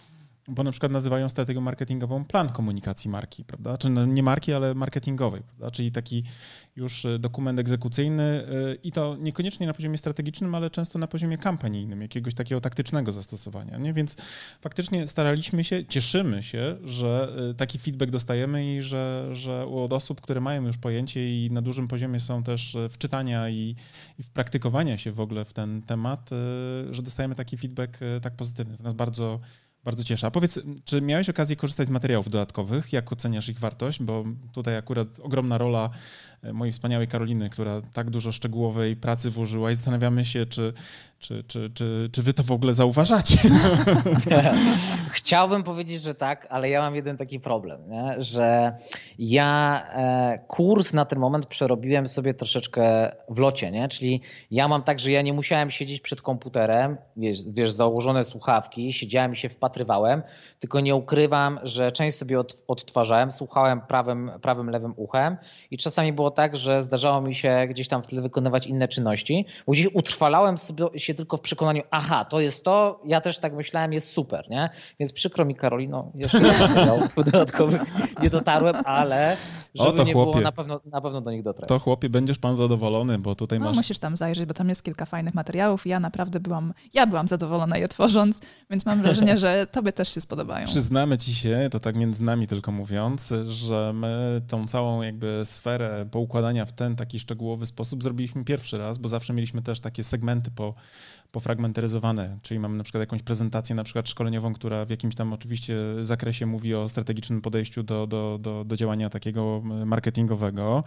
bo 0.48 0.64
na 0.64 0.72
przykład 0.72 0.92
nazywają 0.92 1.30
strategią 1.30 1.62
marketingową 1.62 2.26
plan 2.26 2.50
komunikacji 2.50 3.10
marki, 3.10 3.46
prawda? 3.46 3.78
Czy 3.78 3.90
no, 3.90 4.06
nie 4.06 4.24
marki, 4.24 4.54
ale 4.54 4.76
marketingowej, 4.76 5.42
prawda? 5.42 5.72
Czyli 5.72 5.92
taki 5.92 6.24
już 6.76 7.06
e, 7.06 7.20
dokument 7.20 7.60
egzekucyjny 7.60 8.24
e, 8.24 8.76
i 8.84 8.92
to 8.92 9.16
niekoniecznie 9.20 9.68
na 9.68 9.74
poziomie 9.74 9.98
strategicznym, 9.98 10.56
ale 10.56 10.70
często 10.70 11.00
na 11.00 11.08
poziomie 11.08 11.38
kampanijnym, 11.38 12.02
jakiegoś 12.02 12.34
takiego 12.34 12.62
taktycznego 12.62 13.12
zastosowania, 13.12 13.78
nie? 13.78 13.94
Więc 13.94 14.16
faktycznie 14.62 15.08
staraliśmy 15.08 15.64
się, 15.64 15.86
cieszymy 15.86 16.44
się, 16.44 16.78
że 16.84 17.36
e, 17.50 17.54
taki 17.54 17.80
feedback 17.80 18.12
dostajemy 18.12 18.76
i 18.76 18.82
że, 18.82 19.30
że 19.32 19.66
od 19.68 19.94
osób, 19.94 20.22
które 20.22 20.42
mają 20.42 20.66
już 20.66 20.78
pojęcie 20.78 21.46
i 21.46 21.52
na 21.52 21.62
dużym 21.62 21.88
poziomie 21.88 22.20
są 22.20 22.44
też 22.44 22.78
w 22.90 22.98
czytania 22.98 23.50
i, 23.50 23.76
i 24.20 24.24
w 24.24 24.30
praktykowania 24.30 24.98
się 24.98 25.12
w 25.12 25.20
ogóle 25.20 25.46
w 25.46 25.54
ten 25.54 25.82
temat, 25.82 26.30
że 26.92 27.04
dostajemy 27.04 27.36
taki 27.36 27.58
feedback 27.58 28.00
tak 28.22 28.36
pozytywny. 28.36 28.78
To 28.78 28.84
nas 28.84 28.94
bardzo 28.94 29.40
bardzo 29.86 30.04
cieszę. 30.04 30.28
A 30.28 30.32
powiedz, 30.32 30.60
czy 30.86 31.02
miałeś 31.02 31.30
okazję 31.30 31.56
korzystać 31.56 31.88
z 31.88 31.90
materiałów 31.90 32.30
dodatkowych? 32.30 32.94
Jak 32.94 33.12
oceniasz 33.12 33.50
ich 33.50 33.60
wartość? 33.60 34.04
Bo 34.04 34.24
tutaj 34.54 34.78
akurat 34.78 35.08
ogromna 35.20 35.58
rola 35.58 35.90
mojej 36.54 36.72
wspaniałej 36.72 37.08
Karoliny, 37.08 37.50
która 37.50 37.82
tak 37.94 38.10
dużo 38.10 38.32
szczegółowej 38.32 38.96
pracy 38.96 39.30
włożyła 39.30 39.72
i 39.72 39.76
zastanawiamy 39.76 40.26
się, 40.26 40.46
czy, 40.46 40.74
czy, 41.20 41.44
czy, 41.44 41.70
czy, 41.70 42.10
czy 42.12 42.22
wy 42.22 42.34
to 42.34 42.44
w 42.44 42.52
ogóle 42.52 42.74
zauważacie? 42.74 43.38
Chciałbym 45.12 45.64
powiedzieć, 45.64 46.02
że 46.02 46.16
tak, 46.16 46.48
ale 46.50 46.70
ja 46.70 46.82
mam 46.82 46.96
jeden 46.96 47.18
taki 47.18 47.40
problem, 47.40 47.90
nie? 47.90 48.16
że 48.18 48.78
ja 49.20 49.84
e, 49.94 50.40
kurs 50.48 50.94
na 50.94 51.06
ten 51.06 51.20
moment 51.20 51.46
przerobiłem 51.46 52.08
sobie 52.08 52.34
troszeczkę 52.34 53.16
w 53.30 53.40
locie, 53.40 53.72
nie? 53.72 53.88
czyli 53.88 54.22
ja 54.52 54.68
mam 54.68 54.84
tak, 54.84 55.00
że 55.00 55.12
ja 55.12 55.22
nie 55.22 55.34
musiałem 55.34 55.72
siedzieć 55.72 56.02
przed 56.02 56.22
komputerem, 56.22 56.98
wiesz, 57.18 57.52
wiesz 57.52 57.72
założone 57.72 58.24
słuchawki, 58.24 58.94
siedziałem 58.94 59.34
i 59.34 59.36
się 59.36 59.50
wpatrywałem, 59.50 60.22
tylko 60.60 60.80
nie 60.80 60.96
ukrywam, 60.96 61.60
że 61.64 61.92
część 61.92 62.18
sobie 62.18 62.40
od, 62.40 62.64
odtwarzałem, 62.68 63.32
słuchałem 63.32 63.82
prawym, 63.82 64.32
prawym, 64.42 64.70
lewym 64.70 64.94
uchem 64.96 65.38
i 65.72 65.78
czasami 65.78 66.14
było 66.14 66.32
tak, 66.36 66.58
że 66.58 66.84
zdarzało 66.84 67.22
mi 67.22 67.36
się 67.36 67.68
gdzieś 67.70 67.88
tam 67.88 68.04
w 68.04 68.08
tle 68.08 68.22
wykonywać 68.22 68.68
inne 68.68 68.88
czynności, 68.88 69.46
bo 69.66 69.72
gdzieś 69.72 69.88
utrwalałem 69.94 70.58
sobie 70.58 70.86
się 70.96 71.14
tylko 71.14 71.38
w 71.38 71.42
przekonaniu, 71.42 71.84
aha, 71.92 72.26
to 72.26 72.40
jest 72.40 72.64
to, 72.64 73.02
ja 73.06 73.22
też 73.22 73.40
tak 73.40 73.56
myślałem, 73.56 73.94
jest 73.94 74.12
super, 74.12 74.50
nie? 74.50 74.70
Więc 75.00 75.14
przykro 75.14 75.46
mi 75.46 75.56
Karolino, 75.56 76.12
jeszcze 76.16 76.40
dodatkowych 77.16 77.82
nie 78.22 78.30
dotarłem, 78.30 78.76
ale 78.86 79.38
żeby 79.76 80.02
o, 80.02 80.06
nie 80.06 80.14
chłopie, 80.14 80.32
było, 80.32 80.44
na 80.44 80.52
pewno, 80.52 80.82
na 80.86 81.02
pewno 81.02 81.22
do 81.22 81.32
nich 81.32 81.44
dotrę. 81.44 81.68
To 81.68 81.80
chłopie, 81.80 82.10
będziesz 82.10 82.38
pan 82.38 82.56
zadowolony, 82.56 83.20
bo 83.20 83.36
tutaj 83.36 83.60
no, 83.60 83.66
masz... 83.66 83.76
musisz 83.76 84.00
tam 84.00 84.18
zajrzeć, 84.18 84.46
bo 84.46 84.54
tam 84.54 84.70
jest 84.70 84.84
kilka 84.84 85.06
fajnych 85.06 85.34
materiałów 85.34 85.86
i 85.86 85.90
ja 85.90 86.00
naprawdę 86.00 86.40
byłam, 86.40 86.74
ja 86.94 87.08
byłam 87.08 87.28
zadowolona 87.28 87.78
je 87.78 87.88
tworząc, 87.88 88.42
więc 88.70 88.86
mam 88.86 89.02
wrażenie, 89.02 89.38
że 89.38 89.68
tobie 89.68 89.92
też 89.92 90.14
się 90.14 90.22
spodobają. 90.22 90.66
Przyznamy 90.66 91.18
ci 91.18 91.36
się, 91.36 91.68
to 91.72 91.80
tak 91.80 91.96
między 91.96 92.24
nami 92.24 92.48
tylko 92.48 92.72
mówiąc, 92.72 93.34
że 93.46 93.92
my 93.94 94.42
tą 94.48 94.68
całą 94.68 95.02
jakby 95.02 95.42
sferę 95.44 96.06
poukładania 96.26 96.66
w 96.66 96.72
ten 96.72 96.96
taki 96.96 97.20
szczegółowy 97.20 97.66
sposób 97.66 98.04
zrobiliśmy 98.04 98.44
pierwszy 98.44 98.78
raz, 98.78 98.98
bo 98.98 99.10
zawsze 99.10 99.34
mieliśmy 99.34 99.62
też 99.62 99.80
takie 99.80 100.04
segmenty 100.04 100.52
po 100.52 100.74
pofragmentaryzowane, 101.36 102.38
czyli 102.42 102.60
mamy 102.60 102.78
na 102.78 102.84
przykład 102.84 103.00
jakąś 103.00 103.22
prezentację 103.22 103.76
na 103.76 103.84
przykład 103.84 104.10
szkoleniową, 104.10 104.54
która 104.54 104.86
w 104.86 104.90
jakimś 104.90 105.16
tam 105.16 105.34
oczywiście 105.34 105.76
zakresie 106.02 106.46
mówi 106.46 106.76
o 106.76 106.90
strategicznym 106.90 107.42
podejściu 107.42 107.84
do, 107.84 108.08
do, 108.08 108.40
do, 108.42 108.64
do 108.66 108.76
działania 108.76 109.10
takiego 109.10 109.62
marketingowego, 109.86 110.84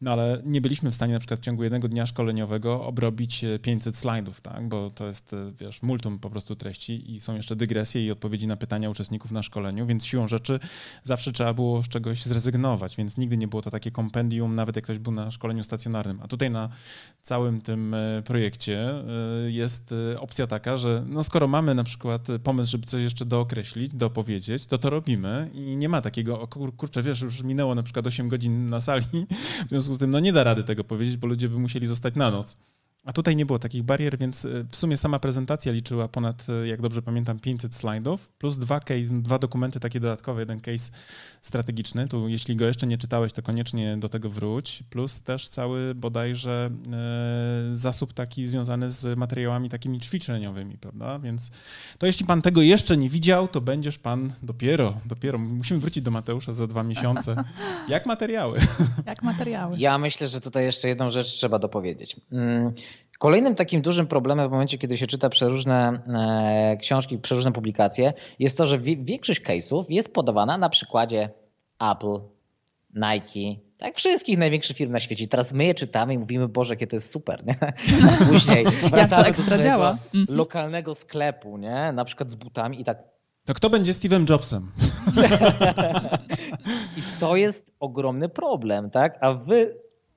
no 0.00 0.12
ale 0.12 0.42
nie 0.44 0.60
byliśmy 0.60 0.90
w 0.90 0.94
stanie 0.94 1.12
na 1.12 1.18
przykład 1.18 1.40
w 1.40 1.42
ciągu 1.42 1.62
jednego 1.62 1.88
dnia 1.88 2.06
szkoleniowego 2.06 2.84
obrobić 2.84 3.44
500 3.62 3.96
slajdów, 3.96 4.40
tak, 4.40 4.68
bo 4.68 4.90
to 4.90 5.06
jest, 5.06 5.36
wiesz, 5.60 5.82
multum 5.82 6.18
po 6.18 6.30
prostu 6.30 6.56
treści 6.56 7.14
i 7.14 7.20
są 7.20 7.34
jeszcze 7.34 7.56
dygresje 7.56 8.06
i 8.06 8.10
odpowiedzi 8.10 8.46
na 8.46 8.56
pytania 8.56 8.90
uczestników 8.90 9.32
na 9.32 9.42
szkoleniu, 9.42 9.86
więc 9.86 10.04
siłą 10.06 10.28
rzeczy 10.28 10.60
zawsze 11.02 11.32
trzeba 11.32 11.54
było 11.54 11.82
z 11.82 11.88
czegoś 11.88 12.24
zrezygnować, 12.24 12.96
więc 12.96 13.16
nigdy 13.16 13.36
nie 13.36 13.48
było 13.48 13.62
to 13.62 13.70
takie 13.70 13.90
kompendium, 13.90 14.54
nawet 14.54 14.76
jak 14.76 14.84
ktoś 14.84 14.98
był 14.98 15.12
na 15.12 15.30
szkoleniu 15.30 15.64
stacjonarnym. 15.64 16.20
A 16.22 16.28
tutaj 16.28 16.50
na 16.50 16.68
całym 17.22 17.60
tym 17.60 17.94
e, 17.94 18.22
projekcie 18.24 18.90
e, 18.90 19.04
jest 19.90 20.14
e, 20.16 20.20
opcja 20.20 20.46
taka, 20.46 20.76
że 20.76 21.04
no 21.08 21.24
skoro 21.24 21.48
mamy 21.48 21.74
na 21.74 21.84
przykład 21.84 22.28
pomysł, 22.42 22.70
żeby 22.70 22.86
coś 22.86 23.02
jeszcze 23.02 23.24
dookreślić, 23.24 23.94
dopowiedzieć, 23.94 24.66
to 24.66 24.78
to 24.78 24.90
robimy 24.90 25.50
i 25.54 25.76
nie 25.76 25.88
ma 25.88 26.00
takiego, 26.00 26.46
kur, 26.46 26.76
kurczę, 26.76 27.02
wiesz, 27.02 27.20
już 27.20 27.42
minęło 27.42 27.74
na 27.74 27.82
przykład 27.82 28.06
8 28.06 28.28
godzin 28.28 28.66
na 28.66 28.80
sali, 28.80 29.04
w 29.66 29.68
związku 29.68 29.94
z 29.94 29.98
tym 29.98 30.10
no 30.10 30.20
nie 30.20 30.32
da 30.32 30.44
rady 30.44 30.64
tego 30.64 30.84
powiedzieć, 30.84 31.16
bo 31.16 31.26
ludzie 31.26 31.48
by 31.48 31.58
musieli 31.58 31.86
zostać 31.86 32.14
na 32.14 32.30
noc. 32.30 32.56
A 33.06 33.12
tutaj 33.12 33.36
nie 33.36 33.46
było 33.46 33.58
takich 33.58 33.82
barier, 33.82 34.18
więc 34.18 34.44
e, 34.44 34.64
w 34.70 34.76
sumie 34.76 34.96
sama 34.96 35.18
prezentacja 35.18 35.72
liczyła 35.72 36.08
ponad, 36.08 36.46
e, 36.48 36.66
jak 36.66 36.80
dobrze 36.80 37.02
pamiętam, 37.02 37.38
500 37.38 37.74
slajdów, 37.74 38.28
plus 38.28 38.58
dwa, 38.58 38.80
case, 38.80 39.22
dwa 39.22 39.38
dokumenty 39.38 39.80
takie 39.80 40.00
dodatkowe, 40.00 40.42
jeden 40.42 40.60
case 40.60 40.92
strategiczny. 41.40 42.08
Tu 42.08 42.28
jeśli 42.28 42.56
go 42.56 42.66
jeszcze 42.66 42.86
nie 42.86 42.98
czytałeś, 42.98 43.32
to 43.32 43.42
koniecznie 43.42 43.96
do 43.96 44.08
tego 44.08 44.30
wróć, 44.30 44.82
plus 44.90 45.22
też 45.22 45.48
cały 45.48 45.94
bodajże 45.94 46.70
e, 46.92 47.76
zasób 47.76 48.12
taki 48.12 48.46
związany 48.46 48.90
z 48.90 49.18
materiałami 49.18 49.68
takimi 49.68 50.00
ćwiczeniowymi, 50.00 50.78
prawda? 50.78 51.18
Więc 51.18 51.50
to 51.98 52.06
jeśli 52.06 52.26
pan 52.26 52.42
tego 52.42 52.62
jeszcze 52.62 52.96
nie 52.96 53.08
widział, 53.08 53.48
to 53.48 53.60
będziesz 53.60 53.98
pan 53.98 54.32
dopiero, 54.42 54.94
dopiero, 55.04 55.38
musimy 55.38 55.80
wrócić 55.80 56.04
do 56.04 56.10
Mateusza 56.10 56.52
za 56.52 56.66
dwa 56.66 56.82
miesiące. 56.82 57.44
Jak 57.88 58.06
materiały? 58.06 58.58
Jak 59.06 59.22
materiały. 59.22 59.78
Ja 59.78 59.98
myślę, 59.98 60.28
że 60.28 60.40
tutaj 60.40 60.64
jeszcze 60.64 60.88
jedną 60.88 61.10
rzecz 61.10 61.26
trzeba 61.26 61.58
dopowiedzieć. 61.58 62.16
Kolejnym 63.18 63.54
takim 63.54 63.82
dużym 63.82 64.06
problemem 64.06 64.48
w 64.48 64.52
momencie, 64.52 64.78
kiedy 64.78 64.96
się 64.96 65.06
czyta 65.06 65.28
przeróżne 65.28 66.02
e, 66.08 66.76
książki, 66.76 67.18
przeróżne 67.18 67.52
publikacje, 67.52 68.12
jest 68.38 68.58
to, 68.58 68.66
że 68.66 68.78
większość 68.78 69.42
case'ów 69.42 69.84
jest 69.88 70.14
podawana 70.14 70.58
na 70.58 70.68
przykładzie 70.68 71.30
Apple, 71.80 72.20
Nike, 72.94 73.60
tak, 73.78 73.96
wszystkich 73.96 74.38
największych 74.38 74.76
firm 74.76 74.92
na 74.92 75.00
świecie. 75.00 75.28
Teraz 75.28 75.52
my 75.52 75.64
je 75.64 75.74
czytamy 75.74 76.14
i 76.14 76.18
mówimy, 76.18 76.48
Boże, 76.48 76.74
jakie 76.74 76.86
to 76.86 76.96
jest 76.96 77.10
super, 77.10 77.46
nie? 77.46 77.56
A 78.10 78.24
później 78.32 78.64
Jak 78.96 79.10
to 79.10 79.26
ekstra 79.26 79.58
działa. 79.58 79.90
Mhm. 80.14 80.38
lokalnego 80.38 80.94
sklepu, 80.94 81.56
nie? 81.58 81.92
Na 81.92 82.04
przykład 82.04 82.30
z 82.30 82.34
butami 82.34 82.80
i 82.80 82.84
tak. 82.84 82.98
To 83.44 83.54
kto 83.54 83.70
będzie 83.70 83.92
Steve'em 83.92 84.30
Jobsem? 84.30 84.72
I 86.98 87.20
to 87.20 87.36
jest 87.36 87.74
ogromny 87.80 88.28
problem, 88.28 88.90
tak? 88.90 89.18
A 89.20 89.32
wy 89.32 89.74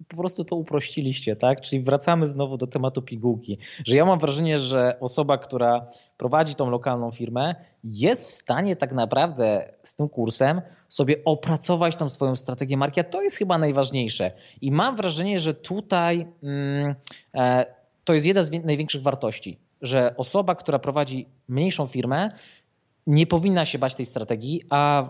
po 0.07 0.17
prostu 0.17 0.43
to 0.43 0.55
uprościliście, 0.55 1.35
tak? 1.35 1.61
Czyli 1.61 1.83
wracamy 1.83 2.27
znowu 2.27 2.57
do 2.57 2.67
tematu 2.67 3.01
pigułki, 3.01 3.57
że 3.85 3.97
ja 3.97 4.05
mam 4.05 4.19
wrażenie, 4.19 4.57
że 4.57 4.97
osoba, 4.99 5.37
która 5.37 5.87
prowadzi 6.17 6.55
tą 6.55 6.69
lokalną 6.69 7.11
firmę, 7.11 7.55
jest 7.83 8.27
w 8.27 8.31
stanie 8.31 8.75
tak 8.75 8.91
naprawdę 8.91 9.73
z 9.83 9.95
tym 9.95 10.09
kursem 10.09 10.61
sobie 10.89 11.15
opracować 11.25 11.95
tą 11.95 12.09
swoją 12.09 12.35
strategię 12.35 12.77
marki, 12.77 12.99
a 12.99 13.03
to 13.03 13.21
jest 13.21 13.37
chyba 13.37 13.57
najważniejsze. 13.57 14.31
I 14.61 14.71
mam 14.71 14.95
wrażenie, 14.95 15.39
że 15.39 15.53
tutaj 15.53 16.27
mm, 16.43 16.95
e, 17.35 17.65
to 18.03 18.13
jest 18.13 18.25
jedna 18.25 18.43
z 18.43 18.51
największych 18.51 19.01
wartości, 19.01 19.59
że 19.81 20.17
osoba, 20.17 20.55
która 20.55 20.79
prowadzi 20.79 21.25
mniejszą 21.47 21.87
firmę, 21.87 22.31
nie 23.07 23.27
powinna 23.27 23.65
się 23.65 23.79
bać 23.79 23.95
tej 23.95 24.05
strategii, 24.05 24.63
a 24.69 25.09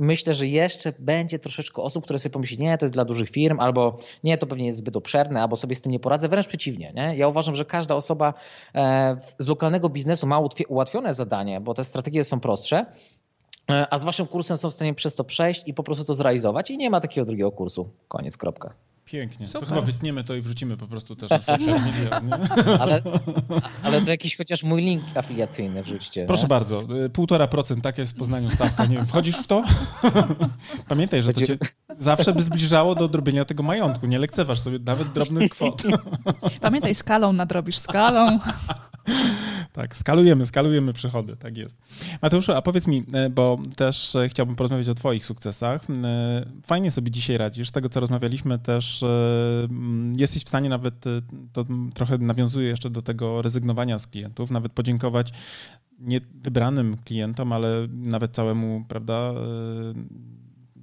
myślę, 0.00 0.34
że 0.34 0.46
jeszcze 0.46 0.92
będzie 0.98 1.38
troszeczkę 1.38 1.82
osób, 1.82 2.04
które 2.04 2.18
sobie 2.18 2.32
pomyśli, 2.32 2.58
nie, 2.58 2.78
to 2.78 2.84
jest 2.84 2.94
dla 2.94 3.04
dużych 3.04 3.30
firm, 3.30 3.60
albo 3.60 3.98
nie, 4.24 4.38
to 4.38 4.46
pewnie 4.46 4.66
jest 4.66 4.78
zbyt 4.78 4.96
obszerne, 4.96 5.42
albo 5.42 5.56
sobie 5.56 5.74
z 5.74 5.80
tym 5.80 5.92
nie 5.92 6.00
poradzę. 6.00 6.28
Wręcz 6.28 6.46
przeciwnie. 6.46 6.92
Nie? 6.94 7.16
Ja 7.16 7.28
uważam, 7.28 7.56
że 7.56 7.64
każda 7.64 7.94
osoba 7.94 8.34
e, 8.74 9.16
z 9.38 9.48
lokalnego 9.48 9.88
biznesu 9.88 10.26
ma 10.26 10.40
ułatwione 10.68 11.14
zadanie, 11.14 11.60
bo 11.60 11.74
te 11.74 11.84
strategie 11.84 12.24
są 12.24 12.40
prostsze, 12.40 12.86
e, 13.70 13.86
a 13.90 13.98
z 13.98 14.04
waszym 14.04 14.26
kursem 14.26 14.58
są 14.58 14.70
w 14.70 14.74
stanie 14.74 14.94
przez 14.94 15.14
to 15.14 15.24
przejść 15.24 15.62
i 15.66 15.74
po 15.74 15.82
prostu 15.82 16.04
to 16.04 16.14
zrealizować 16.14 16.70
i 16.70 16.76
nie 16.76 16.90
ma 16.90 17.00
takiego 17.00 17.24
drugiego 17.24 17.52
kursu. 17.52 17.90
Koniec, 18.08 18.36
kropka. 18.36 18.74
Pięknie. 19.10 19.46
Super. 19.46 19.60
To 19.60 19.66
chyba 19.74 19.80
wytniemy 19.80 20.24
to 20.24 20.34
i 20.34 20.40
wrzucimy 20.40 20.76
po 20.76 20.86
prostu 20.86 21.16
też 21.16 21.30
na 21.30 21.42
social 21.42 21.80
media. 21.86 22.20
ale, 22.80 23.02
ale 23.82 24.02
to 24.02 24.10
jakiś 24.10 24.36
chociaż 24.36 24.62
mój 24.62 24.82
link 24.82 25.02
afiliacyjny 25.14 25.82
wrzućcie. 25.82 26.26
Proszę 26.26 26.42
nie? 26.42 26.48
bardzo. 26.48 26.84
Y, 27.04 27.10
półtora 27.10 27.48
procent, 27.48 27.84
tak 27.84 27.98
jest 27.98 28.12
w 28.12 28.16
Poznaniu 28.16 28.50
stawka. 28.50 28.86
Nie 28.86 28.96
wiem, 28.96 29.06
wchodzisz 29.06 29.36
w 29.36 29.46
to? 29.46 29.62
Pamiętaj, 30.88 31.22
że 31.22 31.32
to 31.32 31.46
cię 31.46 31.58
zawsze 31.98 32.32
by 32.32 32.42
zbliżało 32.42 32.94
do 32.94 33.08
drobienia 33.08 33.44
tego 33.44 33.62
majątku. 33.62 34.06
Nie 34.06 34.18
lekceważ 34.18 34.60
sobie 34.60 34.78
nawet 34.84 35.12
drobnych 35.12 35.50
kwot. 35.50 35.82
Pamiętaj, 36.60 36.94
skalą 36.94 37.32
nadrobisz 37.32 37.78
skalą. 37.78 38.38
Tak, 39.72 39.96
skalujemy, 39.96 40.46
skalujemy 40.46 40.92
przychody, 40.92 41.36
tak 41.36 41.56
jest. 41.56 41.78
Mateuszu, 42.22 42.52
a 42.52 42.62
powiedz 42.62 42.86
mi, 42.86 43.04
e, 43.12 43.30
bo 43.30 43.58
też 43.76 44.16
e, 44.16 44.28
chciałbym 44.28 44.56
porozmawiać 44.56 44.88
o 44.88 44.94
Twoich 44.94 45.26
sukcesach. 45.26 45.90
E, 45.90 46.46
fajnie 46.66 46.90
sobie 46.90 47.10
dzisiaj 47.10 47.38
radzisz. 47.38 47.68
Z 47.68 47.72
tego, 47.72 47.88
co 47.88 48.00
rozmawialiśmy, 48.00 48.58
też 48.58 49.04
jesteś 50.16 50.44
w 50.44 50.48
stanie 50.48 50.68
nawet, 50.68 51.04
to 51.52 51.64
trochę 51.94 52.18
nawiązuje 52.18 52.68
jeszcze 52.68 52.90
do 52.90 53.02
tego 53.02 53.42
rezygnowania 53.42 53.98
z 53.98 54.06
klientów, 54.06 54.50
nawet 54.50 54.72
podziękować 54.72 55.32
nie 55.98 56.20
wybranym 56.34 56.96
klientom, 57.04 57.52
ale 57.52 57.88
nawet 57.90 58.32
całemu, 58.32 58.84
prawda, 58.88 59.32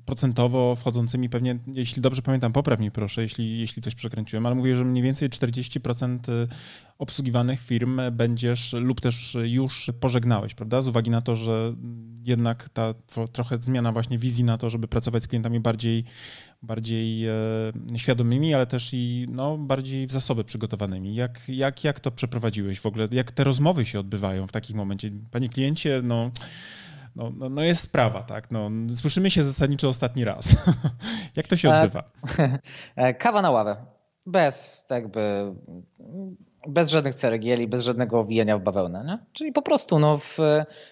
procentowo 0.07 0.75
wchodzącymi 0.75 1.29
pewnie, 1.29 1.59
jeśli 1.73 2.01
dobrze 2.01 2.21
pamiętam, 2.21 2.53
poprawnie 2.53 2.91
proszę, 2.91 3.21
jeśli, 3.21 3.59
jeśli 3.59 3.81
coś 3.81 3.95
przekręciłem, 3.95 4.45
ale 4.45 4.55
mówię, 4.55 4.75
że 4.75 4.85
mniej 4.85 5.03
więcej 5.03 5.29
40% 5.29 6.29
y, 6.29 6.47
obsługiwanych 6.97 7.61
firm 7.61 8.01
będziesz 8.11 8.73
lub 8.73 9.01
też 9.01 9.37
już 9.43 9.91
pożegnałeś, 9.99 10.53
prawda? 10.53 10.81
Z 10.81 10.87
uwagi 10.87 11.09
na 11.09 11.21
to, 11.21 11.35
że 11.35 11.75
jednak 12.23 12.69
ta 12.69 12.93
trochę 13.31 13.57
zmiana 13.61 13.91
właśnie 13.91 14.17
wizji 14.17 14.43
na 14.43 14.57
to, 14.57 14.69
żeby 14.69 14.87
pracować 14.87 15.23
z 15.23 15.27
klientami 15.27 15.59
bardziej, 15.59 16.03
bardziej 16.61 17.27
e, 17.27 17.31
świadomymi, 17.95 18.53
ale 18.53 18.67
też 18.67 18.89
i 18.93 19.27
no, 19.29 19.57
bardziej 19.57 20.07
w 20.07 20.11
zasoby 20.11 20.43
przygotowanymi. 20.43 21.15
Jak, 21.15 21.41
jak, 21.47 21.83
jak 21.83 21.99
to 21.99 22.11
przeprowadziłeś 22.11 22.79
w 22.79 22.85
ogóle? 22.85 23.07
Jak 23.11 23.31
te 23.31 23.43
rozmowy 23.43 23.85
się 23.85 23.99
odbywają 23.99 24.47
w 24.47 24.51
takich 24.51 24.75
momencie? 24.75 25.11
Panie 25.31 25.49
kliencie, 25.49 26.01
no 26.03 26.31
no, 27.17 27.31
no, 27.37 27.49
no, 27.49 27.63
jest 27.63 27.81
sprawa, 27.81 28.23
tak. 28.23 28.51
No, 28.51 28.69
słyszymy 28.95 29.31
się 29.31 29.43
zasadniczo 29.43 29.89
ostatni 29.89 30.23
raz. 30.23 30.65
Jak 31.35 31.47
to 31.47 31.55
się 31.55 31.69
e, 31.69 31.81
odbywa? 31.81 32.03
E, 32.95 33.13
kawa 33.13 33.41
na 33.41 33.51
ławę. 33.51 33.85
Bez 34.25 34.85
jakby 34.89 35.53
bez 36.67 36.89
żadnych 36.89 37.15
ceregieli, 37.15 37.67
bez 37.67 37.83
żadnego 37.83 38.19
owijania 38.19 38.57
w 38.57 38.63
bawełnę. 38.63 39.03
Nie? 39.05 39.17
Czyli 39.33 39.51
po 39.51 39.61
prostu, 39.61 39.99
no, 39.99 40.17
w, 40.17 40.37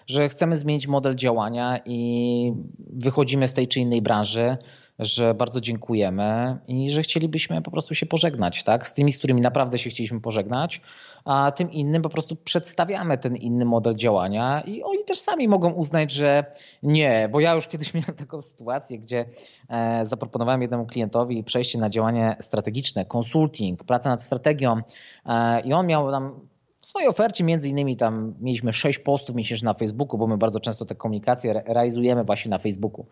że 0.06 0.28
chcemy 0.28 0.56
zmienić 0.56 0.86
model 0.86 1.14
działania 1.14 1.80
i 1.84 2.52
wychodzimy 2.92 3.48
z 3.48 3.54
tej 3.54 3.68
czy 3.68 3.80
innej 3.80 4.02
branży, 4.02 4.56
że 4.98 5.34
bardzo 5.34 5.60
dziękujemy 5.60 6.58
i 6.68 6.90
że 6.90 7.02
chcielibyśmy 7.02 7.62
po 7.62 7.70
prostu 7.70 7.94
się 7.94 8.06
pożegnać, 8.06 8.64
tak? 8.64 8.86
Z 8.86 8.94
tymi, 8.94 9.12
z 9.12 9.18
którymi 9.18 9.40
naprawdę 9.40 9.78
się 9.78 9.90
chcieliśmy 9.90 10.20
pożegnać, 10.20 10.80
a 11.24 11.52
tym 11.52 11.72
innym 11.72 12.02
po 12.02 12.08
prostu 12.08 12.36
przedstawiamy 12.36 13.18
ten 13.18 13.36
inny 13.36 13.64
model 13.64 13.94
działania 13.94 14.60
i 14.60 14.82
oni 14.82 15.04
też 15.04 15.18
sami 15.18 15.48
mogą 15.48 15.72
uznać, 15.72 16.12
że 16.12 16.44
nie, 16.82 17.28
bo 17.32 17.40
ja 17.40 17.54
już 17.54 17.68
kiedyś 17.68 17.94
miałem 17.94 18.14
taką 18.14 18.42
sytuację, 18.42 18.98
gdzie 18.98 19.24
e, 19.68 20.06
zaproponowałem 20.06 20.62
jednemu 20.62 20.86
klientowi 20.86 21.44
przejście 21.44 21.78
na 21.78 21.90
działanie 21.90 22.36
strategiczne, 22.40 23.04
consulting, 23.04 23.84
pracę 23.84 24.08
nad 24.08 24.22
strategią 24.22 24.80
e, 25.26 25.60
i 25.60 25.72
on 25.72 25.86
miał 25.86 26.10
tam 26.10 26.40
w 26.86 26.88
swojej 26.88 27.08
ofercie 27.08 27.44
między 27.44 27.68
innymi 27.68 27.96
tam 27.96 28.34
mieliśmy 28.40 28.72
sześć 28.72 28.98
postów 28.98 29.36
miesięcznie 29.36 29.66
na 29.66 29.74
Facebooku, 29.74 30.18
bo 30.18 30.26
my 30.26 30.38
bardzo 30.38 30.60
często 30.60 30.84
te 30.84 30.94
komunikacje 30.94 31.62
realizujemy 31.66 32.24
właśnie 32.24 32.50
na 32.50 32.58
Facebooku. 32.58 33.06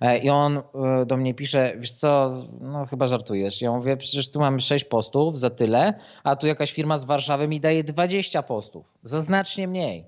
E, 0.00 0.18
I 0.18 0.30
on 0.30 0.58
e, 0.58 1.06
do 1.06 1.16
mnie 1.16 1.34
pisze, 1.34 1.74
wiesz 1.78 1.92
co, 1.92 2.42
no 2.60 2.86
chyba 2.86 3.06
żartujesz. 3.06 3.62
Ja 3.62 3.72
mówię, 3.72 3.96
przecież 3.96 4.30
tu 4.30 4.40
mamy 4.40 4.60
sześć 4.60 4.84
postów 4.84 5.38
za 5.38 5.50
tyle, 5.50 5.94
a 6.24 6.36
tu 6.36 6.46
jakaś 6.46 6.72
firma 6.72 6.98
z 6.98 7.04
Warszawy 7.04 7.48
mi 7.48 7.60
daje 7.60 7.84
20 7.84 8.42
postów, 8.42 8.86
za 9.02 9.20
znacznie 9.20 9.68
mniej. 9.68 10.04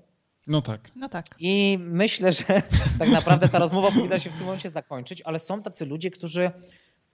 No 0.47 0.61
tak. 0.61 0.91
No 0.95 1.09
tak. 1.09 1.25
I 1.39 1.77
myślę, 1.81 2.33
że 2.33 2.43
tak 2.99 3.09
naprawdę 3.09 3.49
ta 3.49 3.59
rozmowa 3.59 3.91
powinna 3.91 4.19
się 4.19 4.29
w 4.29 4.33
tym 4.33 4.45
momencie 4.45 4.69
zakończyć, 4.69 5.21
ale 5.21 5.39
są 5.39 5.61
tacy 5.61 5.85
ludzie, 5.85 6.11
którzy 6.11 6.51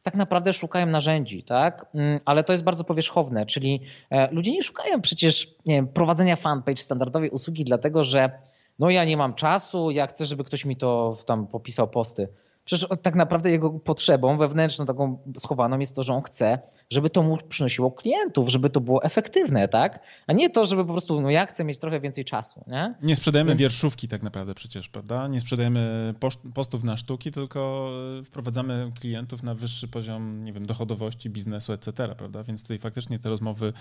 tak 0.03 0.15
naprawdę 0.15 0.53
szukają 0.53 0.85
narzędzi, 0.85 1.43
tak? 1.43 1.85
Mm, 1.95 2.19
ale 2.25 2.43
to 2.43 2.53
jest 2.53 2.63
bardzo 2.63 2.83
powierzchowne, 2.83 3.45
czyli 3.45 3.81
e, 4.09 4.31
ludzie 4.31 4.51
nie 4.51 4.63
szukają 4.63 5.01
przecież 5.01 5.55
nie 5.65 5.75
wiem, 5.75 5.87
prowadzenia 5.87 6.35
fanpage 6.35 6.77
standardowej 6.77 7.29
usługi, 7.29 7.65
dlatego 7.65 8.03
że 8.03 8.31
no 8.79 8.89
ja 8.89 9.05
nie 9.05 9.17
mam 9.17 9.33
czasu, 9.33 9.91
ja 9.91 10.07
chcę, 10.07 10.25
żeby 10.25 10.43
ktoś 10.43 10.65
mi 10.65 10.77
to 10.77 11.17
tam 11.25 11.47
popisał 11.47 11.87
posty. 11.87 12.27
Przecież 12.69 12.89
tak 13.01 13.15
naprawdę 13.15 13.51
jego 13.51 13.71
potrzebą 13.71 14.37
wewnętrzną, 14.37 14.85
taką 14.85 15.23
schowaną 15.37 15.79
jest 15.79 15.95
to, 15.95 16.03
że 16.03 16.13
on 16.13 16.21
chce, 16.21 16.59
żeby 16.89 17.09
to 17.09 17.23
mu 17.23 17.37
przynosiło 17.49 17.91
klientów, 17.91 18.49
żeby 18.49 18.69
to 18.69 18.81
było 18.81 19.03
efektywne, 19.03 19.67
tak? 19.67 19.99
A 20.27 20.33
nie 20.33 20.49
to, 20.49 20.65
żeby 20.65 20.85
po 20.85 20.91
prostu, 20.91 21.21
no 21.21 21.29
ja 21.29 21.45
chcę 21.45 21.63
mieć 21.63 21.77
trochę 21.77 21.99
więcej 21.99 22.25
czasu, 22.25 22.63
nie? 22.67 22.95
Nie 23.01 23.15
sprzedajemy 23.15 23.49
Więc... 23.49 23.59
wierszówki 23.59 24.07
tak 24.07 24.23
naprawdę 24.23 24.55
przecież, 24.55 24.89
prawda? 24.89 25.27
Nie 25.27 25.39
sprzedajemy 25.39 26.13
postów 26.53 26.83
na 26.83 26.97
sztuki, 26.97 27.31
tylko 27.31 27.91
e, 28.19 28.23
wprowadzamy 28.23 28.91
klientów 28.99 29.43
na 29.43 29.55
wyższy 29.55 29.87
poziom, 29.87 30.43
nie 30.43 30.53
wiem, 30.53 30.65
dochodowości, 30.65 31.29
biznesu, 31.29 31.73
etc., 31.73 32.15
prawda? 32.17 32.43
Więc 32.43 32.61
tutaj 32.61 32.79
faktycznie 32.79 33.19
te 33.19 33.29
rozmowy 33.29 33.73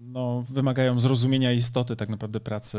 no, 0.00 0.42
wymagają 0.50 1.00
zrozumienia 1.00 1.52
istoty 1.52 1.96
tak 1.96 2.08
naprawdę 2.08 2.40
pracy 2.40 2.78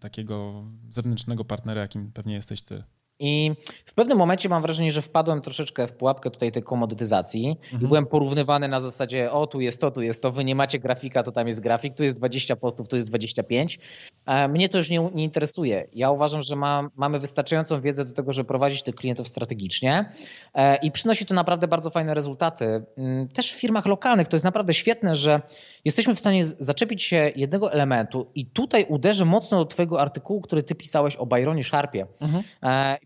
takiego 0.00 0.64
zewnętrznego 0.90 1.44
partnera, 1.44 1.80
jakim 1.80 2.12
pewnie 2.12 2.34
jesteś 2.34 2.62
ty. 2.62 2.82
I 3.20 3.52
w 3.84 3.94
pewnym 3.94 4.18
momencie 4.18 4.48
mam 4.48 4.62
wrażenie, 4.62 4.92
że 4.92 5.02
wpadłem 5.02 5.40
troszeczkę 5.40 5.86
w 5.86 5.92
pułapkę 5.92 6.30
tutaj 6.30 6.52
tej 6.52 6.62
komodytyzacji 6.62 7.48
mhm. 7.48 7.82
i 7.82 7.86
byłem 7.86 8.06
porównywany 8.06 8.68
na 8.68 8.80
zasadzie, 8.80 9.32
o 9.32 9.46
tu 9.46 9.60
jest 9.60 9.80
to, 9.80 9.90
tu 9.90 10.02
jest 10.02 10.22
to, 10.22 10.32
wy 10.32 10.44
nie 10.44 10.54
macie 10.54 10.78
grafika, 10.78 11.22
to 11.22 11.32
tam 11.32 11.46
jest 11.46 11.60
grafik, 11.60 11.94
tu 11.94 12.02
jest 12.02 12.18
20 12.18 12.56
postów, 12.56 12.88
tu 12.88 12.96
jest 12.96 13.08
25. 13.08 13.78
Mnie 14.48 14.68
to 14.68 14.78
już 14.78 14.90
nie, 14.90 15.10
nie 15.14 15.24
interesuje. 15.24 15.88
Ja 15.92 16.10
uważam, 16.10 16.42
że 16.42 16.56
ma, 16.56 16.88
mamy 16.96 17.18
wystarczającą 17.18 17.80
wiedzę 17.80 18.04
do 18.04 18.12
tego, 18.12 18.32
żeby 18.32 18.48
prowadzić 18.48 18.82
tych 18.82 18.94
klientów 18.94 19.28
strategicznie 19.28 20.12
e, 20.54 20.76
i 20.76 20.90
przynosi 20.90 21.26
to 21.26 21.34
naprawdę 21.34 21.68
bardzo 21.68 21.90
fajne 21.90 22.14
rezultaty. 22.14 22.84
Mm, 22.96 23.28
też 23.28 23.52
w 23.52 23.60
firmach 23.60 23.86
lokalnych 23.86 24.28
to 24.28 24.36
jest 24.36 24.44
naprawdę 24.44 24.74
świetne, 24.74 25.14
że 25.14 25.42
jesteśmy 25.84 26.14
w 26.14 26.20
stanie 26.20 26.44
zaczepić 26.44 27.02
się 27.02 27.32
jednego 27.36 27.72
elementu 27.72 28.26
i 28.34 28.46
tutaj 28.46 28.86
uderzę 28.88 29.24
mocno 29.24 29.58
do 29.58 29.64
twojego 29.64 30.00
artykułu, 30.00 30.40
który 30.40 30.62
ty 30.62 30.74
pisałeś 30.74 31.16
o 31.16 31.26
Byronie 31.26 31.64
Sharpie. 31.64 32.06
Mhm. 32.20 32.44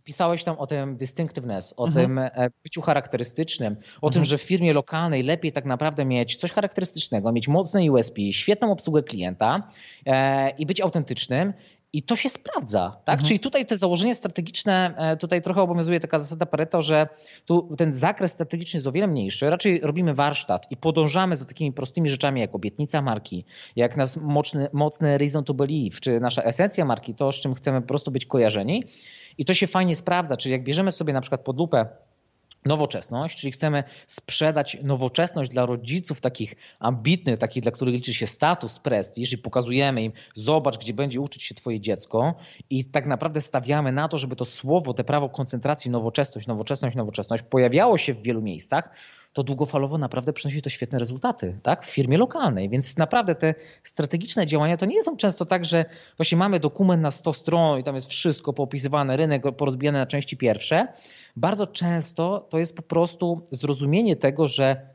Pisałeś 0.04 0.44
tam 0.44 0.58
o 0.58 0.66
tym 0.66 0.96
distinctiveness, 0.96 1.74
o 1.76 1.86
mhm. 1.86 2.06
tym 2.06 2.18
e, 2.18 2.50
byciu 2.62 2.82
charakterystycznym, 2.82 3.76
o 3.76 4.06
mhm. 4.06 4.12
tym, 4.12 4.24
że 4.24 4.38
w 4.38 4.42
firmie 4.42 4.72
lokalnej 4.72 5.22
lepiej 5.22 5.52
tak 5.52 5.64
naprawdę 5.64 6.04
mieć 6.04 6.36
coś 6.36 6.52
charakterystycznego, 6.52 7.32
mieć 7.32 7.48
mocne 7.48 7.92
USP, 7.92 8.32
świetną 8.32 8.72
obsługę 8.72 9.02
klienta 9.02 9.68
e, 10.06 10.50
i 10.50 10.66
być 10.66 10.80
autentycznym 10.80 11.52
i 11.94 12.02
to 12.02 12.16
się 12.16 12.28
sprawdza, 12.28 12.96
tak? 13.04 13.14
Mhm. 13.14 13.28
Czyli 13.28 13.38
tutaj 13.38 13.66
te 13.66 13.76
założenie 13.76 14.14
strategiczne, 14.14 14.94
e, 14.96 15.16
tutaj 15.16 15.42
trochę 15.42 15.62
obowiązuje 15.62 16.00
taka 16.00 16.18
zasada 16.18 16.46
Pareto, 16.46 16.82
że 16.82 17.08
tu 17.46 17.76
ten 17.76 17.94
zakres 17.94 18.32
strategiczny 18.32 18.76
jest 18.76 18.86
o 18.86 18.92
wiele 18.92 19.06
mniejszy. 19.06 19.50
Raczej 19.50 19.80
robimy 19.80 20.14
warsztat 20.14 20.66
i 20.70 20.76
podążamy 20.76 21.36
za 21.36 21.44
takimi 21.44 21.72
prostymi 21.72 22.08
rzeczami 22.08 22.40
jak 22.40 22.54
obietnica 22.54 23.02
marki, 23.02 23.44
jak 23.76 23.96
nas 23.96 24.16
mocny, 24.16 24.68
mocny 24.72 25.18
reason 25.18 25.44
to 25.44 25.54
believe, 25.54 26.00
czy 26.00 26.20
nasza 26.20 26.42
esencja 26.42 26.84
marki, 26.84 27.14
to 27.14 27.32
z 27.32 27.36
czym 27.36 27.54
chcemy 27.54 27.80
po 27.80 27.88
prostu 27.88 28.10
być 28.10 28.26
kojarzeni. 28.26 28.84
I 29.38 29.44
to 29.44 29.54
się 29.54 29.66
fajnie 29.66 29.96
sprawdza, 29.96 30.36
czyli 30.36 30.52
jak 30.52 30.64
bierzemy 30.64 30.92
sobie 30.92 31.12
na 31.12 31.20
przykład 31.20 31.40
pod 31.40 31.58
lupę 31.58 31.86
nowoczesność, 32.64 33.40
czyli 33.40 33.52
chcemy 33.52 33.84
sprzedać 34.06 34.76
nowoczesność 34.82 35.50
dla 35.50 35.66
rodziców 35.66 36.20
takich 36.20 36.54
ambitnych, 36.78 37.38
takich, 37.38 37.62
dla 37.62 37.72
których 37.72 37.94
liczy 37.94 38.14
się 38.14 38.26
status, 38.26 38.78
prestiż 38.78 39.32
i 39.32 39.38
pokazujemy 39.38 40.04
im, 40.04 40.12
zobacz, 40.34 40.78
gdzie 40.78 40.94
będzie 40.94 41.20
uczyć 41.20 41.42
się 41.42 41.54
twoje 41.54 41.80
dziecko. 41.80 42.34
I 42.70 42.84
tak 42.84 43.06
naprawdę 43.06 43.40
stawiamy 43.40 43.92
na 43.92 44.08
to, 44.08 44.18
żeby 44.18 44.36
to 44.36 44.44
słowo, 44.44 44.94
te 44.94 45.04
prawo 45.04 45.28
koncentracji, 45.28 45.90
nowoczesność, 45.90 46.46
nowoczesność, 46.46 46.96
nowoczesność 46.96 47.44
pojawiało 47.50 47.98
się 47.98 48.14
w 48.14 48.22
wielu 48.22 48.42
miejscach, 48.42 48.90
to 49.34 49.42
długofalowo 49.42 49.98
naprawdę 49.98 50.32
przynosi 50.32 50.62
to 50.62 50.70
świetne 50.70 50.98
rezultaty 50.98 51.58
tak? 51.62 51.86
w 51.86 51.90
firmie 51.90 52.18
lokalnej. 52.18 52.68
Więc 52.68 52.96
naprawdę 52.96 53.34
te 53.34 53.54
strategiczne 53.82 54.46
działania 54.46 54.76
to 54.76 54.86
nie 54.86 55.02
są 55.02 55.16
często 55.16 55.46
tak, 55.46 55.64
że 55.64 55.84
właśnie 56.16 56.38
mamy 56.38 56.60
dokument 56.60 57.02
na 57.02 57.10
100 57.10 57.32
stron 57.32 57.80
i 57.80 57.84
tam 57.84 57.94
jest 57.94 58.06
wszystko 58.06 58.52
poopisywane, 58.52 59.16
rynek 59.16 59.42
porozbijany 59.56 59.98
na 59.98 60.06
części 60.06 60.36
pierwsze. 60.36 60.88
Bardzo 61.36 61.66
często 61.66 62.46
to 62.50 62.58
jest 62.58 62.76
po 62.76 62.82
prostu 62.82 63.46
zrozumienie 63.50 64.16
tego, 64.16 64.48
że 64.48 64.93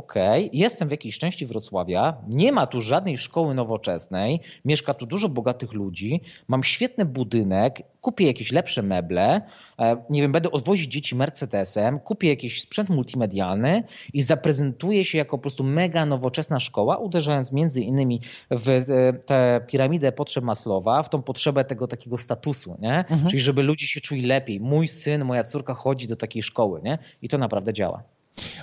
OK, 0.00 0.14
jestem 0.52 0.88
w 0.88 0.90
jakiejś 0.90 1.18
części 1.18 1.46
Wrocławia, 1.46 2.16
nie 2.28 2.52
ma 2.52 2.66
tu 2.66 2.80
żadnej 2.80 3.18
szkoły 3.18 3.54
nowoczesnej, 3.54 4.40
mieszka 4.64 4.94
tu 4.94 5.06
dużo 5.06 5.28
bogatych 5.28 5.72
ludzi, 5.72 6.20
mam 6.48 6.64
świetny 6.64 7.04
budynek, 7.04 7.82
kupię 8.00 8.26
jakieś 8.26 8.52
lepsze 8.52 8.82
meble, 8.82 9.42
e, 9.78 9.96
nie 10.10 10.22
wiem, 10.22 10.32
będę 10.32 10.50
odwozić 10.50 10.92
dzieci 10.92 11.16
Mercedesem, 11.16 12.00
kupię 12.00 12.28
jakiś 12.28 12.62
sprzęt 12.62 12.88
multimedialny 12.88 13.82
i 14.12 14.22
zaprezentuję 14.22 15.04
się 15.04 15.18
jako 15.18 15.38
po 15.38 15.42
prostu 15.42 15.64
mega 15.64 16.06
nowoczesna 16.06 16.60
szkoła, 16.60 16.96
uderzając 16.96 17.52
między 17.52 17.80
innymi 17.80 18.20
w 18.50 18.68
e, 18.68 18.84
tę 19.12 19.60
piramidę 19.66 20.12
potrzeb 20.12 20.44
Maslowa, 20.44 21.02
w 21.02 21.08
tą 21.08 21.22
potrzebę 21.22 21.64
tego 21.64 21.86
takiego 21.86 22.18
statusu, 22.18 22.76
nie? 22.80 22.98
Mhm. 22.98 23.26
Czyli 23.30 23.40
żeby 23.40 23.62
ludzie 23.62 23.86
się 23.86 24.00
czuli 24.00 24.22
lepiej. 24.22 24.60
Mój 24.60 24.88
syn, 24.88 25.24
moja 25.24 25.44
córka 25.44 25.74
chodzi 25.74 26.08
do 26.08 26.16
takiej 26.16 26.42
szkoły, 26.42 26.80
nie? 26.84 26.98
I 27.22 27.28
to 27.28 27.38
naprawdę 27.38 27.72
działa. 27.72 28.02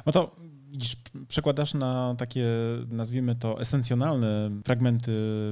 No 0.05 0.11
to 0.11 0.31
widzisz, 0.77 0.95
przekładasz 1.27 1.73
na 1.73 2.15
takie, 2.17 2.45
nazwijmy 2.89 3.35
to, 3.35 3.61
esencjonalne 3.61 4.49
fragmenty 4.65 5.11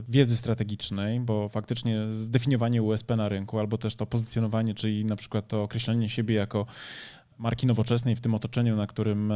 wiedzy 0.09 0.37
strategicznej, 0.37 1.19
bo 1.19 1.49
faktycznie 1.49 2.03
zdefiniowanie 2.09 2.83
USP 2.83 3.15
na 3.15 3.29
rynku, 3.29 3.59
albo 3.59 3.77
też 3.77 3.95
to 3.95 4.05
pozycjonowanie, 4.05 4.73
czyli 4.73 5.05
na 5.05 5.15
przykład 5.15 5.47
to 5.47 5.63
określenie 5.63 6.09
siebie 6.09 6.35
jako 6.35 6.65
marki 7.37 7.67
nowoczesnej 7.67 8.15
w 8.15 8.21
tym 8.21 8.35
otoczeniu, 8.35 8.75
na 8.75 8.87
którym 8.87 9.31
e, 9.31 9.35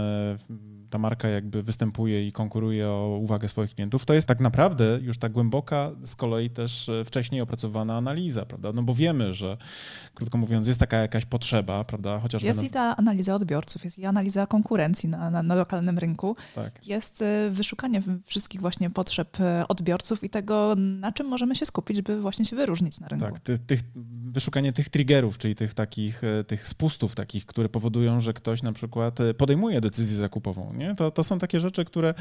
ta 0.90 0.98
marka 0.98 1.28
jakby 1.28 1.64
występuje 1.64 2.28
i 2.28 2.32
konkuruje 2.32 2.88
o 2.88 3.18
uwagę 3.22 3.48
swoich 3.48 3.76
klientów, 3.76 4.06
to 4.06 4.14
jest 4.14 4.28
tak 4.28 4.40
naprawdę 4.40 5.00
już 5.02 5.18
ta 5.18 5.30
głęboka, 5.30 5.92
z 6.04 6.16
kolei 6.16 6.50
też 6.50 6.90
e, 6.90 7.06
wcześniej 7.06 7.42
opracowana 7.42 7.98
analiza, 7.98 8.46
prawda? 8.46 8.74
No 8.74 8.84
bo 8.84 8.94
wiemy, 8.94 9.34
że 9.34 9.58
krótko 10.14 10.38
mówiąc 10.38 10.68
jest 10.68 10.80
taka 10.80 10.98
jakaś 10.98 11.26
potrzeba, 11.26 11.84
prawda? 11.84 12.20
Chociażby 12.20 12.48
jest 12.48 12.60
na... 12.60 12.66
i 12.66 12.70
ta 12.70 12.98
analiza 12.98 13.36
odbiorców, 13.36 13.84
jest 13.84 14.00
i 14.00 14.06
analiza 14.06 14.48
konkurencji 14.48 15.10
na, 15.10 15.30
na, 15.30 15.44
na 15.44 15.56
lokalnym 15.56 16.00
rynku, 16.00 16.36
tak. 16.56 16.88
jest 16.88 17.22
e, 17.22 17.50
wyszukanie 17.50 18.02
wszystkich 18.26 18.62
właśnie 18.62 18.90
potrzeb 18.90 19.38
odbiorców 19.68 20.24
i 20.24 20.30
tego, 20.30 20.76
na 20.78 21.12
czym 21.12 21.28
możemy 21.28 21.56
się 21.56 21.66
skupić, 21.66 22.02
by 22.02 22.22
właśnie 22.22 22.46
się 22.46 22.56
wyróżnić 22.56 23.00
na 23.00 23.08
rynku. 23.08 23.26
Tak, 23.26 23.40
ty, 23.40 23.60
tych, 23.60 23.82
wyszukanie 24.32 24.74
tych 24.74 24.90
triggerów, 24.90 25.38
czyli 25.38 25.56
tych 25.56 25.74
takich, 25.74 26.22
tych 26.48 26.68
spustów 26.68 27.16
takich, 27.16 27.46
które 27.46 27.70
powodują 27.70 27.89
powodują, 27.90 28.20
że 28.20 28.34
ktoś 28.34 28.64
na 28.64 28.72
przykład 28.72 29.20
e, 29.20 29.34
podejmuje 29.34 29.82
decyzję 29.82 30.18
zakupową. 30.18 30.74
Nie? 30.74 30.96
To, 30.96 31.12
to 31.12 31.24
są 31.24 31.40
takie 31.40 31.60
rzeczy, 31.60 31.86
które 31.86 32.14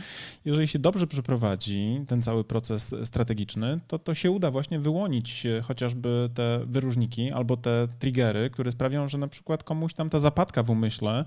jeżeli 0.45 0.69
się 0.69 0.79
dobrze 0.79 1.07
przeprowadzi 1.07 2.05
ten 2.07 2.23
cały 2.23 2.45
proces 2.45 2.95
strategiczny, 3.05 3.81
to 3.87 3.99
to 3.99 4.15
się 4.15 4.31
uda 4.31 4.51
właśnie 4.51 4.79
wyłonić 4.79 5.47
chociażby 5.63 6.31
te 6.35 6.61
wyróżniki 6.67 7.33
albo 7.33 7.57
te 7.57 7.89
triggery, 7.99 8.51
które 8.51 8.71
sprawią, 8.73 9.09
że 9.09 9.19
na 9.19 9.29
przykład 9.29 9.65
komuś 9.65 9.95
tam 9.95 10.11
ta 10.11 10.19
zapadka 10.19 10.63
w 10.63 10.71
umyśle 10.71 11.25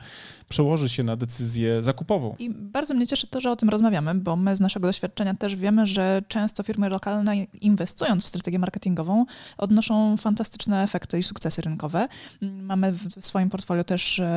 przełoży 0.50 0.90
się 0.90 1.04
na 1.04 1.16
decyzję 1.16 1.84
zakupową. 1.84 2.36
I 2.40 2.50
bardzo 2.50 2.94
mnie 2.94 3.08
cieszy 3.08 3.28
to, 3.28 3.42
że 3.42 3.52
o 3.52 3.56
tym 3.56 3.70
rozmawiamy, 3.70 4.16
bo 4.16 4.36
my 4.36 4.56
z 4.56 4.60
naszego 4.60 4.88
doświadczenia 4.88 5.34
też 5.34 5.56
wiemy, 5.56 5.88
że 5.88 6.22
często 6.28 6.64
firmy 6.64 6.90
lokalne 6.90 7.44
inwestując 7.44 8.24
w 8.24 8.28
strategię 8.28 8.60
marketingową 8.60 9.26
odnoszą 9.58 10.18
fantastyczne 10.18 10.84
efekty 10.84 11.20
i 11.20 11.24
sukcesy 11.24 11.62
rynkowe. 11.62 12.08
Mamy 12.42 12.92
w 12.92 13.26
swoim 13.26 13.50
portfolio 13.50 13.84
też 13.84 14.20
e, 14.20 14.31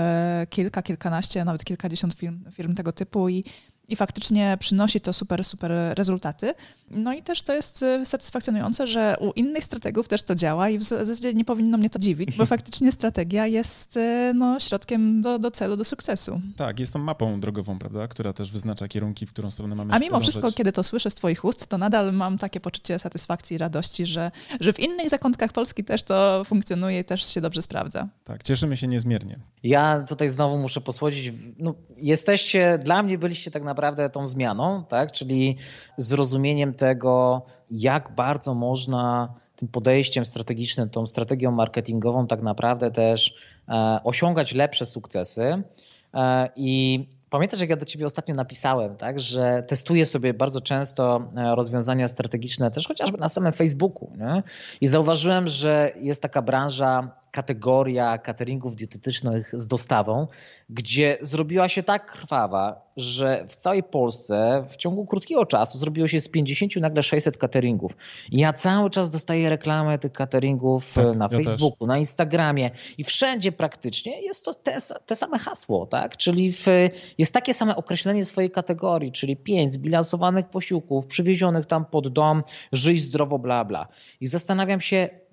kilka, 0.50 0.82
kilkanaście, 0.82 1.44
nawet 1.44 1.64
kilkadziesiąt 1.64 2.14
firm, 2.14 2.50
firm 2.50 2.74
tego 2.74 2.92
typu 2.92 3.28
i 3.28 3.44
i 3.88 3.96
faktycznie 3.96 4.56
przynosi 4.60 5.00
to 5.00 5.12
super, 5.12 5.44
super 5.44 5.72
rezultaty. 5.96 6.54
No 6.90 7.12
i 7.12 7.22
też 7.22 7.42
to 7.42 7.54
jest 7.54 7.82
y, 7.82 8.06
satysfakcjonujące, 8.06 8.86
że 8.86 9.16
u 9.20 9.32
innych 9.32 9.64
strategów 9.64 10.08
też 10.08 10.22
to 10.22 10.34
działa 10.34 10.68
i 10.68 10.78
w 10.78 10.82
zasadzie 10.82 11.34
nie 11.34 11.44
powinno 11.44 11.78
mnie 11.78 11.90
to 11.90 11.98
dziwić, 11.98 12.36
bo 12.36 12.46
faktycznie 12.56 12.92
strategia 12.92 13.46
jest 13.46 13.96
y, 13.96 14.32
no, 14.34 14.60
środkiem 14.60 15.22
do, 15.22 15.38
do 15.38 15.50
celu, 15.50 15.76
do 15.76 15.84
sukcesu. 15.84 16.40
Tak, 16.56 16.80
jest 16.80 16.92
tą 16.92 16.98
mapą 16.98 17.40
drogową, 17.40 17.78
prawda, 17.78 18.08
która 18.08 18.32
też 18.32 18.52
wyznacza 18.52 18.88
kierunki, 18.88 19.26
w 19.26 19.32
którą 19.32 19.50
stronę 19.50 19.74
mamy 19.74 19.94
A 19.94 19.98
mimo 19.98 20.20
wszystko, 20.20 20.52
kiedy 20.52 20.72
to 20.72 20.82
słyszę 20.82 21.10
z 21.10 21.14
Twoich 21.14 21.44
ust, 21.44 21.66
to 21.66 21.78
nadal 21.78 22.12
mam 22.12 22.38
takie 22.38 22.60
poczucie 22.60 22.98
satysfakcji 22.98 23.54
i 23.54 23.58
radości, 23.58 24.06
że, 24.06 24.30
że 24.60 24.72
w 24.72 24.80
innych 24.80 25.08
zakątkach 25.10 25.52
Polski 25.52 25.84
też 25.84 26.02
to 26.02 26.44
funkcjonuje 26.44 27.00
i 27.00 27.04
też 27.04 27.34
się 27.34 27.40
dobrze 27.40 27.62
sprawdza. 27.62 28.08
Tak, 28.24 28.42
cieszymy 28.42 28.76
się 28.76 28.86
niezmiernie. 28.86 29.38
Ja 29.62 30.02
tutaj 30.08 30.28
znowu 30.28 30.58
muszę 30.58 30.80
posłodzić. 30.80 31.32
No, 31.58 31.74
jesteście, 31.96 32.78
dla 32.84 33.02
mnie 33.02 33.18
byliście 33.18 33.50
tak 33.50 33.62
naprawdę 33.62 33.73
naprawdę 33.74 34.10
tą 34.10 34.26
zmianą, 34.26 34.84
tak? 34.84 35.12
czyli 35.12 35.56
zrozumieniem 35.96 36.74
tego, 36.74 37.42
jak 37.70 38.14
bardzo 38.14 38.54
można 38.54 39.34
tym 39.56 39.68
podejściem 39.68 40.26
strategicznym, 40.26 40.90
tą 40.90 41.06
strategią 41.06 41.50
marketingową 41.50 42.26
tak 42.26 42.42
naprawdę 42.42 42.90
też 42.90 43.34
e, 43.68 44.00
osiągać 44.04 44.54
lepsze 44.54 44.86
sukcesy. 44.86 45.62
E, 46.14 46.48
I 46.56 47.06
pamiętasz, 47.30 47.60
jak 47.60 47.70
ja 47.70 47.76
do 47.76 47.86
ciebie 47.86 48.06
ostatnio 48.06 48.34
napisałem, 48.34 48.96
tak, 48.96 49.20
że 49.20 49.62
testuję 49.68 50.06
sobie 50.06 50.34
bardzo 50.34 50.60
często 50.60 51.28
e, 51.36 51.54
rozwiązania 51.54 52.08
strategiczne, 52.08 52.70
też 52.70 52.88
chociażby 52.88 53.18
na 53.18 53.28
samym 53.28 53.52
Facebooku. 53.52 54.10
Nie? 54.18 54.42
I 54.80 54.86
zauważyłem, 54.86 55.48
że 55.48 55.92
jest 56.00 56.22
taka 56.22 56.42
branża 56.42 57.23
kategoria 57.34 58.18
cateringów 58.18 58.76
dietetycznych 58.76 59.52
z 59.52 59.66
dostawą, 59.66 60.26
gdzie 60.70 61.18
zrobiła 61.20 61.68
się 61.68 61.82
tak 61.82 62.12
krwawa, 62.12 62.92
że 62.96 63.44
w 63.48 63.56
całej 63.56 63.82
Polsce 63.82 64.64
w 64.68 64.76
ciągu 64.76 65.06
krótkiego 65.06 65.46
czasu 65.46 65.78
zrobiło 65.78 66.08
się 66.08 66.20
z 66.20 66.28
50 66.28 66.76
nagle 66.76 67.02
600 67.02 67.36
cateringów. 67.36 67.92
Ja 68.32 68.52
cały 68.52 68.90
czas 68.90 69.10
dostaję 69.10 69.50
reklamę 69.50 69.98
tych 69.98 70.12
cateringów 70.12 70.92
tak, 70.92 71.16
na 71.16 71.28
ja 71.32 71.38
Facebooku, 71.38 71.86
też. 71.86 71.88
na 71.88 71.98
Instagramie 71.98 72.70
i 72.98 73.04
wszędzie 73.04 73.52
praktycznie 73.52 74.22
jest 74.22 74.44
to 74.44 74.54
te, 74.54 74.78
te 75.06 75.16
same 75.16 75.38
hasło, 75.38 75.86
tak? 75.86 76.16
Czyli 76.16 76.52
w, 76.52 76.66
jest 77.18 77.32
takie 77.32 77.54
same 77.54 77.76
określenie 77.76 78.24
swojej 78.24 78.50
kategorii, 78.50 79.12
czyli 79.12 79.36
pięć 79.36 79.72
zbilansowanych 79.72 80.48
posiłków 80.48 81.06
przywiezionych 81.06 81.66
tam 81.66 81.84
pod 81.84 82.08
dom, 82.08 82.42
żyj 82.72 82.98
zdrowo, 82.98 83.38
bla 83.38 83.64
bla. 83.64 83.88
I 84.20 84.26
zastanawiam 84.26 84.80
się, 84.80 85.23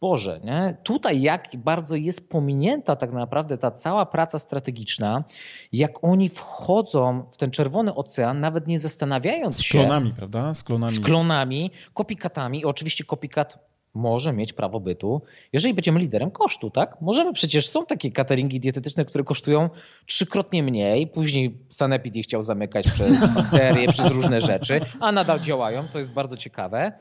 Boże, 0.00 0.40
nie? 0.44 0.76
tutaj 0.82 1.22
jak 1.22 1.48
bardzo 1.56 1.96
jest 1.96 2.30
pominięta 2.30 2.96
tak 2.96 3.12
naprawdę 3.12 3.58
ta 3.58 3.70
cała 3.70 4.06
praca 4.06 4.38
strategiczna, 4.38 5.24
jak 5.72 6.04
oni 6.04 6.28
wchodzą 6.28 7.22
w 7.32 7.36
ten 7.36 7.50
czerwony 7.50 7.94
ocean, 7.94 8.40
nawet 8.40 8.66
nie 8.66 8.78
zastanawiając 8.78 9.62
się. 9.62 9.78
Z 9.78 9.82
klonami, 9.82 10.14
prawda? 10.16 10.54
Z 10.54 10.64
klonami. 10.64 10.92
Z 10.92 11.00
klonami, 11.00 11.70
kopikatami. 11.94 12.64
Oczywiście 12.64 13.04
kopikat 13.04 13.68
może 13.94 14.32
mieć 14.32 14.52
prawo 14.52 14.80
bytu, 14.80 15.22
jeżeli 15.52 15.74
będziemy 15.74 16.00
liderem 16.00 16.30
kosztu, 16.30 16.70
tak? 16.70 17.00
Możemy 17.00 17.32
przecież, 17.32 17.68
są 17.68 17.86
takie 17.86 18.12
cateringi 18.12 18.60
dietetyczne, 18.60 19.04
które 19.04 19.24
kosztują 19.24 19.70
trzykrotnie 20.06 20.62
mniej, 20.62 21.06
później 21.06 21.58
Sanepid 21.68 22.16
je 22.16 22.22
chciał 22.22 22.42
zamykać 22.42 22.86
przez 22.86 23.26
bakterie, 23.34 23.88
przez 23.88 24.12
różne 24.12 24.40
rzeczy, 24.40 24.80
a 25.00 25.12
nadal 25.12 25.40
działają, 25.40 25.88
to 25.92 25.98
jest 25.98 26.12
bardzo 26.12 26.36
ciekawe 26.36 26.92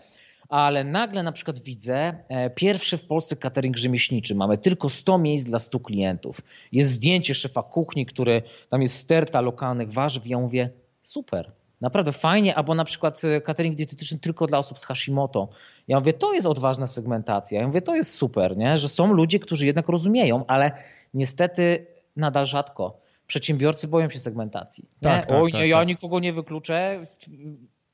ale 0.49 0.83
nagle 0.83 1.23
na 1.23 1.31
przykład 1.31 1.59
widzę 1.59 2.13
e, 2.29 2.49
pierwszy 2.49 2.97
w 2.97 3.05
Polsce 3.05 3.35
catering 3.35 3.77
rzemieślniczy. 3.77 4.35
Mamy 4.35 4.57
tylko 4.57 4.89
100 4.89 5.17
miejsc 5.17 5.45
dla 5.45 5.59
100 5.59 5.79
klientów. 5.79 6.41
Jest 6.71 6.91
zdjęcie 6.91 7.35
szefa 7.35 7.63
kuchni, 7.63 8.05
który 8.05 8.41
tam 8.69 8.81
jest 8.81 8.97
sterta 8.97 9.41
lokalnych 9.41 9.93
warzyw. 9.93 10.27
Ja 10.27 10.39
mówię, 10.39 10.69
super, 11.03 11.51
naprawdę 11.81 12.11
fajnie, 12.11 12.55
albo 12.55 12.75
na 12.75 12.85
przykład 12.85 13.21
e, 13.23 13.41
catering 13.41 13.75
dietetyczny 13.75 14.19
tylko 14.19 14.47
dla 14.47 14.57
osób 14.57 14.79
z 14.79 14.85
Hashimoto. 14.85 15.49
Ja 15.87 15.99
mówię, 15.99 16.13
to 16.13 16.33
jest 16.33 16.47
odważna 16.47 16.87
segmentacja. 16.87 17.61
Ja 17.61 17.67
mówię, 17.67 17.81
to 17.81 17.95
jest 17.95 18.13
super, 18.13 18.57
nie? 18.57 18.77
że 18.77 18.89
są 18.89 19.13
ludzie, 19.13 19.39
którzy 19.39 19.65
jednak 19.65 19.87
rozumieją, 19.89 20.45
ale 20.47 20.71
niestety 21.13 21.85
nadal 22.15 22.45
rzadko. 22.45 23.01
Przedsiębiorcy 23.27 23.87
boją 23.87 24.09
się 24.09 24.19
segmentacji. 24.19 24.85
Tak, 25.01 25.25
tak, 25.25 25.41
Oj, 25.41 25.51
tak, 25.51 25.67
ja 25.67 25.77
tak. 25.77 25.87
nikogo 25.87 26.19
nie 26.19 26.33
wykluczę 26.33 26.99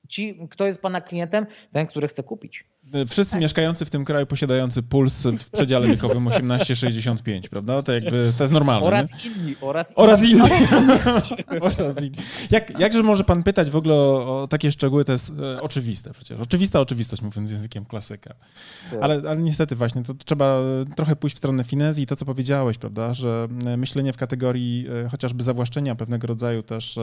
ci, 0.07 0.47
kto 0.49 0.65
jest 0.65 0.81
pana 0.81 1.01
klientem? 1.01 1.45
Ten, 1.71 1.87
który 1.87 2.07
chce 2.07 2.23
kupić. 2.23 2.72
Wszyscy 3.07 3.31
tak. 3.31 3.41
mieszkający 3.41 3.85
w 3.85 3.89
tym 3.89 4.05
kraju 4.05 4.25
posiadający 4.25 4.83
puls 4.83 5.23
w 5.23 5.49
przedziale 5.49 5.87
wiekowym 5.87 6.25
18-65, 6.25 7.49
prawda? 7.49 7.81
To 7.81 7.93
jakby 7.93 8.33
to 8.37 8.43
jest 8.43 8.53
normalne. 8.53 8.87
Oraz 8.87 9.09
nie? 9.11 9.31
inni. 9.31 9.55
Oraz, 9.61 9.93
oraz 9.95 10.23
inni. 10.23 10.41
oraz 11.79 12.01
inni. 12.01 12.17
Jak, 12.51 12.79
jakże 12.79 13.03
może 13.03 13.23
pan 13.23 13.43
pytać 13.43 13.69
w 13.69 13.75
ogóle 13.75 13.95
o, 13.95 14.41
o 14.41 14.47
takie 14.47 14.71
szczegóły? 14.71 15.05
To 15.05 15.11
jest 15.11 15.33
e, 15.39 15.61
oczywiste 15.61 16.11
przecież. 16.11 16.39
Oczywista 16.39 16.79
oczywistość, 16.79 17.21
mówiąc 17.21 17.51
językiem 17.51 17.85
klasyka. 17.85 18.33
Tak. 18.91 18.99
Ale, 19.01 19.21
ale 19.29 19.37
niestety 19.37 19.75
właśnie, 19.75 20.03
to 20.03 20.13
trzeba 20.13 20.59
trochę 20.95 21.15
pójść 21.15 21.35
w 21.35 21.39
stronę 21.39 21.63
finezji 21.63 22.03
i 22.03 22.07
to, 22.07 22.15
co 22.15 22.25
powiedziałeś, 22.25 22.77
prawda? 22.77 23.13
Że 23.13 23.47
e, 23.65 23.77
myślenie 23.77 24.13
w 24.13 24.17
kategorii 24.17 24.87
e, 25.05 25.09
chociażby 25.09 25.43
zawłaszczenia 25.43 25.95
pewnego 25.95 26.27
rodzaju 26.27 26.63
też 26.63 26.97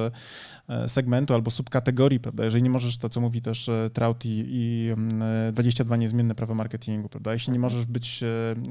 e, 0.68 0.88
segmentu 0.88 1.34
albo 1.34 1.50
subkategorii, 1.50 2.20
prawda? 2.20 2.44
Jeżeli 2.44 2.62
nie 2.62 2.70
możesz, 2.70 2.98
to 2.98 3.08
co 3.08 3.20
mówi 3.20 3.42
też 3.42 3.68
e, 3.68 3.90
Trauti 3.92 4.44
i 4.48 4.90
20 5.52 5.69
22 5.74 5.96
niezmienne 5.96 6.34
prawa 6.34 6.54
marketingu, 6.54 7.08
prawda? 7.08 7.32
Jeśli 7.32 7.52
nie 7.52 7.56
mhm. 7.56 7.72
możesz 7.72 7.86
być 7.86 8.22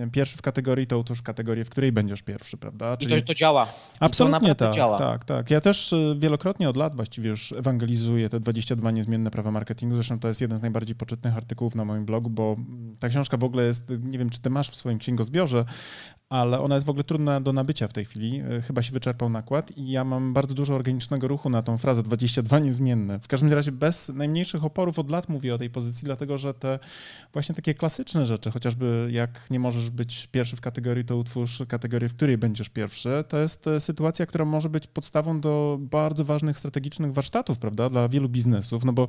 e, 0.02 0.10
pierwszy 0.12 0.38
w 0.38 0.42
kategorii, 0.42 0.88
to 0.88 1.00
utwórz 1.00 1.22
kategorię, 1.22 1.66
w 1.66 1.70
której 1.70 1.92
będziesz 1.92 2.22
pierwszy, 2.22 2.58
prawda? 2.58 2.98
Czyli... 2.98 3.16
I 3.16 3.22
to, 3.22 3.28
to 3.28 3.34
działa. 3.34 3.68
Absolutnie 4.00 4.56
to 4.56 4.66
tak, 4.66 4.76
działa. 4.76 4.98
tak, 4.98 5.26
tak. 5.26 5.52
Ja 5.52 5.62
też 5.62 5.94
e, 5.94 6.16
wielokrotnie 6.18 6.70
od 6.70 6.78
lat 6.78 6.96
właściwie 6.96 7.30
już 7.30 7.52
ewangelizuję 7.52 8.30
te 8.30 8.40
22 8.40 8.92
niezmienne 8.92 9.32
prawa 9.32 9.52
marketingu. 9.52 9.96
Zresztą 9.96 10.20
to 10.20 10.28
jest 10.28 10.42
jeden 10.42 10.58
z 10.58 10.62
najbardziej 10.62 10.96
poczytnych 10.96 11.38
artykułów 11.38 11.76
na 11.76 11.86
moim 11.86 12.06
blogu, 12.06 12.30
bo 12.30 12.56
ta 13.00 13.10
książka 13.10 13.38
w 13.38 13.44
ogóle 13.44 13.64
jest, 13.64 13.90
nie 14.04 14.20
wiem, 14.20 14.30
czy 14.30 14.40
ty 14.40 14.50
masz 14.50 14.70
w 14.70 14.76
swoim 14.76 15.00
księgozbiorze, 15.00 15.66
ale 16.30 16.60
ona 16.60 16.76
jest 16.76 16.88
w 16.88 16.90
ogóle 16.90 17.04
trudna 17.04 17.42
do 17.42 17.54
nabycia 17.54 17.88
w 17.88 17.94
tej 17.94 18.06
chwili. 18.06 18.42
E, 18.58 18.62
chyba 18.62 18.82
się 18.84 18.92
wyczerpał 18.92 19.30
nakład 19.30 19.78
i 19.78 19.92
ja 19.92 20.04
mam 20.04 20.34
bardzo 20.34 20.54
dużo 20.54 20.76
organicznego 20.76 21.28
ruchu 21.28 21.50
na 21.50 21.62
tą 21.62 21.78
frazę 21.78 22.04
22 22.04 22.60
niezmienne. 22.60 23.20
W 23.20 23.28
każdym 23.28 23.54
razie 23.54 23.72
bez 23.72 24.10
najmniejszych 24.10 24.64
oporów 24.64 25.00
od 25.00 25.12
lat 25.12 25.30
mówię 25.30 25.56
o 25.56 25.58
tej 25.58 25.70
pozycji, 25.70 26.06
dlatego 26.06 26.38
że 26.38 26.54
te 26.54 26.80
właśnie 27.34 27.56
takie 27.56 27.74
klasyczne 27.74 28.26
rzeczy, 28.26 28.52
chociażby 28.52 29.10
jak 29.12 29.52
nie 29.52 29.60
możesz 29.60 29.90
być 29.90 30.28
pierwszy 30.32 30.56
w 30.56 30.62
kategorii, 30.62 31.06
to 31.06 31.18
utwórz 31.18 31.64
kategorię, 31.68 32.10
w 32.10 32.14
której 32.14 32.38
będziesz 32.38 32.70
pierwszy, 32.70 33.24
to 33.28 33.38
jest 33.38 33.68
e, 33.68 33.80
sytuacja, 33.80 34.26
która 34.26 34.46
może 34.46 34.70
być 34.70 34.88
podstawą 34.88 35.42
do 35.42 35.78
bardzo 35.82 36.26
ważnych 36.26 36.58
strategicznych 36.58 37.14
warsztatów, 37.14 37.58
prawda, 37.60 37.90
dla 37.90 38.08
wielu 38.10 38.30
biznesów, 38.30 38.86
no 38.86 38.94
bo 38.94 39.08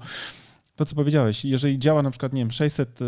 to, 0.80 0.84
co 0.84 0.94
powiedziałeś, 0.94 1.44
jeżeli 1.44 1.78
działa 1.78 2.02
na 2.02 2.10
przykład, 2.10 2.32
nie 2.32 2.42
wiem, 2.42 2.50
600 2.50 3.00
y, 3.00 3.04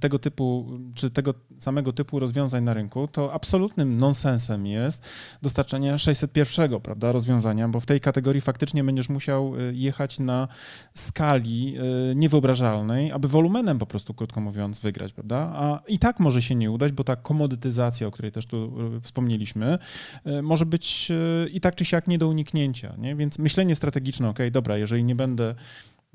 tego 0.00 0.18
typu, 0.18 0.78
czy 0.94 1.10
tego 1.10 1.34
samego 1.58 1.92
typu 1.92 2.18
rozwiązań 2.18 2.64
na 2.64 2.74
rynku, 2.74 3.08
to 3.12 3.32
absolutnym 3.32 3.96
nonsensem 3.96 4.66
jest 4.66 5.06
dostarczenie 5.42 5.98
601, 5.98 6.80
prawda, 6.80 7.12
rozwiązania, 7.12 7.68
bo 7.68 7.80
w 7.80 7.86
tej 7.86 8.00
kategorii 8.00 8.40
faktycznie 8.40 8.84
będziesz 8.84 9.08
musiał 9.08 9.56
y, 9.56 9.74
jechać 9.74 10.18
na 10.18 10.48
skali 10.94 11.74
y, 12.10 12.14
niewyobrażalnej, 12.14 13.12
aby 13.12 13.28
wolumenem 13.28 13.78
po 13.78 13.86
prostu, 13.86 14.14
krótko 14.14 14.40
mówiąc, 14.40 14.80
wygrać, 14.80 15.12
prawda, 15.12 15.36
a 15.36 15.80
i 15.88 15.98
tak 15.98 16.20
może 16.20 16.42
się 16.42 16.54
nie 16.54 16.70
udać, 16.70 16.92
bo 16.92 17.04
ta 17.04 17.16
komodytyzacja, 17.16 18.06
o 18.06 18.10
której 18.10 18.32
też 18.32 18.46
tu 18.46 18.72
wspomnieliśmy, 19.02 19.78
może 20.42 20.66
być 20.66 21.12
i 21.52 21.60
tak 21.60 21.74
czy 21.74 21.84
siak 21.84 22.08
nie 22.08 22.18
do 22.18 22.28
uniknięcia, 22.28 22.94
nie? 22.98 23.16
więc 23.16 23.38
myślenie 23.38 23.74
strategiczne, 23.74 24.28
ok, 24.28 24.38
dobra, 24.50 24.76
jeżeli 24.76 25.04
nie 25.04 25.14
będę 25.14 25.54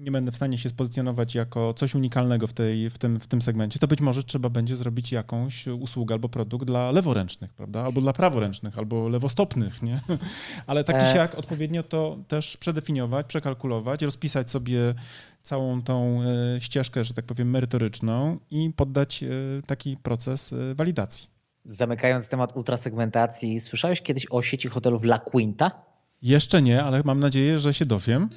nie 0.02 0.12
będę 0.12 0.32
w 0.32 0.36
stanie 0.36 0.58
się 0.58 0.70
spozycjonować 0.70 1.36
jako 1.36 1.74
coś 1.74 1.96
unikalnego 1.96 2.48
w, 2.48 2.54
tej, 2.54 2.90
w, 2.90 2.98
tym, 2.98 3.20
w 3.20 3.28
tym 3.28 3.42
segmencie, 3.42 3.80
to 3.80 3.88
być 3.88 4.02
może 4.02 4.24
trzeba 4.24 4.50
będzie 4.50 4.76
zrobić 4.76 5.12
jakąś 5.12 5.68
usługę 5.68 6.16
albo 6.16 6.30
produkt 6.30 6.66
dla 6.66 6.92
leworęcznych, 6.92 7.54
prawda? 7.54 7.82
Albo 7.82 8.02
dla 8.02 8.14
praworęcznych, 8.14 8.78
albo 8.78 9.10
lewostopnych, 9.10 9.82
nie? 9.82 10.00
Ale 10.68 10.84
tak 10.84 11.00
czy 11.00 11.06
e. 11.06 11.14
siak 11.14 11.36
odpowiednio 11.36 11.84
to 11.84 12.18
też 12.28 12.58
przedefiniować, 12.58 13.26
przekalkulować, 13.26 14.02
rozpisać 14.02 14.52
sobie 14.52 14.94
całą 15.42 15.82
tą 15.82 16.20
e, 16.22 16.62
ścieżkę, 16.62 17.04
że 17.04 17.14
tak 17.14 17.26
powiem, 17.26 17.50
merytoryczną 17.50 18.40
i 18.52 18.72
poddać 18.76 19.24
e, 19.24 19.28
taki 19.66 19.98
proces 19.98 20.54
walidacji. 20.76 21.28
Zamykając 21.66 22.30
temat 22.30 22.56
ultrasegmentacji, 22.58 23.60
słyszałeś 23.60 24.02
kiedyś 24.02 24.28
o 24.30 24.42
sieci 24.42 24.70
hotelów 24.70 25.04
La 25.04 25.20
Quinta? 25.20 25.72
Jeszcze 26.22 26.62
nie, 26.62 26.84
ale 26.84 27.02
mam 27.06 27.20
nadzieję, 27.20 27.60
że 27.60 27.74
się 27.74 27.86
dowiem. 27.86 28.30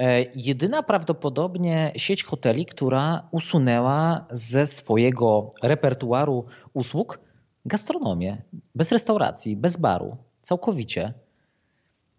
E, 0.00 0.24
jedyna 0.34 0.82
prawdopodobnie 0.82 1.92
sieć 1.96 2.24
hoteli, 2.24 2.66
która 2.66 3.28
usunęła 3.30 4.26
ze 4.30 4.66
swojego 4.66 5.50
repertuaru 5.62 6.44
usług 6.72 7.20
gastronomię, 7.64 8.42
bez 8.74 8.92
restauracji, 8.92 9.56
bez 9.56 9.76
baru, 9.76 10.16
całkowicie. 10.42 11.14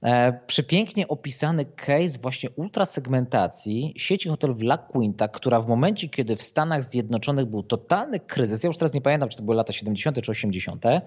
E, 0.04 0.39
przepięknie 0.47 1.08
opisany 1.08 1.66
case 1.66 2.20
właśnie 2.22 2.49
ultrasegmentacji 2.49 3.93
sieci 3.97 4.30
hotelów 4.30 4.62
La 4.62 4.78
Quinta, 4.78 5.28
która 5.28 5.62
w 5.62 5.68
momencie, 5.68 6.10
kiedy 6.10 6.36
w 6.36 6.41
Stanach 6.41 6.84
Zjednoczonych 6.84 7.45
był 7.45 7.64
totalny 7.64 8.20
kryzys, 8.20 8.64
ja 8.64 8.68
już 8.68 8.78
teraz 8.78 8.93
nie 8.93 9.02
pamiętam, 9.02 9.30
czy 9.30 9.38
to 9.38 9.43
były 9.43 9.56
lata 9.56 9.74
70. 9.74 10.22
czy 10.22 10.32
80. 10.32 10.86
E, 10.86 11.02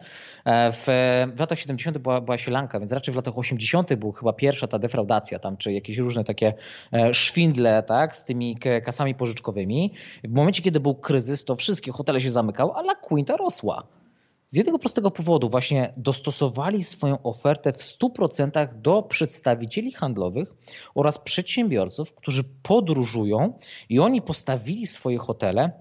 w, 0.72 0.86
w 1.36 1.40
latach 1.40 1.58
70. 1.58 1.98
była, 1.98 2.20
była 2.20 2.38
sielanka, 2.38 2.78
więc 2.78 2.92
raczej 2.92 3.12
w 3.12 3.16
latach 3.16 3.38
80. 3.38 3.94
był 3.94 4.12
chyba 4.12 4.32
pierwsza 4.32 4.66
ta 4.66 4.78
defraudacja 4.78 5.38
tam, 5.38 5.56
czy 5.56 5.72
jakieś 5.72 5.98
różne 5.98 6.24
takie 6.24 6.54
e, 6.92 7.14
szwindle 7.14 7.82
tak, 7.82 8.16
z 8.16 8.24
tymi 8.24 8.56
kasami 8.84 9.14
pożyczkowymi. 9.14 9.92
W 10.24 10.32
momencie, 10.32 10.62
kiedy 10.62 10.80
był 10.80 10.94
kryzys, 10.94 11.44
to 11.44 11.56
wszystkie 11.56 11.92
hotele 11.92 12.20
się 12.20 12.30
zamykały, 12.30 12.72
a 12.74 12.80
La 12.80 12.94
Quinta 12.94 13.36
rosła. 13.36 13.86
Z 14.48 14.56
jednego 14.56 14.78
prostego 14.78 15.10
powodu. 15.10 15.48
Właśnie 15.48 15.92
dostosowali 15.96 16.84
swoją 16.84 17.22
ofertę 17.22 17.72
w 17.72 17.78
100% 17.78 18.80
do 18.80 19.02
przedstawicieli 19.02 19.92
handlowych 19.92 20.54
oraz 20.94 21.18
przedsiębiorców, 21.18 22.14
którzy 22.14 22.44
podróżują 22.62 23.58
i 23.88 24.00
oni 24.00 24.22
postawili 24.22 24.86
swoje 24.86 25.18
hotele 25.18 25.72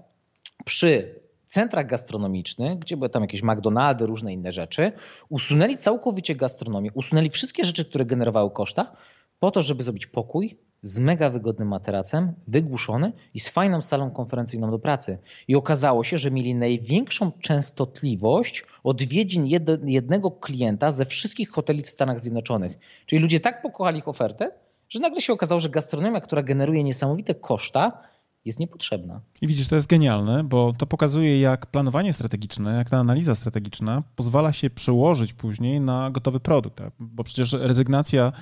przy 0.64 1.20
centrach 1.46 1.86
gastronomicznych, 1.86 2.78
gdzie 2.78 2.96
były 2.96 3.08
tam 3.08 3.22
jakieś 3.22 3.42
McDonaldy, 3.42 4.06
różne 4.06 4.32
inne 4.32 4.52
rzeczy, 4.52 4.92
usunęli 5.28 5.76
całkowicie 5.76 6.34
gastronomię, 6.34 6.90
usunęli 6.94 7.30
wszystkie 7.30 7.64
rzeczy, 7.64 7.84
które 7.84 8.04
generowały 8.04 8.50
koszta, 8.50 8.96
po 9.38 9.50
to, 9.50 9.62
żeby 9.62 9.82
zrobić 9.82 10.06
pokój, 10.06 10.58
z 10.84 10.98
mega 10.98 11.30
wygodnym 11.30 11.68
materacem, 11.68 12.32
wygłuszony 12.48 13.12
i 13.34 13.40
z 13.40 13.48
fajną 13.48 13.82
salą 13.82 14.10
konferencyjną 14.10 14.70
do 14.70 14.78
pracy. 14.78 15.18
I 15.48 15.56
okazało 15.56 16.04
się, 16.04 16.18
że 16.18 16.30
mieli 16.30 16.54
największą 16.54 17.32
częstotliwość 17.32 18.64
odwiedzin 18.82 19.46
jednego 19.86 20.30
klienta 20.30 20.92
ze 20.92 21.04
wszystkich 21.04 21.50
hoteli 21.50 21.82
w 21.82 21.90
Stanach 21.90 22.20
Zjednoczonych. 22.20 22.78
Czyli 23.06 23.22
ludzie 23.22 23.40
tak 23.40 23.62
pokochali 23.62 23.98
ich 23.98 24.08
ofertę, 24.08 24.50
że 24.88 25.00
nagle 25.00 25.20
się 25.20 25.32
okazało, 25.32 25.60
że 25.60 25.68
gastronomia, 25.68 26.20
która 26.20 26.42
generuje 26.42 26.84
niesamowite 26.84 27.34
koszta, 27.34 28.02
jest 28.44 28.58
niepotrzebna. 28.58 29.20
I 29.42 29.46
widzisz, 29.46 29.68
to 29.68 29.76
jest 29.76 29.86
genialne, 29.86 30.44
bo 30.44 30.72
to 30.78 30.86
pokazuje, 30.86 31.40
jak 31.40 31.66
planowanie 31.66 32.12
strategiczne, 32.12 32.76
jak 32.76 32.90
ta 32.90 32.98
analiza 32.98 33.34
strategiczna 33.34 34.02
pozwala 34.16 34.52
się 34.52 34.70
przełożyć 34.70 35.32
później 35.32 35.80
na 35.80 36.10
gotowy 36.10 36.40
produkt. 36.40 36.80
Bo 37.00 37.24
przecież 37.24 37.52
rezygnacja 37.52 38.32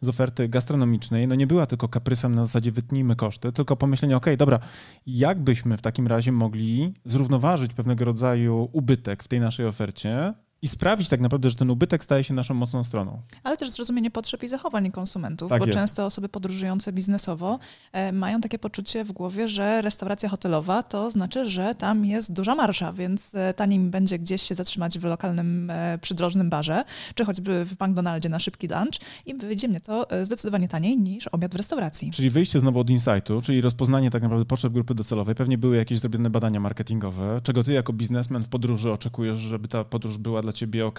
z 0.00 0.08
oferty 0.08 0.48
gastronomicznej 0.48 1.28
no 1.28 1.34
nie 1.34 1.46
była 1.46 1.66
tylko 1.66 1.88
kaprysem 1.88 2.34
na 2.34 2.44
zasadzie 2.44 2.72
wytnijmy 2.72 3.16
koszty, 3.16 3.52
tylko 3.52 3.76
pomyślenie, 3.76 4.16
ok, 4.16 4.26
dobra, 4.36 4.58
jak 5.06 5.40
byśmy 5.40 5.76
w 5.76 5.82
takim 5.82 6.06
razie 6.06 6.32
mogli 6.32 6.92
zrównoważyć 7.04 7.74
pewnego 7.74 8.04
rodzaju 8.04 8.68
ubytek 8.72 9.22
w 9.22 9.28
tej 9.28 9.40
naszej 9.40 9.66
ofercie, 9.66 10.34
i 10.62 10.68
sprawić 10.68 11.08
tak 11.08 11.20
naprawdę, 11.20 11.50
że 11.50 11.56
ten 11.56 11.70
ubytek 11.70 12.04
staje 12.04 12.24
się 12.24 12.34
naszą 12.34 12.54
mocną 12.54 12.84
stroną. 12.84 13.22
Ale 13.42 13.56
też 13.56 13.70
zrozumienie 13.70 14.10
potrzeb 14.10 14.42
i 14.42 14.48
zachowań 14.48 14.90
konsumentów, 14.90 15.48
tak 15.48 15.60
bo 15.60 15.66
jest. 15.66 15.78
często 15.78 16.06
osoby 16.06 16.28
podróżujące 16.28 16.92
biznesowo 16.92 17.58
e, 17.92 18.12
mają 18.12 18.40
takie 18.40 18.58
poczucie 18.58 19.04
w 19.04 19.12
głowie, 19.12 19.48
że 19.48 19.82
restauracja 19.82 20.28
hotelowa 20.28 20.82
to 20.82 21.10
znaczy, 21.10 21.50
że 21.50 21.74
tam 21.74 22.06
jest 22.06 22.32
duża 22.32 22.54
marsza, 22.54 22.92
więc 22.92 23.34
e, 23.34 23.54
taniej 23.54 23.78
będzie 23.78 24.18
gdzieś 24.18 24.42
się 24.42 24.54
zatrzymać 24.54 24.98
w 24.98 25.04
lokalnym 25.04 25.70
e, 25.70 25.98
przydrożnym 25.98 26.50
barze, 26.50 26.84
czy 27.14 27.24
choćby 27.24 27.64
w 27.64 27.72
McDonaldzie 27.80 28.28
na 28.28 28.38
szybki 28.38 28.68
lunch 28.68 29.00
i 29.26 29.34
wyjdzie 29.34 29.68
mnie 29.68 29.80
to 29.80 30.06
zdecydowanie 30.22 30.68
taniej 30.68 30.98
niż 30.98 31.26
obiad 31.26 31.52
w 31.52 31.56
restauracji. 31.56 32.10
Czyli 32.10 32.30
wyjście 32.30 32.60
znowu 32.60 32.80
od 32.80 32.90
insightu, 32.90 33.42
czyli 33.42 33.60
rozpoznanie 33.60 34.10
tak 34.10 34.22
naprawdę 34.22 34.44
potrzeb 34.44 34.72
grupy 34.72 34.94
docelowej. 34.94 35.34
Pewnie 35.34 35.58
były 35.58 35.76
jakieś 35.76 35.98
zrobione 35.98 36.30
badania 36.30 36.60
marketingowe, 36.60 37.40
czego 37.42 37.64
ty 37.64 37.72
jako 37.72 37.92
biznesmen 37.92 38.44
w 38.44 38.48
podróży 38.48 38.92
oczekujesz, 38.92 39.38
żeby 39.38 39.68
ta 39.68 39.84
podróż 39.84 40.18
była 40.18 40.42
dla 40.42 40.51
dla 40.52 40.58
ciebie 40.58 40.86
ok. 40.86 40.98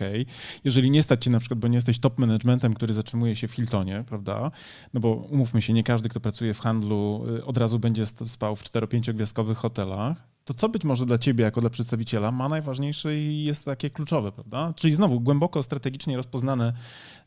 Jeżeli 0.63 0.91
nie 0.91 1.03
stać 1.03 1.23
cię 1.23 1.29
na 1.29 1.39
przykład, 1.39 1.59
bo 1.59 1.67
nie 1.67 1.75
jesteś 1.75 1.99
top 1.99 2.19
managementem, 2.19 2.73
który 2.73 2.93
zatrzymuje 2.93 3.35
się 3.35 3.47
w 3.47 3.51
Hiltonie, 3.51 4.03
prawda? 4.07 4.51
No 4.93 4.99
bo 4.99 5.13
umówmy 5.15 5.61
się, 5.61 5.73
nie 5.73 5.83
każdy, 5.83 6.09
kto 6.09 6.19
pracuje 6.19 6.53
w 6.53 6.59
handlu, 6.59 7.25
y, 7.37 7.45
od 7.45 7.57
razu 7.57 7.79
będzie 7.79 8.05
spał 8.05 8.55
w 8.55 8.63
4-5 8.63 9.13
gwiazdkowych 9.13 9.57
hotelach. 9.57 10.33
To 10.45 10.53
co 10.53 10.69
być 10.69 10.83
może 10.83 11.05
dla 11.05 11.17
ciebie, 11.17 11.43
jako 11.43 11.61
dla 11.61 11.69
przedstawiciela, 11.69 12.31
ma 12.31 12.49
najważniejsze 12.49 13.17
i 13.17 13.43
jest 13.43 13.65
takie 13.65 13.89
kluczowe, 13.89 14.31
prawda? 14.31 14.73
Czyli 14.75 14.93
znowu 14.93 15.19
głęboko 15.19 15.63
strategicznie 15.63 16.17
rozpoznane 16.17 16.73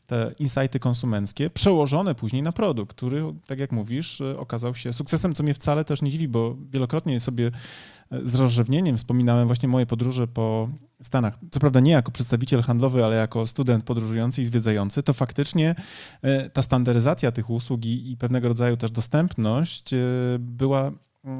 te 0.07 0.31
insighty 0.39 0.79
konsumenckie, 0.79 1.49
przełożone 1.49 2.15
później 2.15 2.41
na 2.43 2.51
produkt, 2.51 2.97
który, 2.97 3.23
tak 3.47 3.59
jak 3.59 3.71
mówisz, 3.71 4.21
y, 4.21 4.39
okazał 4.39 4.75
się 4.75 4.93
sukcesem, 4.93 5.33
co 5.33 5.43
mnie 5.43 5.53
wcale 5.53 5.85
też 5.85 6.01
nie 6.01 6.11
dziwi, 6.11 6.27
bo 6.27 6.55
wielokrotnie 6.69 7.19
sobie 7.19 7.51
z 8.23 8.35
rozrzewnieniem 8.35 8.97
wspominałem 8.97 9.47
właśnie 9.47 9.69
moje 9.69 9.85
podróże 9.85 10.27
po 10.27 10.69
Stanach. 11.01 11.37
Co 11.51 11.59
prawda 11.59 11.79
nie 11.79 11.91
jako 11.91 12.11
przedstawiciel 12.11 12.61
handlowy, 12.61 13.05
ale 13.05 13.15
jako 13.15 13.47
student 13.47 13.83
podróżujący 13.83 14.41
i 14.41 14.45
zwiedzający, 14.45 15.03
to 15.03 15.13
faktycznie 15.13 15.75
e, 16.21 16.49
ta 16.49 16.61
standaryzacja 16.61 17.31
tych 17.31 17.49
usług 17.49 17.85
i, 17.85 18.11
i 18.11 18.17
pewnego 18.17 18.47
rodzaju 18.47 18.77
też 18.77 18.91
dostępność 18.91 19.93
e, 19.93 19.97
była 20.39 20.91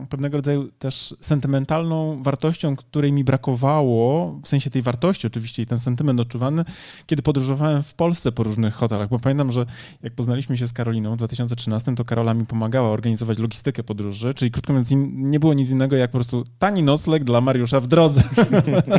pewnego 0.10 0.38
rodzaju 0.38 0.72
też 0.80 1.16
sentymentalną 1.22 2.24
wartością, 2.24 2.76
której 2.76 3.12
mi 3.12 3.24
brakowało, 3.24 4.40
w 4.44 4.48
sensie 4.48 4.70
tej 4.70 4.82
wartości 4.82 5.28
oczywiście 5.28 5.64
i 5.64 5.66
ten 5.66 5.78
sentyment 5.78 6.20
odczuwany, 6.20 6.64
kiedy 7.06 7.22
podróżowałem 7.22 7.84
w 7.84 7.94
Polsce 7.94 8.32
po 8.32 8.44
różnych 8.44 8.74
hotelach, 8.74 9.10
bo 9.10 9.20
pamiętam, 9.20 9.52
że 9.52 9.66
jak 10.04 10.14
poznaliśmy 10.14 10.58
się 10.58 10.68
z 10.68 10.74
Karoliną 10.74 11.14
w 11.14 11.18
2013, 11.18 11.96
to 11.96 12.06
Karola 12.06 12.34
mi 12.34 12.46
pomagała 12.46 12.90
organizować 12.90 13.40
logistykę 13.40 13.84
podróży, 13.84 14.34
czyli 14.34 14.52
krótko 14.52 14.74
mówiąc 14.74 14.90
nie 15.12 15.40
było 15.40 15.54
nic 15.54 15.72
innego 15.72 15.96
jak 15.96 16.12
po 16.12 16.18
prostu 16.18 16.44
tani 16.60 16.84
nocleg 16.84 17.24
dla 17.24 17.42
Mariusza 17.42 17.80
w 17.80 17.88
drodze. 17.88 18.24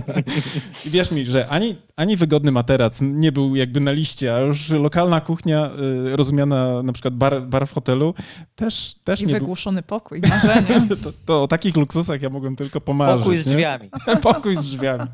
I 0.86 0.90
wierz 0.90 1.10
mi, 1.10 1.26
że 1.26 1.48
ani, 1.48 1.76
ani 1.96 2.16
wygodny 2.16 2.52
materac 2.52 2.98
nie 3.02 3.32
był 3.32 3.56
jakby 3.56 3.80
na 3.80 3.92
liście, 3.92 4.34
a 4.34 4.40
już 4.40 4.70
lokalna 4.70 5.20
kuchnia 5.20 5.70
y, 6.06 6.16
rozumiana 6.16 6.82
na 6.82 6.92
przykład 6.92 7.14
bar, 7.14 7.42
bar 7.42 7.66
w 7.66 7.72
hotelu 7.72 8.14
też, 8.56 8.94
też 9.04 9.20
I 9.20 9.26
nie 9.26 9.32
wygłuszony 9.32 9.80
był... 9.80 9.88
pokój, 9.88 10.20
marzenie. 10.20 10.67
To, 11.02 11.12
to, 11.26 11.42
o 11.42 11.48
takich 11.48 11.76
luksusach 11.76 12.22
ja 12.22 12.30
mogłem 12.30 12.56
tylko 12.56 12.80
pomarzyć. 12.80 13.18
Pokój 13.18 13.36
z 13.36 13.44
drzwiami. 13.44 13.88
Pokój 14.22 14.56
z 14.56 14.60
drzwiami. 14.60 15.04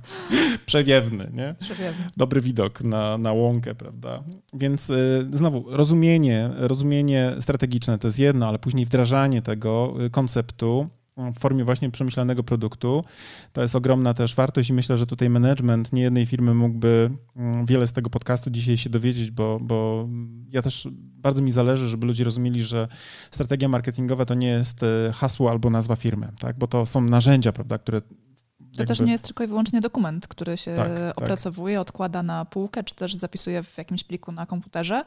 Przewiewny, 0.67 1.31
nie? 1.35 1.55
Przewiewny. 1.61 2.05
Dobry 2.17 2.41
widok 2.41 2.81
na, 2.81 3.19
na 3.19 3.33
łąkę, 3.33 3.75
prawda? 3.75 4.23
Więc 4.53 4.91
y, 4.91 5.27
znowu, 5.33 5.65
rozumienie, 5.69 6.51
rozumienie 6.57 7.35
strategiczne 7.41 7.99
to 7.99 8.09
jest 8.09 8.19
jedno, 8.19 8.49
ale 8.49 8.59
później 8.59 8.87
wdrażanie 8.87 9.43
tego 9.43 9.95
y, 10.07 10.11
konceptu 10.11 10.87
w 11.17 11.39
formie 11.39 11.65
właśnie 11.65 11.91
przemyślanego 11.91 12.45
produktu. 12.45 13.05
To 13.53 13.63
jest 13.63 13.77
ogromna 13.77 14.15
też 14.15 14.35
wartość 14.35 14.71
i 14.71 14.73
myślę, 14.73 14.99
że 14.99 15.07
tutaj 15.07 15.31
management 15.31 15.93
niejednej 15.93 16.27
firmy 16.27 16.55
mógłby 16.55 17.11
mm, 17.37 17.67
wiele 17.67 17.87
z 17.87 17.93
tego 17.93 18.11
podcastu 18.11 18.51
dzisiaj 18.51 18.77
się 18.77 18.91
dowiedzieć, 18.91 19.31
bo, 19.31 19.59
bo 19.63 20.09
ja 20.51 20.63
też 20.63 20.89
bardzo 20.93 21.43
mi 21.43 21.51
zależy, 21.51 21.89
żeby 21.89 22.07
ludzie 22.07 22.25
rozumieli, 22.25 22.63
że 22.63 22.89
strategia 23.31 23.69
marketingowa 23.69 24.25
to 24.25 24.35
nie 24.35 24.49
jest 24.49 24.83
e, 24.83 25.13
hasło 25.13 25.51
albo 25.51 25.71
nazwa 25.71 25.97
firmy, 25.97 26.33
tak? 26.39 26.59
bo 26.59 26.67
to 26.67 26.87
są 26.87 27.01
narzędzia, 27.01 27.53
prawda, 27.53 27.79
które 27.79 28.01
to 28.01 28.07
jakby... 28.81 28.87
też 28.87 29.01
nie 29.01 29.13
jest 29.13 29.25
tylko 29.25 29.45
i 29.45 29.47
wyłącznie 29.47 29.81
dokument, 29.81 30.29
który 30.29 30.57
się 30.57 30.77
tak, 30.77 30.99
tak. 30.99 31.19
opracowuje, 31.19 31.77
tak. 31.77 31.83
odkłada 31.83 32.23
na 32.23 32.45
półkę, 32.45 32.85
czy 32.85 32.95
też 32.95 33.15
zapisuje 33.15 33.63
w 33.63 33.79
jakimś 33.79 34.05
pliku 34.05 34.33
na 34.33 34.47
komputerze 34.47 35.05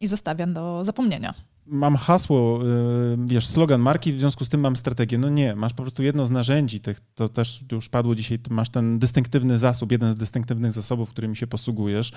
i 0.00 0.06
zostawia 0.06 0.46
do 0.46 0.84
zapomnienia 0.84 1.34
mam 1.70 1.96
hasło, 1.96 2.60
y, 2.62 3.16
wiesz, 3.26 3.46
slogan 3.46 3.80
marki, 3.80 4.12
w 4.12 4.20
związku 4.20 4.44
z 4.44 4.48
tym 4.48 4.60
mam 4.60 4.76
strategię. 4.76 5.18
No 5.18 5.28
nie, 5.28 5.56
masz 5.56 5.72
po 5.72 5.82
prostu 5.82 6.02
jedno 6.02 6.26
z 6.26 6.30
narzędzi, 6.30 6.80
to 7.14 7.28
też 7.28 7.64
już 7.72 7.88
padło 7.88 8.14
dzisiaj, 8.14 8.38
masz 8.50 8.70
ten 8.70 8.98
dystynktywny 8.98 9.58
zasób, 9.58 9.92
jeden 9.92 10.12
z 10.12 10.16
dystynktywnych 10.16 10.72
zasobów, 10.72 11.10
którymi 11.10 11.36
się 11.36 11.46
posługujesz, 11.46 12.12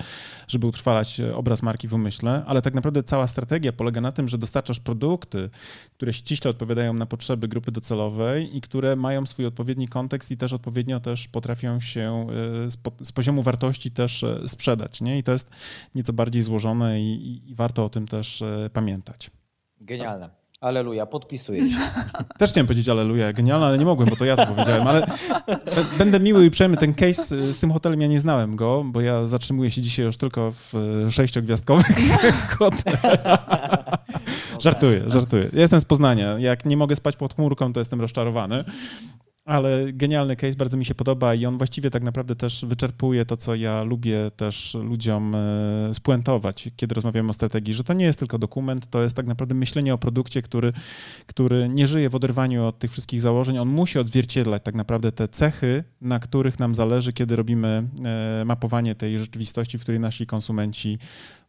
żeby 0.48 0.66
utrwalać 0.66 1.20
e, 1.20 1.36
obraz 1.36 1.62
marki 1.62 1.88
w 1.88 1.94
umyśle, 1.94 2.44
ale 2.46 2.62
tak 2.62 2.74
naprawdę 2.74 3.02
cała 3.02 3.26
strategia 3.26 3.72
polega 3.72 4.00
na 4.00 4.12
tym, 4.12 4.28
że 4.28 4.38
dostarczasz 4.38 4.80
produkty, 4.80 5.50
które 5.92 6.12
ściśle 6.12 6.50
odpowiadają 6.50 6.94
na 6.94 7.06
potrzeby 7.06 7.48
grupy 7.48 7.72
docelowej 7.72 8.56
i 8.56 8.60
które 8.60 8.96
mają 8.96 9.26
swój 9.26 9.46
odpowiedni 9.46 9.88
kontekst 9.88 10.30
i 10.30 10.36
też 10.36 10.52
odpowiednio 10.52 11.00
też 11.00 11.28
potrafią 11.28 11.80
się 11.80 12.26
e, 12.66 13.04
z, 13.04 13.12
poziomu 13.12 13.42
wartości 13.42 13.90
też 13.90 14.22
e, 14.22 14.48
sprzedać, 14.48 15.00
nie? 15.00 15.18
I 15.18 15.22
to 15.22 15.32
jest 15.32 15.50
nieco 15.94 16.12
bardziej 16.12 16.42
złożone 16.42 17.02
i, 17.02 17.42
i 17.50 17.54
warto 17.54 17.84
o 17.84 17.88
tym 17.88 18.06
też 18.06 18.44
pamiętać. 18.72 19.30
Genialne. 19.84 20.30
Aleluja, 20.60 21.06
podpisuję 21.06 21.70
się. 21.70 21.76
Też 22.38 22.50
chciałem 22.50 22.66
powiedzieć 22.66 22.88
aleluja, 22.88 23.32
genialne, 23.32 23.66
ale 23.66 23.78
nie 23.78 23.84
mogłem, 23.84 24.08
bo 24.08 24.16
to 24.16 24.24
ja 24.24 24.36
to 24.36 24.46
powiedziałem, 24.46 24.86
ale 24.86 25.06
będę 25.98 26.20
miły 26.20 26.44
i 26.44 26.48
uprzejmy. 26.48 26.76
Ten 26.76 26.94
case 26.94 27.36
y, 27.36 27.54
z 27.54 27.58
tym 27.58 27.72
hotelem, 27.72 28.00
ja 28.00 28.06
nie 28.06 28.18
znałem 28.18 28.56
go, 28.56 28.84
bo 28.86 29.00
ja 29.00 29.26
zatrzymuję 29.26 29.70
się 29.70 29.82
dzisiaj 29.82 30.06
już 30.06 30.16
tylko 30.16 30.52
w 30.52 30.74
y, 30.74 31.10
sześciogwiazdkowych 31.10 31.86
hotelach. 32.58 33.40
Żartuję, 34.64 35.02
żartuję. 35.06 35.48
Ja 35.52 35.60
jestem 35.60 35.80
z 35.80 35.84
Poznania. 35.84 36.38
Jak 36.38 36.64
nie 36.64 36.76
mogę 36.76 36.96
spać 36.96 37.16
pod 37.16 37.34
chmurką, 37.34 37.72
to 37.72 37.80
jestem 37.80 38.00
rozczarowany. 38.00 38.64
Ale 39.44 39.92
genialny 39.92 40.36
case, 40.36 40.56
bardzo 40.56 40.76
mi 40.76 40.84
się 40.84 40.94
podoba 40.94 41.34
i 41.34 41.46
on 41.46 41.58
właściwie 41.58 41.90
tak 41.90 42.02
naprawdę 42.02 42.36
też 42.36 42.64
wyczerpuje 42.68 43.24
to, 43.24 43.36
co 43.36 43.54
ja 43.54 43.82
lubię 43.82 44.30
też 44.36 44.74
ludziom 44.74 45.34
e, 45.34 45.94
spuentować, 45.94 46.70
kiedy 46.76 46.94
rozmawiamy 46.94 47.30
o 47.30 47.32
strategii, 47.32 47.74
że 47.74 47.84
to 47.84 47.92
nie 47.92 48.04
jest 48.04 48.18
tylko 48.18 48.38
dokument, 48.38 48.90
to 48.90 49.02
jest 49.02 49.16
tak 49.16 49.26
naprawdę 49.26 49.54
myślenie 49.54 49.94
o 49.94 49.98
produkcie, 49.98 50.42
który, 50.42 50.70
który 51.26 51.68
nie 51.68 51.86
żyje 51.86 52.10
w 52.10 52.14
oderwaniu 52.14 52.64
od 52.64 52.78
tych 52.78 52.90
wszystkich 52.90 53.20
założeń. 53.20 53.58
On 53.58 53.68
musi 53.68 53.98
odzwierciedlać 53.98 54.62
tak 54.62 54.74
naprawdę 54.74 55.12
te 55.12 55.28
cechy, 55.28 55.84
na 56.00 56.18
których 56.18 56.58
nam 56.58 56.74
zależy, 56.74 57.12
kiedy 57.12 57.36
robimy 57.36 57.88
e, 58.04 58.44
mapowanie 58.44 58.94
tej 58.94 59.18
rzeczywistości, 59.18 59.78
w 59.78 59.82
której 59.82 60.00
nasi 60.00 60.26
konsumenci 60.26 60.98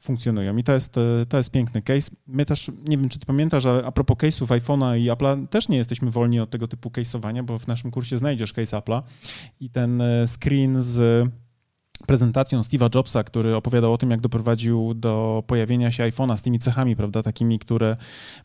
funkcjonują. 0.04 0.58
I 0.58 0.64
to 0.64 0.74
jest, 0.74 0.97
e, 0.97 1.26
to 1.30 1.38
jest 1.38 1.51
piękny 1.51 1.82
case. 1.82 2.12
My 2.28 2.45
też, 2.45 2.72
nie 2.88 2.97
wiem, 2.97 3.10
czy 3.10 3.20
ty 3.20 3.26
pamiętasz, 3.26 3.66
ale 3.66 3.86
a 3.86 3.91
propos 3.91 4.18
case'ów 4.18 4.60
iPhone'a 4.60 4.99
i 4.99 5.10
Apple'a, 5.10 5.47
też 5.47 5.70
nie 5.70 5.78
jesteśmy 5.78 6.12
wolni 6.12 6.39
od 6.39 6.49
tego 6.49 6.68
typu 6.68 6.89
case'owania, 6.89 7.43
bo 7.43 7.60
w 7.60 7.68
naszym 7.68 7.91
kursie 7.91 8.18
znajdziesz 8.18 8.54
case 8.54 8.78
Apple'a 8.78 9.01
i 9.60 9.70
ten 9.70 10.01
e, 10.01 10.28
screen 10.28 10.82
z 10.82 11.30
prezentacją 12.08 12.62
Steve'a 12.62 12.96
Jobsa, 12.96 13.24
który 13.24 13.56
opowiadał 13.56 13.94
o 13.94 13.98
tym, 13.98 14.12
jak 14.12 14.22
doprowadził 14.22 14.94
do 14.94 15.44
pojawienia 15.48 15.91
się 15.91 16.04
iPhone'a 16.04 16.38
z 16.38 16.41
tymi 16.41 16.60
cechami, 16.60 16.96
prawda, 16.96 17.24
takimi, 17.24 17.60
które 17.60 17.96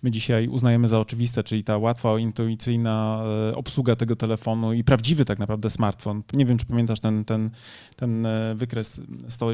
my 0.03 0.11
dzisiaj 0.11 0.49
uznajemy 0.49 0.88
za 0.88 1.01
oczywiste, 1.01 1.44
czyli 1.44 1.64
ta 1.64 1.78
łatwa, 1.78 2.18
intuicyjna 2.18 3.22
e, 3.51 3.57
obsługa 3.57 3.96
tego 3.96 4.16
telefonu 4.16 4.72
i 4.72 4.84
prawdziwy 4.84 5.24
tak 5.24 5.38
naprawdę 5.38 5.70
smartfon. 5.70 6.22
Nie 6.32 6.46
wiem, 6.46 6.59
czy 6.59 6.66
pamiętasz 6.66 7.01
ten, 7.01 7.24
ten, 7.24 7.51
ten 7.96 8.26
e, 8.26 8.55
wykres 8.55 9.01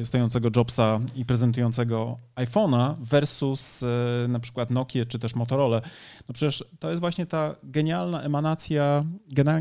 stojącego 0.05 0.51
Jobsa 0.57 0.99
i 1.17 1.25
prezentującego 1.25 2.19
iPhone'a 2.37 2.95
versus 3.01 3.83
e, 3.83 4.29
na 4.29 4.41
przykład 4.41 4.71
Nokia 4.71 5.05
czy 5.05 5.19
też 5.19 5.35
Motorola. 5.35 5.81
No 6.29 6.33
przecież 6.33 6.65
to 6.79 6.91
jest 6.91 7.01
właśnie 7.01 7.27
ta 7.27 7.55
genialna 7.63 8.23
emanacja, 8.23 9.05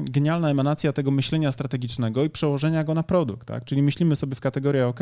genialna 0.01 0.49
emanacja 0.49 0.93
tego 0.93 1.11
myślenia 1.11 1.51
strategicznego 1.51 2.23
i 2.23 2.29
przełożenia 2.29 2.83
go 2.83 2.93
na 2.93 3.03
produkt, 3.03 3.47
tak? 3.47 3.65
Czyli 3.65 3.81
myślimy 3.81 4.15
sobie 4.15 4.22
w 4.35 4.39
kategorię, 4.39 4.87
OK, 4.87 4.99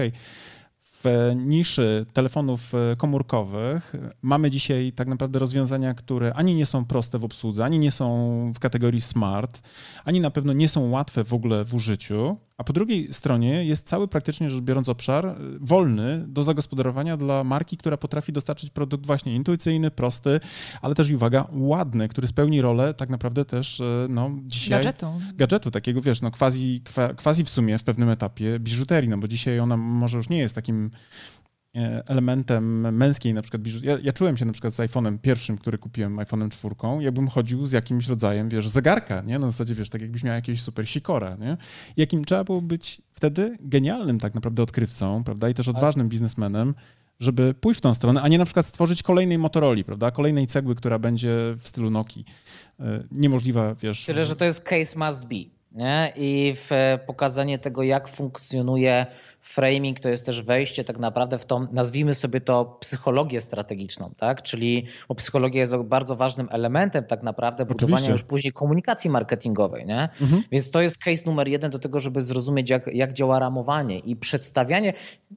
w 1.03 1.33
niszy 1.35 2.05
telefonów 2.13 2.73
e, 2.75 2.95
komórkowych 2.95 3.93
mamy 4.21 4.51
dzisiaj 4.51 4.91
tak 4.95 5.07
naprawdę 5.07 5.39
rozwiązania, 5.39 5.93
które 5.93 6.33
ani 6.33 6.55
nie 6.55 6.65
są 6.65 6.85
proste 6.85 7.19
w 7.19 7.23
obsłudze, 7.25 7.65
ani 7.65 7.79
nie 7.79 7.91
są 7.91 8.07
w 8.55 8.59
kategorii 8.59 9.01
smart, 9.01 9.61
ani 10.05 10.19
na 10.19 10.31
pewno 10.31 10.53
nie 10.53 10.67
są 10.67 10.89
łatwe 10.89 11.23
w 11.23 11.33
ogóle 11.33 11.65
w 11.65 11.73
użyciu, 11.73 12.37
a 12.61 12.63
po 12.63 12.73
drugiej 12.73 13.13
stronie 13.13 13.65
jest 13.65 13.87
cały 13.87 14.07
praktycznie 14.07 14.49
rzecz 14.49 14.61
biorąc 14.61 14.89
obszar 14.89 15.25
y, 15.25 15.33
wolny 15.59 16.25
do 16.27 16.43
zagospodarowania 16.43 17.17
dla 17.17 17.43
marki, 17.43 17.77
która 17.77 17.97
potrafi 17.97 18.33
dostarczyć 18.33 18.69
produkt 18.69 19.05
właśnie 19.05 19.35
intuicyjny, 19.35 19.91
prosty, 19.91 20.39
ale 20.81 20.95
też 20.95 21.09
i 21.09 21.15
uwaga, 21.15 21.47
ładny, 21.51 22.07
który 22.07 22.27
spełni 22.27 22.61
rolę 22.61 22.93
tak 22.93 23.09
naprawdę 23.09 23.45
też 23.45 23.79
y, 23.79 23.83
no, 24.09 24.31
dzisiaj... 24.43 24.79
Gadżetu. 24.79 25.07
Gadżetu, 25.35 25.71
takiego 25.71 26.01
wiesz, 26.01 26.21
no 26.21 26.31
quasi, 26.31 26.81
quasi 27.23 27.43
w 27.43 27.49
sumie 27.49 27.77
w 27.77 27.83
pewnym 27.83 28.09
etapie 28.09 28.59
biżuterii, 28.59 29.09
no 29.09 29.17
bo 29.17 29.27
dzisiaj 29.27 29.59
ona 29.59 29.77
może 29.77 30.17
już 30.17 30.29
nie 30.29 30.39
jest 30.39 30.55
takim 30.55 30.91
elementem 32.05 32.95
męskiej 32.97 33.33
na 33.33 33.41
przykład 33.41 33.63
biżuterii. 33.63 33.95
Ja, 33.95 34.03
ja, 34.03 34.13
czułem 34.13 34.37
się 34.37 34.45
na 34.45 34.51
przykład 34.51 34.73
z 34.73 34.77
iPhone'em 34.77 35.17
pierwszym, 35.17 35.57
który 35.57 35.77
kupiłem, 35.77 36.15
iPhone'em 36.15 36.49
czwórką, 36.49 36.99
jakbym 36.99 37.27
chodził 37.27 37.65
z 37.65 37.71
jakimś 37.71 38.07
rodzajem, 38.07 38.49
wiesz, 38.49 38.67
zegarka, 38.67 39.21
nie? 39.21 39.39
Na 39.39 39.49
zasadzie, 39.49 39.75
wiesz, 39.75 39.89
tak 39.89 40.01
jakbyś 40.01 40.23
miał 40.23 40.35
jakieś 40.35 40.61
super 40.61 40.89
sikora, 40.89 41.35
nie? 41.35 41.57
Jakim 41.97 42.25
trzeba 42.25 42.43
było 42.43 42.61
być 42.61 43.01
wtedy 43.13 43.57
genialnym 43.59 44.19
tak 44.19 44.35
naprawdę 44.35 44.63
odkrywcą, 44.63 45.23
prawda? 45.23 45.49
I 45.49 45.53
też 45.53 45.67
odważnym 45.67 46.09
biznesmenem, 46.09 46.75
żeby 47.19 47.53
pójść 47.53 47.77
w 47.77 47.81
tą 47.81 47.93
stronę, 47.93 48.21
a 48.21 48.27
nie 48.27 48.37
na 48.37 48.45
przykład 48.45 48.65
stworzyć 48.65 49.03
kolejnej 49.03 49.37
Motorola, 49.37 49.83
prawda? 49.83 50.11
Kolejnej 50.11 50.47
cegły, 50.47 50.75
która 50.75 50.99
będzie 50.99 51.55
w 51.57 51.67
stylu 51.67 51.89
Nokii. 51.89 52.25
E, 52.79 53.03
niemożliwa, 53.11 53.75
wiesz... 53.75 54.05
Tyle, 54.05 54.25
że 54.25 54.35
to 54.35 54.45
jest 54.45 54.63
case 54.63 54.99
must 54.99 55.25
be, 55.25 55.35
nie? 55.71 56.13
I 56.15 56.53
w 56.55 56.71
e, 56.71 56.99
pokazanie 57.07 57.59
tego, 57.59 57.83
jak 57.83 58.07
funkcjonuje 58.07 59.05
framing 59.41 59.99
to 59.99 60.09
jest 60.09 60.25
też 60.25 60.41
wejście 60.41 60.83
tak 60.83 60.99
naprawdę 60.99 61.37
w 61.37 61.45
tą, 61.45 61.67
nazwijmy 61.71 62.13
sobie 62.13 62.41
to 62.41 62.65
psychologię 62.65 63.41
strategiczną, 63.41 64.13
tak? 64.17 64.41
Czyli 64.41 64.85
bo 65.07 65.15
psychologia 65.15 65.59
jest 65.59 65.75
bardzo 65.75 66.15
ważnym 66.15 66.47
elementem 66.51 67.03
tak 67.03 67.23
naprawdę 67.23 67.65
budowania 67.65 67.93
Oczywiście. 67.93 68.11
już 68.11 68.23
później 68.23 68.53
komunikacji 68.53 69.09
marketingowej, 69.09 69.85
nie? 69.85 70.09
Mhm. 70.21 70.43
Więc 70.51 70.71
to 70.71 70.81
jest 70.81 70.97
case 70.97 71.23
numer 71.25 71.47
jeden 71.47 71.71
do 71.71 71.79
tego, 71.79 71.99
żeby 71.99 72.21
zrozumieć 72.21 72.69
jak, 72.69 72.87
jak 72.93 73.13
działa 73.13 73.39
ramowanie 73.39 73.99
i 73.99 74.15
przedstawianie, 74.15 74.93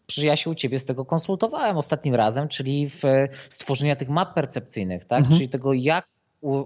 przecież 0.07 0.24
ja 0.24 0.37
się 0.37 0.51
u 0.51 0.55
ciebie 0.55 0.78
z 0.78 0.85
tego 0.85 1.05
konsultowałem 1.05 1.76
ostatnim 1.76 2.14
razem, 2.14 2.49
czyli 2.49 2.91
w 2.91 3.03
stworzenia 3.49 3.97
tych 3.97 4.09
map 4.09 4.35
percepcyjnych, 4.35 5.05
tak? 5.05 5.18
Mhm. 5.18 5.37
Czyli 5.37 5.49
tego 5.49 5.72
jak 5.72 6.07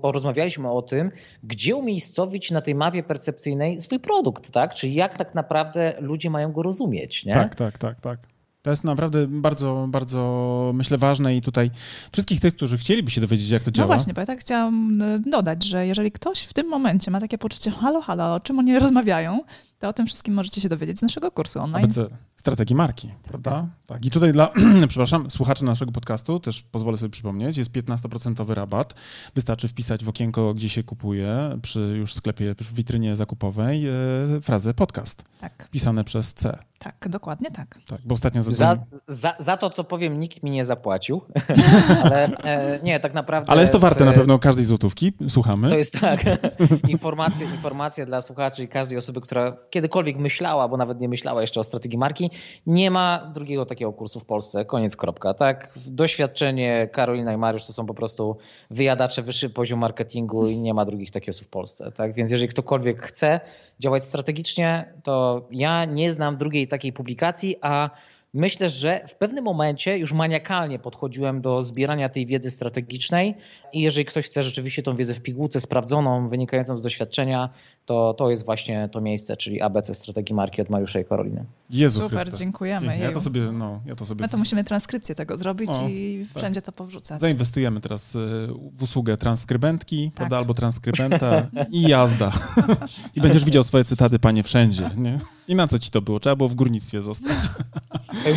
rozmawialiśmy 0.03 0.71
o 0.71 0.83
tym, 0.83 1.11
gdzie 1.43 1.77
umiejscowić 1.77 2.51
na 2.51 2.61
tej 2.61 2.75
mapie 2.75 3.03
percepcyjnej 3.03 3.81
swój 3.81 4.01
produkt, 4.01 4.51
tak? 4.51 4.75
Czyli 4.75 4.95
jak 4.95 5.19
tak 5.19 5.35
naprawdę 5.35 5.95
ludzie 6.01 6.31
mają 6.31 6.53
go 6.53 6.63
rozumieć, 6.63 7.25
nie? 7.25 7.35
Tak, 7.35 7.55
tak, 7.55 7.79
tak, 7.79 8.01
tak. 8.01 8.19
To 8.63 8.71
jest 8.71 8.85
naprawdę 8.85 9.27
bardzo, 9.27 9.87
bardzo 9.91 10.71
myślę 10.75 10.99
ważne 10.99 11.37
i 11.37 11.43
tutaj 11.43 11.71
wszystkich 12.13 12.41
tych, 12.41 12.57
którzy 12.57 12.79
chcieliby 12.79 13.11
się 13.11 13.21
dowiedzieć, 13.21 13.51
jak 13.51 13.63
to 13.63 13.71
no 13.71 13.73
działa. 13.73 13.89
No 13.89 13.95
właśnie, 13.95 14.15
bo 14.15 14.21
ja 14.21 14.27
tak 14.27 14.41
chciałam 14.41 15.03
e, 15.03 15.19
dodać, 15.19 15.65
że 15.65 15.87
jeżeli 15.87 16.13
ktoś 16.13 16.41
w 16.41 16.53
tym 16.53 16.69
momencie 16.69 17.11
ma 17.11 17.21
takie 17.21 17.39
poczucie, 17.39 17.71
halo, 17.71 18.01
halo, 18.01 18.35
o 18.35 18.41
czym 18.41 18.59
oni 18.59 18.79
rozmawiają, 18.85 19.41
to 19.79 19.89
o 19.89 19.93
tym 19.93 20.07
wszystkim 20.07 20.35
możecie 20.35 20.61
się 20.61 20.69
dowiedzieć 20.69 20.99
z 20.99 21.03
naszego 21.03 21.31
kursu 21.31 21.61
online. 21.61 21.85
ABC 21.85 22.09
strategii 22.41 22.77
marki, 22.77 23.09
prawda? 23.23 23.67
Tak. 23.87 24.05
I 24.05 24.11
tutaj 24.11 24.33
dla, 24.33 24.53
przepraszam, 24.89 25.31
słuchaczy 25.31 25.65
naszego 25.65 25.93
podcastu 25.93 26.41
też 26.41 26.63
pozwolę 26.63 26.97
sobie 26.97 27.11
przypomnieć, 27.11 27.57
jest 27.57 27.71
15% 27.71 28.55
rabat. 28.55 28.95
Wystarczy 29.35 29.69
wpisać 29.69 30.05
w 30.05 30.09
okienko, 30.09 30.55
gdzie 30.55 30.69
się 30.69 30.83
kupuje, 30.83 31.59
przy 31.63 31.81
już 31.81 32.15
sklepie, 32.15 32.55
w 32.55 32.75
witrynie 32.75 33.17
zakupowej 33.17 33.89
e, 33.89 33.93
frazę 34.43 34.75
podcast. 34.75 35.25
Tak. 35.41 35.69
Pisane 35.71 36.05
przez 36.05 36.35
C. 36.35 36.59
Tak, 36.79 37.09
dokładnie 37.09 37.51
tak. 37.51 37.79
Tak, 37.87 38.01
bo 38.05 38.15
ostatnio 38.15 38.43
za, 38.43 38.77
za, 39.07 39.35
za 39.39 39.57
to, 39.57 39.71
co 39.71 39.85
powiem, 39.85 40.21
nikt 40.21 40.43
mi 40.43 40.51
nie 40.51 40.65
zapłacił, 40.65 41.21
ale 42.05 42.27
e, 42.27 42.81
nie, 42.83 43.01
tak 43.01 43.15
naprawdę... 43.15 43.53
Ale 43.53 43.61
jest 43.61 43.73
to 43.73 43.79
warte 43.79 44.05
na 44.05 44.13
pewno 44.13 44.39
każdej 44.39 44.65
złotówki, 44.65 45.13
słuchamy. 45.29 45.69
To 45.69 45.77
jest 45.77 46.01
tak, 46.01 46.21
informacja, 46.89 47.47
informacja 47.47 48.07
dla 48.07 48.23
słuchaczy 48.23 48.63
i 48.65 48.69
każdej 48.69 48.99
osoby, 48.99 49.21
która 49.21 49.57
kiedykolwiek 49.71 50.17
myślała, 50.17 50.69
bo 50.69 50.77
nawet 50.77 51.01
nie 51.01 51.09
myślała 51.09 51.41
jeszcze 51.41 51.61
o 51.61 51.65
strategii 51.65 51.99
marki, 51.99 52.28
nie 52.67 52.91
ma 52.91 53.31
drugiego 53.35 53.67
takiego 53.67 53.93
kursu 53.93 54.21
w 54.21 54.25
Polsce, 54.25 54.65
koniec, 54.65 54.97
kropka. 54.97 55.35
Tak? 55.35 55.73
Doświadczenie 55.87 56.89
Karolina 56.93 57.33
i 57.33 57.37
Mariusz 57.37 57.67
to 57.67 57.73
są 57.73 57.87
po 57.87 57.95
prostu 57.95 58.37
wyjadacze 58.71 59.23
wyższy 59.23 59.51
poziom 59.51 59.81
marketingu 59.81 60.49
i 60.49 60.57
nie 60.57 60.75
ma 60.75 60.85
drugich 60.85 61.11
takich 61.11 61.29
osób 61.29 61.47
w 61.47 61.51
Polsce. 61.51 61.93
Tak? 61.93 62.13
Więc 62.13 62.31
jeżeli 62.31 62.49
ktokolwiek 62.49 63.03
chce 63.03 63.41
działać 63.81 64.05
strategicznie, 64.05 64.93
to 65.03 65.47
ja 65.51 65.85
nie 65.85 66.13
znam 66.13 66.37
drugiej 66.37 66.69
takiej 66.69 66.93
publikacji, 66.93 67.57
a 67.61 67.91
Myślę, 68.35 68.69
że 68.69 69.07
w 69.09 69.15
pewnym 69.15 69.45
momencie 69.45 69.99
już 69.99 70.13
maniakalnie 70.13 70.79
podchodziłem 70.79 71.41
do 71.41 71.63
zbierania 71.63 72.09
tej 72.09 72.27
wiedzy 72.27 72.51
strategicznej 72.51 73.35
i 73.73 73.81
jeżeli 73.81 74.05
ktoś 74.05 74.27
chce 74.27 74.43
rzeczywiście 74.43 74.83
tą 74.83 74.97
wiedzę 74.97 75.15
w 75.15 75.23
pigułce 75.23 75.61
sprawdzoną, 75.61 76.29
wynikającą 76.29 76.79
z 76.79 76.83
doświadczenia, 76.83 77.49
to 77.89 78.15
to 78.15 78.31
jest 78.31 78.45
właśnie 78.45 78.89
to 78.93 79.01
miejsce, 79.01 79.37
czyli 79.37 79.61
ABC 79.61 79.95
Strategii 79.95 80.35
Marki 80.35 80.63
od 80.63 80.71
Mariusza 80.71 81.01
i 81.01 81.05
Karoliny. 81.05 81.45
Jezu 81.71 82.01
Super, 82.01 82.21
Chryste. 82.21 82.39
dziękujemy. 82.39 82.99
Ja 82.99 83.13
to 83.13 83.21
sobie, 83.21 83.41
no, 83.53 83.81
ja 83.87 83.97
to 83.97 84.07
sobie... 84.07 84.23
My 84.23 84.29
to 84.29 84.39
musimy 84.39 84.65
transkrypcję 84.65 85.15
tego 85.15 85.37
zrobić 85.37 85.71
o, 85.71 85.89
i 85.89 86.27
tak. 86.33 86.39
wszędzie 86.39 86.63
to 86.63 86.73
powrzucać. 86.73 87.21
Zainwestujemy 87.21 87.81
teraz 87.81 88.15
y, 88.15 88.19
w 88.73 88.83
usługę 88.83 89.17
transkrybentki, 89.17 90.07
tak. 90.07 90.15
prawda, 90.15 90.39
albo 90.39 90.55
transkrybenta 90.55 91.47
i 91.71 91.83
jazda. 91.83 92.33
I 93.17 93.21
będziesz 93.21 93.45
widział 93.45 93.63
swoje 93.63 93.85
cytaty, 93.85 94.19
panie, 94.19 94.43
wszędzie. 94.43 94.91
Nie? 94.97 95.19
I 95.49 95.55
na 95.55 95.67
co 95.67 95.79
ci 95.79 95.91
to 95.91 96.03
było? 96.03 96.21
Trzeba 96.21 96.37
było 96.37 96.49
w 96.49 96.55
górnictwie 96.55 97.03
zostać. 97.03 97.39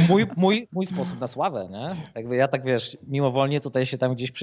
Mój, 0.09 0.25
mój, 0.37 0.67
mój 0.71 0.85
sposób 0.85 1.19
na 1.19 1.27
sławę, 1.27 1.67
nie? 1.71 1.87
Jakby 2.15 2.35
ja 2.35 2.47
tak 2.47 2.65
wiesz, 2.65 2.97
mimowolnie 3.07 3.61
tutaj 3.61 3.85
się 3.85 3.97
tam 3.97 4.15
gdzieś, 4.15 4.33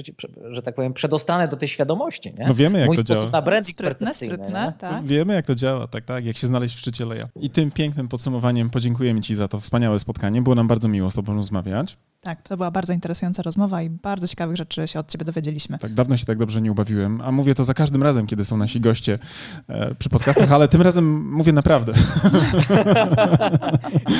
że 0.51 0.61
tak 0.61 0.75
powiem, 0.75 0.93
przedostanę 0.93 1.47
do 1.47 1.57
tej 1.57 1.67
świadomości, 1.67 2.33
nie? 2.39 2.45
No 2.47 2.53
wiemy 2.53 2.79
jak 2.79 2.87
mój 2.87 2.97
to 2.97 3.03
działa. 3.03 3.29
na 3.29 3.41
branding 3.41 3.77
sprytne, 3.77 4.13
sprytne, 4.13 4.73
tak. 4.79 4.98
Wiemy 5.03 5.33
jak 5.33 5.45
to 5.45 5.55
działa, 5.55 5.87
tak, 5.87 6.05
tak, 6.05 6.25
jak 6.25 6.37
się 6.37 6.47
znaleźć 6.47 6.75
w 6.75 6.79
szczycie 6.79 7.05
leja. 7.05 7.27
I 7.41 7.49
tym 7.49 7.71
pięknym 7.71 8.07
podsumowaniem 8.07 8.69
podziękujemy 8.69 9.21
ci 9.21 9.35
za 9.35 9.47
to 9.47 9.59
wspaniałe 9.59 9.99
spotkanie. 9.99 10.41
Było 10.41 10.55
nam 10.55 10.67
bardzo 10.67 10.87
miło 10.87 11.11
z 11.11 11.13
tobą 11.13 11.35
rozmawiać. 11.35 11.97
Tak, 12.21 12.41
to 12.41 12.57
była 12.57 12.71
bardzo 12.71 12.93
interesująca 12.93 13.43
rozmowa 13.43 13.81
i 13.81 13.89
bardzo 13.89 14.27
ciekawych 14.27 14.57
rzeczy 14.57 14.87
się 14.87 14.99
od 14.99 15.11
ciebie 15.11 15.25
dowiedzieliśmy. 15.25 15.77
Tak, 15.77 15.93
dawno 15.93 16.17
się 16.17 16.25
tak 16.25 16.37
dobrze 16.37 16.61
nie 16.61 16.71
ubawiłem, 16.71 17.21
a 17.21 17.31
mówię 17.31 17.55
to 17.55 17.63
za 17.63 17.73
każdym 17.73 18.03
razem, 18.03 18.27
kiedy 18.27 18.45
są 18.45 18.57
nasi 18.57 18.79
goście 18.79 19.19
e, 19.67 19.95
przy 19.95 20.09
podcastach, 20.09 20.51
ale 20.51 20.67
tym 20.67 20.81
razem 20.81 21.31
mówię 21.31 21.53
naprawdę. 21.53 21.93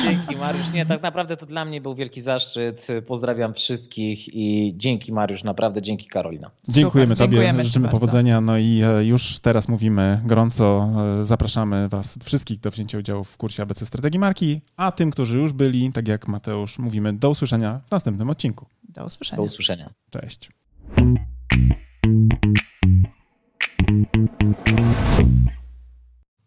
Dzięki 0.04 0.36
Mariusz. 0.36 0.74
Nie, 0.74 0.86
tak 0.86 1.02
naprawdę 1.02 1.38
to 1.38 1.46
dla 1.46 1.66
mnie 1.66 1.82
był 1.82 1.96
wielki 1.96 2.22
zaszczyt. 2.22 2.88
Pozdrawiam 3.08 3.54
wszystkich 3.54 4.36
i 4.36 4.74
dzięki 4.78 5.14
Mariusz, 5.14 5.44
naprawdę 5.44 5.82
dzięki 5.82 6.08
Karolina. 6.08 6.52
Dziękujemy 6.68 7.16
Super, 7.16 7.28
Tobie, 7.28 7.38
dziękujemy 7.38 7.64
życzymy 7.64 7.90
powodzenia. 7.90 8.42
No 8.42 8.58
i 8.58 8.82
e, 8.82 9.06
już 9.06 9.40
teraz 9.40 9.68
mówimy 9.68 10.22
gorąco, 10.26 10.69
e, 10.70 11.26
zapraszamy 11.26 11.90
Was 11.90 12.20
wszystkich 12.26 12.60
do 12.60 12.72
wzięcia 12.72 12.98
udziału 12.98 13.24
w 13.24 13.38
kursie 13.38 13.64
ABC 13.64 13.86
Strategii 13.86 14.20
Marki, 14.20 14.62
a 14.78 14.92
tym, 14.92 15.12
którzy 15.12 15.38
już 15.38 15.54
byli, 15.54 15.94
tak 15.94 16.08
jak 16.08 16.28
Mateusz, 16.28 16.80
mówimy 16.80 17.14
do 17.14 17.30
usłyszenia 17.30 17.82
w 17.88 17.92
następnym 17.92 18.30
odcinku. 18.30 18.66
Do 18.84 19.06
usłyszenia. 19.06 19.38
Do 19.38 19.44
usłyszenia. 19.44 19.94
Cześć. 20.10 20.50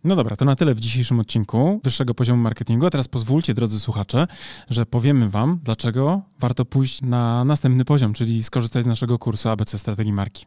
No 0.04 0.16
dobra, 0.16 0.36
to 0.36 0.44
na 0.44 0.56
tyle 0.56 0.74
w 0.74 0.80
dzisiejszym 0.80 1.20
odcinku 1.20 1.80
wyższego 1.84 2.14
poziomu 2.14 2.42
marketingu. 2.42 2.86
A 2.86 2.90
teraz 2.90 3.08
pozwólcie, 3.08 3.54
drodzy 3.54 3.80
słuchacze, 3.80 4.26
że 4.70 4.86
powiemy 4.86 5.30
Wam, 5.30 5.60
dlaczego 5.62 6.22
warto 6.40 6.64
pójść 6.64 7.02
na 7.02 7.44
następny 7.44 7.84
poziom, 7.84 8.12
czyli 8.12 8.42
skorzystać 8.42 8.84
z 8.84 8.86
naszego 8.86 9.18
kursu 9.18 9.48
ABC 9.48 9.78
Strategii 9.78 10.12
Marki. 10.12 10.46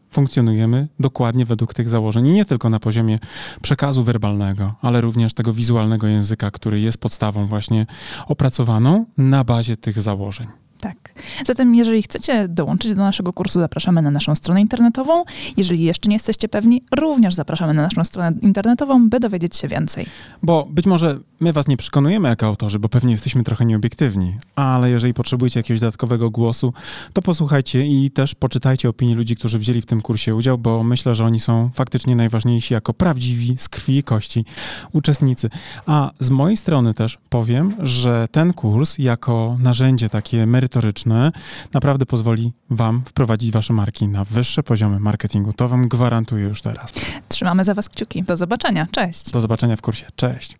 funkcjonujemy 0.11 0.87
dokładnie 0.99 1.45
według 1.45 1.73
tych 1.73 1.89
założeń. 1.89 2.27
I 2.27 2.31
nie 2.31 2.45
tylko 2.45 2.69
na 2.69 2.79
poziomie 2.79 3.19
przekazu 3.61 4.03
werbalnego, 4.03 4.75
ale 4.81 5.01
również 5.01 5.33
tego 5.33 5.53
wizualnego 5.53 6.07
języka, 6.07 6.51
który 6.51 6.79
jest 6.79 6.97
podstawą 6.97 7.45
właśnie 7.45 7.85
opracowaną 8.27 9.05
na 9.17 9.43
bazie 9.43 9.77
tych 9.77 10.01
założeń. 10.01 10.47
Tak. 10.79 11.13
Zatem, 11.45 11.75
jeżeli 11.75 12.03
chcecie 12.03 12.47
dołączyć 12.47 12.93
do 12.93 13.01
naszego 13.01 13.33
kursu, 13.33 13.59
zapraszamy 13.59 14.01
na 14.01 14.11
naszą 14.11 14.35
stronę 14.35 14.61
internetową. 14.61 15.23
Jeżeli 15.57 15.83
jeszcze 15.83 16.09
nie 16.09 16.15
jesteście 16.15 16.49
pewni, 16.49 16.83
również 16.95 17.33
zapraszamy 17.33 17.73
na 17.73 17.81
naszą 17.81 18.03
stronę 18.03 18.37
internetową, 18.41 19.09
by 19.09 19.19
dowiedzieć 19.19 19.55
się 19.55 19.67
więcej. 19.67 20.05
Bo 20.43 20.67
być 20.71 20.85
może 20.85 21.19
my 21.41 21.53
was 21.53 21.67
nie 21.67 21.77
przekonujemy 21.77 22.29
jako 22.29 22.45
autorzy, 22.45 22.79
bo 22.79 22.89
pewnie 22.89 23.11
jesteśmy 23.11 23.43
trochę 23.43 23.65
nieobiektywni, 23.65 24.35
ale 24.55 24.89
jeżeli 24.89 25.13
potrzebujecie 25.13 25.59
jakiegoś 25.59 25.79
dodatkowego 25.79 26.29
głosu, 26.29 26.73
to 27.13 27.21
posłuchajcie 27.21 27.85
i 27.87 28.11
też 28.11 28.35
poczytajcie 28.35 28.89
opinie 28.89 29.15
ludzi, 29.15 29.35
którzy 29.35 29.59
wzięli 29.59 29.81
w 29.81 29.85
tym 29.85 30.01
kursie 30.01 30.35
udział, 30.35 30.57
bo 30.57 30.83
myślę, 30.83 31.15
że 31.15 31.25
oni 31.25 31.39
są 31.39 31.69
faktycznie 31.73 32.15
najważniejsi 32.15 32.73
jako 32.73 32.93
prawdziwi 32.93 33.55
z 33.57 33.69
krwi 33.69 33.97
i 33.97 34.03
kości 34.03 34.45
uczestnicy. 34.93 35.49
A 35.85 36.11
z 36.19 36.29
mojej 36.29 36.57
strony 36.57 36.93
też 36.93 37.17
powiem, 37.29 37.75
że 37.79 38.27
ten 38.31 38.53
kurs 38.53 38.97
jako 38.97 39.57
narzędzie 39.59 40.09
takie 40.09 40.45
merytoryczne, 40.45 40.71
merytoryczne 40.71 41.31
naprawdę 41.73 42.05
pozwoli 42.05 42.53
Wam 42.69 43.03
wprowadzić 43.05 43.51
Wasze 43.51 43.73
marki 43.73 44.07
na 44.07 44.25
wyższe 44.25 44.63
poziomy 44.63 44.99
marketingu. 44.99 45.53
To 45.53 45.69
Wam 45.69 45.87
gwarantuję 45.87 46.43
już 46.43 46.61
teraz. 46.61 46.93
Trzymamy 47.27 47.63
za 47.63 47.73
Was 47.73 47.89
kciuki. 47.89 48.23
Do 48.23 48.37
zobaczenia. 48.37 48.87
Cześć. 48.91 49.31
Do 49.31 49.41
zobaczenia 49.41 49.75
w 49.75 49.81
kursie. 49.81 50.05
Cześć. 50.15 50.55